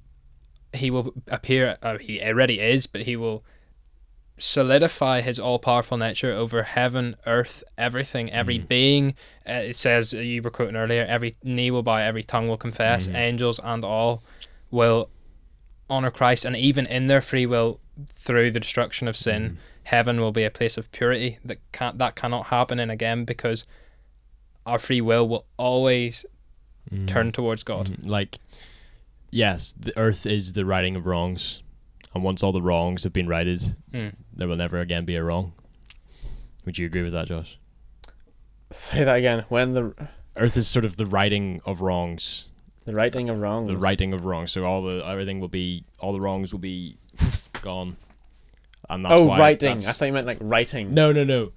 he 0.79 0.91
will 0.91 1.13
appear. 1.29 1.77
Uh, 1.83 1.99
he 1.99 2.21
already 2.23 2.61
is, 2.61 2.87
but 2.87 3.03
he 3.03 3.17
will 3.17 3.45
solidify 4.37 5.21
his 5.21 5.39
all-powerful 5.39 5.97
nature 5.99 6.33
over 6.33 6.63
heaven, 6.63 7.17
earth, 7.27 7.65
everything, 7.77 8.31
every 8.31 8.59
Mhm. 8.59 8.69
being. 8.69 9.15
Uh, 9.49 9.53
it 9.71 9.77
says 9.77 10.15
uh, 10.15 10.19
you 10.19 10.41
were 10.43 10.51
quoting 10.51 10.77
earlier: 10.77 11.05
every 11.05 11.35
knee 11.43 11.71
will 11.71 11.83
bow, 11.83 11.97
every 11.97 12.23
tongue 12.23 12.49
will 12.49 12.57
confess, 12.57 13.09
Mhm. 13.09 13.17
angels 13.17 13.61
and 13.63 13.85
all 13.85 14.23
will 14.71 15.11
honor 15.91 16.11
Christ, 16.11 16.45
and 16.45 16.57
even 16.57 16.87
in 16.87 17.07
their 17.09 17.21
free 17.21 17.47
will, 17.47 17.81
through 18.15 18.51
the 18.53 18.61
destruction 18.61 19.09
of 19.09 19.17
sin, 19.17 19.43
Mhm. 19.43 19.57
heaven 19.85 20.21
will 20.21 20.33
be 20.33 20.45
a 20.45 20.51
place 20.51 20.77
of 20.77 20.91
purity 20.93 21.39
that 21.45 21.59
can't 21.73 21.99
that 21.99 22.15
cannot 22.15 22.47
happen 22.47 22.79
in 22.79 22.91
again 22.91 23.25
because 23.25 23.65
our 24.67 24.79
free 24.79 25.01
will 25.01 25.27
will 25.27 25.47
always 25.57 26.25
Mhm. 26.93 27.09
turn 27.09 27.33
towards 27.33 27.65
God. 27.65 27.89
Mhm. 27.89 28.09
Like, 28.09 28.39
yes, 29.31 29.73
the 29.79 29.97
earth 29.99 30.27
is 30.27 30.53
the 30.53 30.65
righting 30.65 30.97
of 30.97 31.07
wrongs, 31.07 31.63
and 32.15 32.23
once 32.25 32.43
all 32.43 32.53
the 32.53 32.63
wrongs 32.63 33.05
have 33.05 33.13
been 33.13 33.29
righted, 33.29 33.77
Mm. 33.93 34.15
there 34.35 34.49
will 34.49 34.57
never 34.57 34.79
again 34.81 35.05
be 35.05 35.15
a 35.17 35.23
wrong. 35.23 35.53
Would 36.65 36.79
you 36.79 36.87
agree 36.87 37.03
with 37.03 37.13
that, 37.13 37.29
Josh? 37.29 37.59
Say 38.71 39.05
that 39.05 39.17
again. 39.17 39.45
When 39.49 39.73
the 39.75 39.95
Earth 40.37 40.57
is 40.57 40.69
sort 40.69 40.85
of 40.85 40.97
the 40.97 41.07
righting 41.07 41.61
of 41.65 41.81
wrongs, 41.81 42.45
the 42.85 42.95
righting 42.95 43.29
of 43.29 43.39
wrongs. 43.41 43.69
the 43.69 43.77
righting 43.77 44.13
of 44.13 44.25
wrongs. 44.25 44.53
So 44.53 44.65
all 44.65 44.83
the 44.83 45.03
everything 45.07 45.41
will 45.41 45.49
be, 45.49 45.85
all 46.01 46.13
the 46.13 46.21
wrongs 46.21 46.53
will 46.53 46.61
be 46.61 46.97
gone, 47.63 47.97
and 48.89 49.05
that's 49.05 49.19
oh, 49.19 49.25
why 49.27 49.39
writing. 49.39 49.79
I 49.79 49.93
thought 49.93 50.07
you 50.07 50.13
meant 50.13 50.27
like 50.27 50.39
writing. 50.41 50.93
No, 50.95 51.13
no, 51.13 51.25
no. 51.25 51.53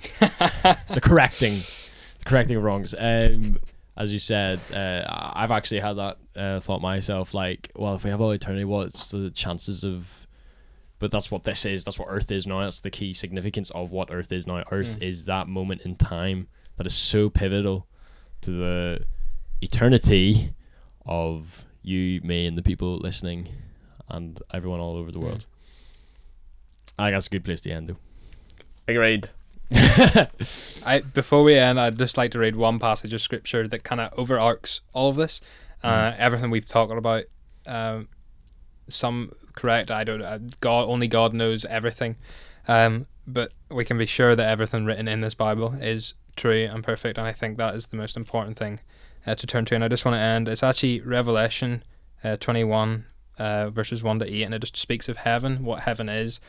the 0.20 1.00
correcting, 1.02 1.54
the 1.54 2.24
correcting 2.24 2.56
of 2.56 2.62
wrongs. 2.64 2.94
Um, 2.98 3.58
as 3.98 4.12
you 4.12 4.18
said, 4.18 4.58
uh, 4.72 5.04
I've 5.34 5.50
actually 5.50 5.80
had 5.80 5.94
that 5.96 6.16
uh, 6.36 6.60
thought 6.60 6.80
myself. 6.80 7.34
Like, 7.34 7.70
well, 7.76 7.94
if 7.96 8.04
we 8.04 8.10
have 8.10 8.20
all 8.20 8.30
eternity, 8.30 8.64
what's 8.64 9.10
the 9.10 9.30
chances 9.30 9.84
of? 9.84 10.26
But 11.00 11.10
that's 11.10 11.30
what 11.30 11.44
this 11.44 11.64
is. 11.64 11.84
That's 11.84 11.98
what 11.98 12.06
Earth 12.08 12.30
is 12.30 12.46
now. 12.46 12.60
That's 12.60 12.80
the 12.80 12.90
key 12.90 13.12
significance 13.12 13.70
of 13.70 13.90
what 13.92 14.08
Earth 14.10 14.32
is 14.32 14.46
now. 14.46 14.64
Earth 14.70 14.98
Mm. 14.98 15.02
is 15.02 15.24
that 15.26 15.46
moment 15.48 15.82
in 15.82 15.94
time 15.96 16.48
that 16.76 16.86
is 16.86 16.94
so 16.94 17.28
pivotal 17.28 17.86
to 18.42 18.50
the 18.50 19.04
eternity 19.60 20.50
of 21.04 21.64
you, 21.82 22.20
me, 22.22 22.46
and 22.46 22.56
the 22.58 22.62
people 22.62 22.98
listening, 22.98 23.48
and 24.08 24.40
everyone 24.52 24.80
all 24.80 24.96
over 24.96 25.10
the 25.12 25.18
Mm. 25.18 25.22
world. 25.22 25.46
I 26.98 27.06
think 27.08 27.14
that's 27.16 27.26
a 27.26 27.30
good 27.30 27.44
place 27.44 27.60
to 27.62 27.70
end, 27.70 27.88
though. 27.88 27.96
Agreed. 28.88 29.30
I 29.70 31.02
before 31.12 31.42
we 31.42 31.56
end, 31.56 31.78
I'd 31.78 31.98
just 31.98 32.16
like 32.16 32.30
to 32.30 32.38
read 32.38 32.56
one 32.56 32.78
passage 32.78 33.12
of 33.12 33.20
scripture 33.20 33.68
that 33.68 33.84
kind 33.84 34.00
of 34.00 34.12
overarches 34.18 34.80
all 34.94 35.10
of 35.10 35.16
this, 35.16 35.40
uh, 35.82 36.14
everything 36.16 36.50
we've 36.50 36.68
talked 36.68 36.92
about. 36.92 37.24
Um, 37.66 38.08
some 38.88 39.32
correct, 39.54 39.90
I 39.90 40.04
don't. 40.04 40.22
Uh, 40.22 40.38
God 40.60 40.88
only 40.88 41.06
God 41.06 41.34
knows 41.34 41.66
everything, 41.66 42.16
um, 42.66 43.06
but 43.26 43.52
we 43.70 43.84
can 43.84 43.98
be 43.98 44.06
sure 44.06 44.34
that 44.34 44.48
everything 44.48 44.86
written 44.86 45.06
in 45.06 45.20
this 45.20 45.34
Bible 45.34 45.74
is 45.74 46.14
true 46.34 46.66
and 46.70 46.82
perfect, 46.82 47.18
and 47.18 47.26
I 47.26 47.32
think 47.32 47.58
that 47.58 47.74
is 47.74 47.88
the 47.88 47.96
most 47.98 48.16
important 48.16 48.56
thing 48.56 48.80
uh, 49.26 49.34
to 49.34 49.46
turn 49.46 49.66
to. 49.66 49.74
And 49.74 49.84
I 49.84 49.88
just 49.88 50.06
want 50.06 50.14
to 50.14 50.20
end. 50.20 50.48
It's 50.48 50.62
actually 50.62 51.00
Revelation 51.00 51.82
uh, 52.24 52.36
twenty 52.36 52.64
one. 52.64 53.04
Uh, 53.38 53.70
verses 53.70 54.02
1 54.02 54.18
to 54.18 54.26
8 54.26 54.42
and 54.42 54.52
it 54.52 54.58
just 54.58 54.76
speaks 54.76 55.08
of 55.08 55.18
heaven 55.18 55.62
what 55.62 55.84
heaven 55.84 56.08
is 56.08 56.40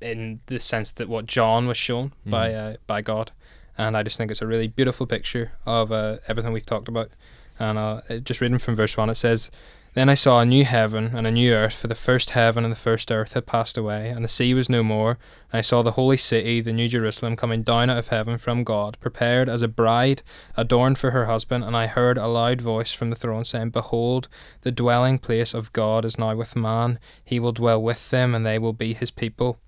in 0.00 0.40
the 0.46 0.60
sense 0.60 0.90
that 0.92 1.08
what 1.08 1.26
John 1.26 1.66
was 1.66 1.76
shown 1.76 2.12
by 2.26 2.52
uh, 2.52 2.76
by 2.86 3.02
God, 3.02 3.32
and 3.76 3.96
I 3.96 4.02
just 4.02 4.16
think 4.16 4.30
it's 4.30 4.42
a 4.42 4.46
really 4.46 4.68
beautiful 4.68 5.06
picture 5.06 5.52
of 5.66 5.92
uh, 5.92 6.18
everything 6.28 6.52
we've 6.52 6.66
talked 6.66 6.88
about. 6.88 7.10
And 7.58 7.78
uh, 7.78 8.00
just 8.22 8.40
reading 8.40 8.58
from 8.58 8.74
verse 8.74 8.96
one, 8.96 9.10
it 9.10 9.16
says, 9.16 9.50
"Then 9.94 10.08
I 10.08 10.14
saw 10.14 10.40
a 10.40 10.46
new 10.46 10.64
heaven 10.64 11.12
and 11.14 11.26
a 11.26 11.30
new 11.30 11.52
earth, 11.52 11.74
for 11.74 11.88
the 11.88 11.94
first 11.94 12.30
heaven 12.30 12.64
and 12.64 12.72
the 12.72 12.76
first 12.76 13.12
earth 13.12 13.34
had 13.34 13.46
passed 13.46 13.76
away, 13.76 14.08
and 14.08 14.24
the 14.24 14.28
sea 14.28 14.54
was 14.54 14.70
no 14.70 14.82
more. 14.82 15.18
And 15.52 15.58
I 15.58 15.60
saw 15.60 15.82
the 15.82 15.92
holy 15.92 16.16
city, 16.16 16.60
the 16.60 16.72
new 16.72 16.88
Jerusalem, 16.88 17.36
coming 17.36 17.62
down 17.62 17.90
out 17.90 17.98
of 17.98 18.08
heaven 18.08 18.38
from 18.38 18.64
God, 18.64 18.96
prepared 19.00 19.48
as 19.48 19.60
a 19.60 19.68
bride 19.68 20.22
adorned 20.56 20.96
for 20.98 21.10
her 21.10 21.26
husband. 21.26 21.64
And 21.64 21.76
I 21.76 21.86
heard 21.86 22.16
a 22.16 22.28
loud 22.28 22.62
voice 22.62 22.92
from 22.92 23.10
the 23.10 23.16
throne 23.16 23.44
saying, 23.44 23.70
Behold, 23.70 24.28
the 24.62 24.72
dwelling 24.72 25.18
place 25.18 25.52
of 25.52 25.72
God 25.74 26.04
is 26.04 26.18
now 26.18 26.34
with 26.34 26.56
man. 26.56 26.98
He 27.22 27.38
will 27.38 27.52
dwell 27.52 27.82
with 27.82 28.08
them, 28.10 28.34
and 28.34 28.46
they 28.46 28.58
will 28.58 28.72
be 28.72 28.94
his 28.94 29.10
people." 29.10 29.58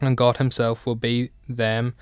And 0.00 0.16
God 0.16 0.38
Himself 0.38 0.86
will 0.86 0.94
be 0.94 1.30
them, 1.48 1.94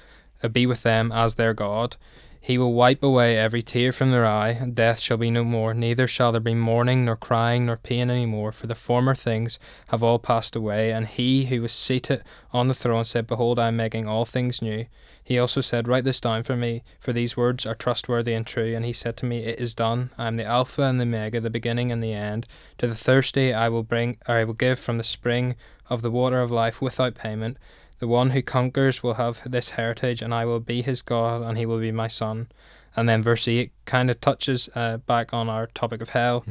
uh, 0.43 0.49
be 0.49 0.67
with 0.67 0.83
them 0.83 1.13
as 1.13 1.35
their 1.35 1.55
God. 1.55 1.97
He 2.41 2.57
will 2.57 2.73
wipe 2.73 3.03
away 3.03 3.37
every 3.37 3.63
tear 3.63 3.93
from 3.93 4.11
their 4.11 4.25
eye, 4.25 4.51
and 4.51 4.75
death 4.75 5.01
shall 5.01 5.17
be 5.17 5.31
no 5.31 5.45
more. 5.45 5.75
Neither 5.75 6.07
shall 6.07 6.33
there 6.33 6.41
be 6.41 6.55
mourning, 6.55 7.05
nor 7.05 7.17
crying, 7.17 7.67
nor 7.67 7.77
pain 7.77 8.11
any 8.11 8.27
more, 8.27 8.53
for 8.53 8.67
the 8.67 8.75
former 8.75 9.15
things 9.15 9.59
have 9.89 10.03
all 10.03 10.19
passed 10.19 10.57
away. 10.57 10.93
And 10.93 11.07
He 11.07 11.47
who 11.47 11.61
was 11.61 11.73
seated 11.73 12.23
on 12.53 12.69
the 12.69 12.75
throne 12.75 13.05
said, 13.05 13.27
Behold, 13.27 13.59
I 13.59 13.69
am 13.69 13.77
making 13.77 14.07
all 14.07 14.25
things 14.25 14.63
new. 14.63 14.87
He 15.23 15.39
also 15.39 15.61
said, 15.61 15.89
Write 15.89 16.05
this 16.05 16.23
down 16.23 16.43
for 16.43 16.57
me, 16.57 16.85
for 16.99 17.13
these 17.13 17.37
words 17.37 17.67
are 17.67 17.75
trustworthy 17.75 18.33
and 18.33 18.47
true. 18.47 18.75
And 18.75 18.83
he 18.83 18.95
said 18.95 19.19
to 19.19 19.27
me, 19.27 19.45
It 19.45 19.61
is 19.61 19.75
done. 19.75 20.11
I 20.17 20.27
am 20.27 20.37
the 20.37 20.47
Alpha 20.47 20.85
and 20.85 20.99
the 20.99 21.03
Omega, 21.03 21.41
the 21.41 21.51
beginning 21.51 21.93
and 21.93 22.03
the 22.03 22.15
end. 22.15 22.47
To 22.79 22.87
the 22.87 22.95
thirsty 22.95 23.53
I 23.53 23.69
will 23.69 23.83
bring, 23.83 24.17
or 24.27 24.37
I 24.37 24.45
will 24.45 24.55
give 24.55 24.79
from 24.79 24.97
the 24.97 25.05
spring 25.05 25.55
of 25.91 26.01
the 26.01 26.11
water 26.11 26.41
of 26.41 26.51
life 26.51 26.81
without 26.81 27.15
payment. 27.15 27.59
The 27.99 28.09
one 28.09 28.31
who 28.31 28.43
conquers 28.43 29.03
will 29.03 29.15
have 29.15 29.41
this 29.45 29.71
heritage, 29.71 30.23
and 30.23 30.33
I 30.33 30.45
will 30.45 30.61
be 30.61 30.83
his 30.83 31.03
God, 31.03 31.43
and 31.43 31.59
he 31.59 31.67
will 31.67 31.81
be 31.81 31.91
my 31.93 32.09
son. 32.09 32.49
And 32.97 33.09
then 33.09 33.23
verse 33.23 33.47
8 33.49 33.71
kind 33.87 34.11
of 34.11 34.21
touches 34.21 34.69
uh, 34.75 34.99
back 34.99 35.33
on 35.33 35.49
our 35.49 35.67
topic 35.69 36.01
of 36.01 36.11
hell, 36.11 36.45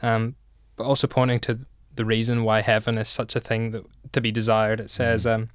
um, 0.00 0.36
but 0.76 0.84
also 0.84 1.06
pointing 1.06 1.40
to 1.40 1.60
the 1.94 2.04
reason 2.04 2.44
why 2.44 2.60
heaven 2.62 2.98
is 2.98 3.08
such 3.08 3.36
a 3.36 3.40
thing 3.40 3.70
that 3.72 3.84
to 4.12 4.20
be 4.20 4.32
desired. 4.32 4.80
It 4.80 4.90
says, 4.90 5.26
um, 5.26 5.48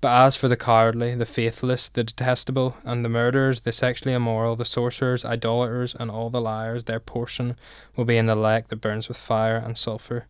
But 0.00 0.26
as 0.26 0.36
for 0.36 0.48
the 0.48 0.56
cowardly, 0.56 1.14
the 1.14 1.26
faithless, 1.26 1.88
the 1.88 2.04
detestable, 2.04 2.76
and 2.84 3.04
the 3.04 3.08
murderers, 3.08 3.62
the 3.62 3.72
sexually 3.72 4.14
immoral, 4.14 4.56
the 4.56 4.64
sorcerers, 4.64 5.24
idolaters, 5.24 5.94
and 5.98 6.10
all 6.10 6.30
the 6.30 6.40
liars, 6.40 6.84
their 6.84 7.00
portion 7.00 7.56
will 7.96 8.04
be 8.04 8.16
in 8.16 8.26
the 8.26 8.34
lake 8.34 8.68
that 8.68 8.76
burns 8.76 9.08
with 9.08 9.16
fire 9.16 9.56
and 9.56 9.78
sulphur, 9.78 10.26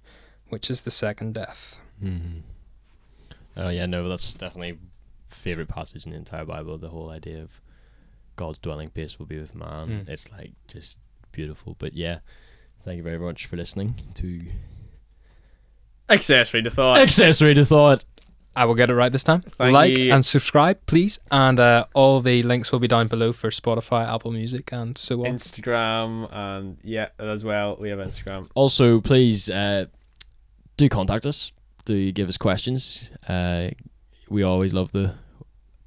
which 0.48 0.70
is 0.70 0.82
the 0.82 0.90
second 0.90 1.34
death. 1.34 1.78
Mm-hmm. 2.02 2.40
Oh 3.56 3.68
yeah, 3.68 3.86
no, 3.86 4.08
that's 4.08 4.34
definitely 4.34 4.78
favorite 5.28 5.68
passage 5.68 6.04
in 6.06 6.12
the 6.12 6.18
entire 6.18 6.44
Bible. 6.44 6.78
The 6.78 6.88
whole 6.88 7.10
idea 7.10 7.42
of 7.42 7.60
God's 8.36 8.58
dwelling 8.58 8.90
place 8.90 9.18
will 9.18 9.26
be 9.26 9.38
with 9.38 9.54
man. 9.54 10.04
Mm. 10.06 10.08
It's 10.08 10.30
like 10.30 10.52
just 10.68 10.98
beautiful. 11.32 11.76
But 11.78 11.94
yeah, 11.94 12.20
thank 12.84 12.96
you 12.96 13.02
very 13.02 13.18
much 13.18 13.46
for 13.46 13.56
listening 13.56 13.94
to 14.14 14.42
Accessory 16.10 16.62
to 16.62 16.70
thought. 16.70 16.98
Accessory 16.98 17.54
to 17.54 17.64
Thought. 17.64 18.04
I 18.56 18.64
will 18.64 18.74
get 18.74 18.90
it 18.90 18.94
right 18.94 19.12
this 19.12 19.22
time. 19.22 19.42
Thank 19.42 19.72
like 19.72 19.96
you. 19.96 20.12
and 20.12 20.26
subscribe, 20.26 20.84
please. 20.86 21.20
And 21.30 21.60
uh, 21.60 21.86
all 21.94 22.20
the 22.20 22.42
links 22.42 22.72
will 22.72 22.80
be 22.80 22.88
down 22.88 23.06
below 23.06 23.32
for 23.32 23.50
Spotify, 23.50 24.12
Apple 24.12 24.32
Music, 24.32 24.72
and 24.72 24.98
so 24.98 25.24
on. 25.24 25.32
Instagram 25.32 26.28
and 26.34 26.78
yeah, 26.82 27.10
as 27.20 27.44
well. 27.44 27.76
We 27.78 27.90
have 27.90 28.00
Instagram. 28.00 28.48
Also, 28.54 29.00
please 29.00 29.48
uh, 29.48 29.86
do 30.76 30.88
contact 30.88 31.26
us. 31.26 31.52
Do 31.84 32.12
give 32.12 32.28
us 32.28 32.36
questions. 32.36 33.10
Uh, 33.28 33.70
we 34.28 34.42
always 34.42 34.72
love 34.74 34.92
the 34.92 35.14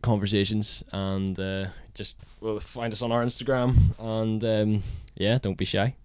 conversations, 0.02 0.84
and 0.92 1.40
uh, 1.40 1.68
just 1.94 2.18
well, 2.42 2.60
find 2.60 2.92
us 2.94 3.02
on 3.02 3.12
our 3.12 3.24
Instagram. 3.24 3.76
And 4.00 4.44
um, 4.44 4.84
yeah, 5.16 5.38
don't 5.42 5.58
be 5.58 5.66
shy. 5.66 5.96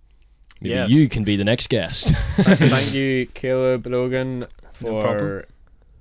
Maybe 0.60 0.74
Yes. 0.74 0.90
you 0.90 1.08
can 1.08 1.24
be 1.24 1.36
the 1.36 1.44
next 1.44 1.68
guest. 1.68 2.08
Thank 2.36 2.92
you, 2.94 3.26
Caleb 3.34 3.86
Logan, 3.86 4.44
for 4.72 5.00
problem. 5.02 5.42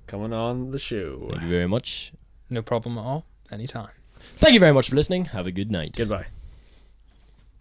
coming 0.07 0.33
on 0.33 0.71
the 0.71 0.79
show. 0.79 1.27
Thank 1.31 1.43
you 1.43 1.49
very 1.49 1.67
much. 1.67 2.11
No 2.49 2.61
problem 2.61 2.97
at 2.97 3.01
all. 3.01 3.25
Anytime. 3.51 3.89
Thank 4.37 4.53
you 4.53 4.59
very 4.59 4.73
much 4.73 4.89
for 4.89 4.95
listening. 4.95 5.25
Have 5.25 5.47
a 5.47 5.51
good 5.51 5.71
night. 5.71 5.95
Goodbye. 5.97 6.25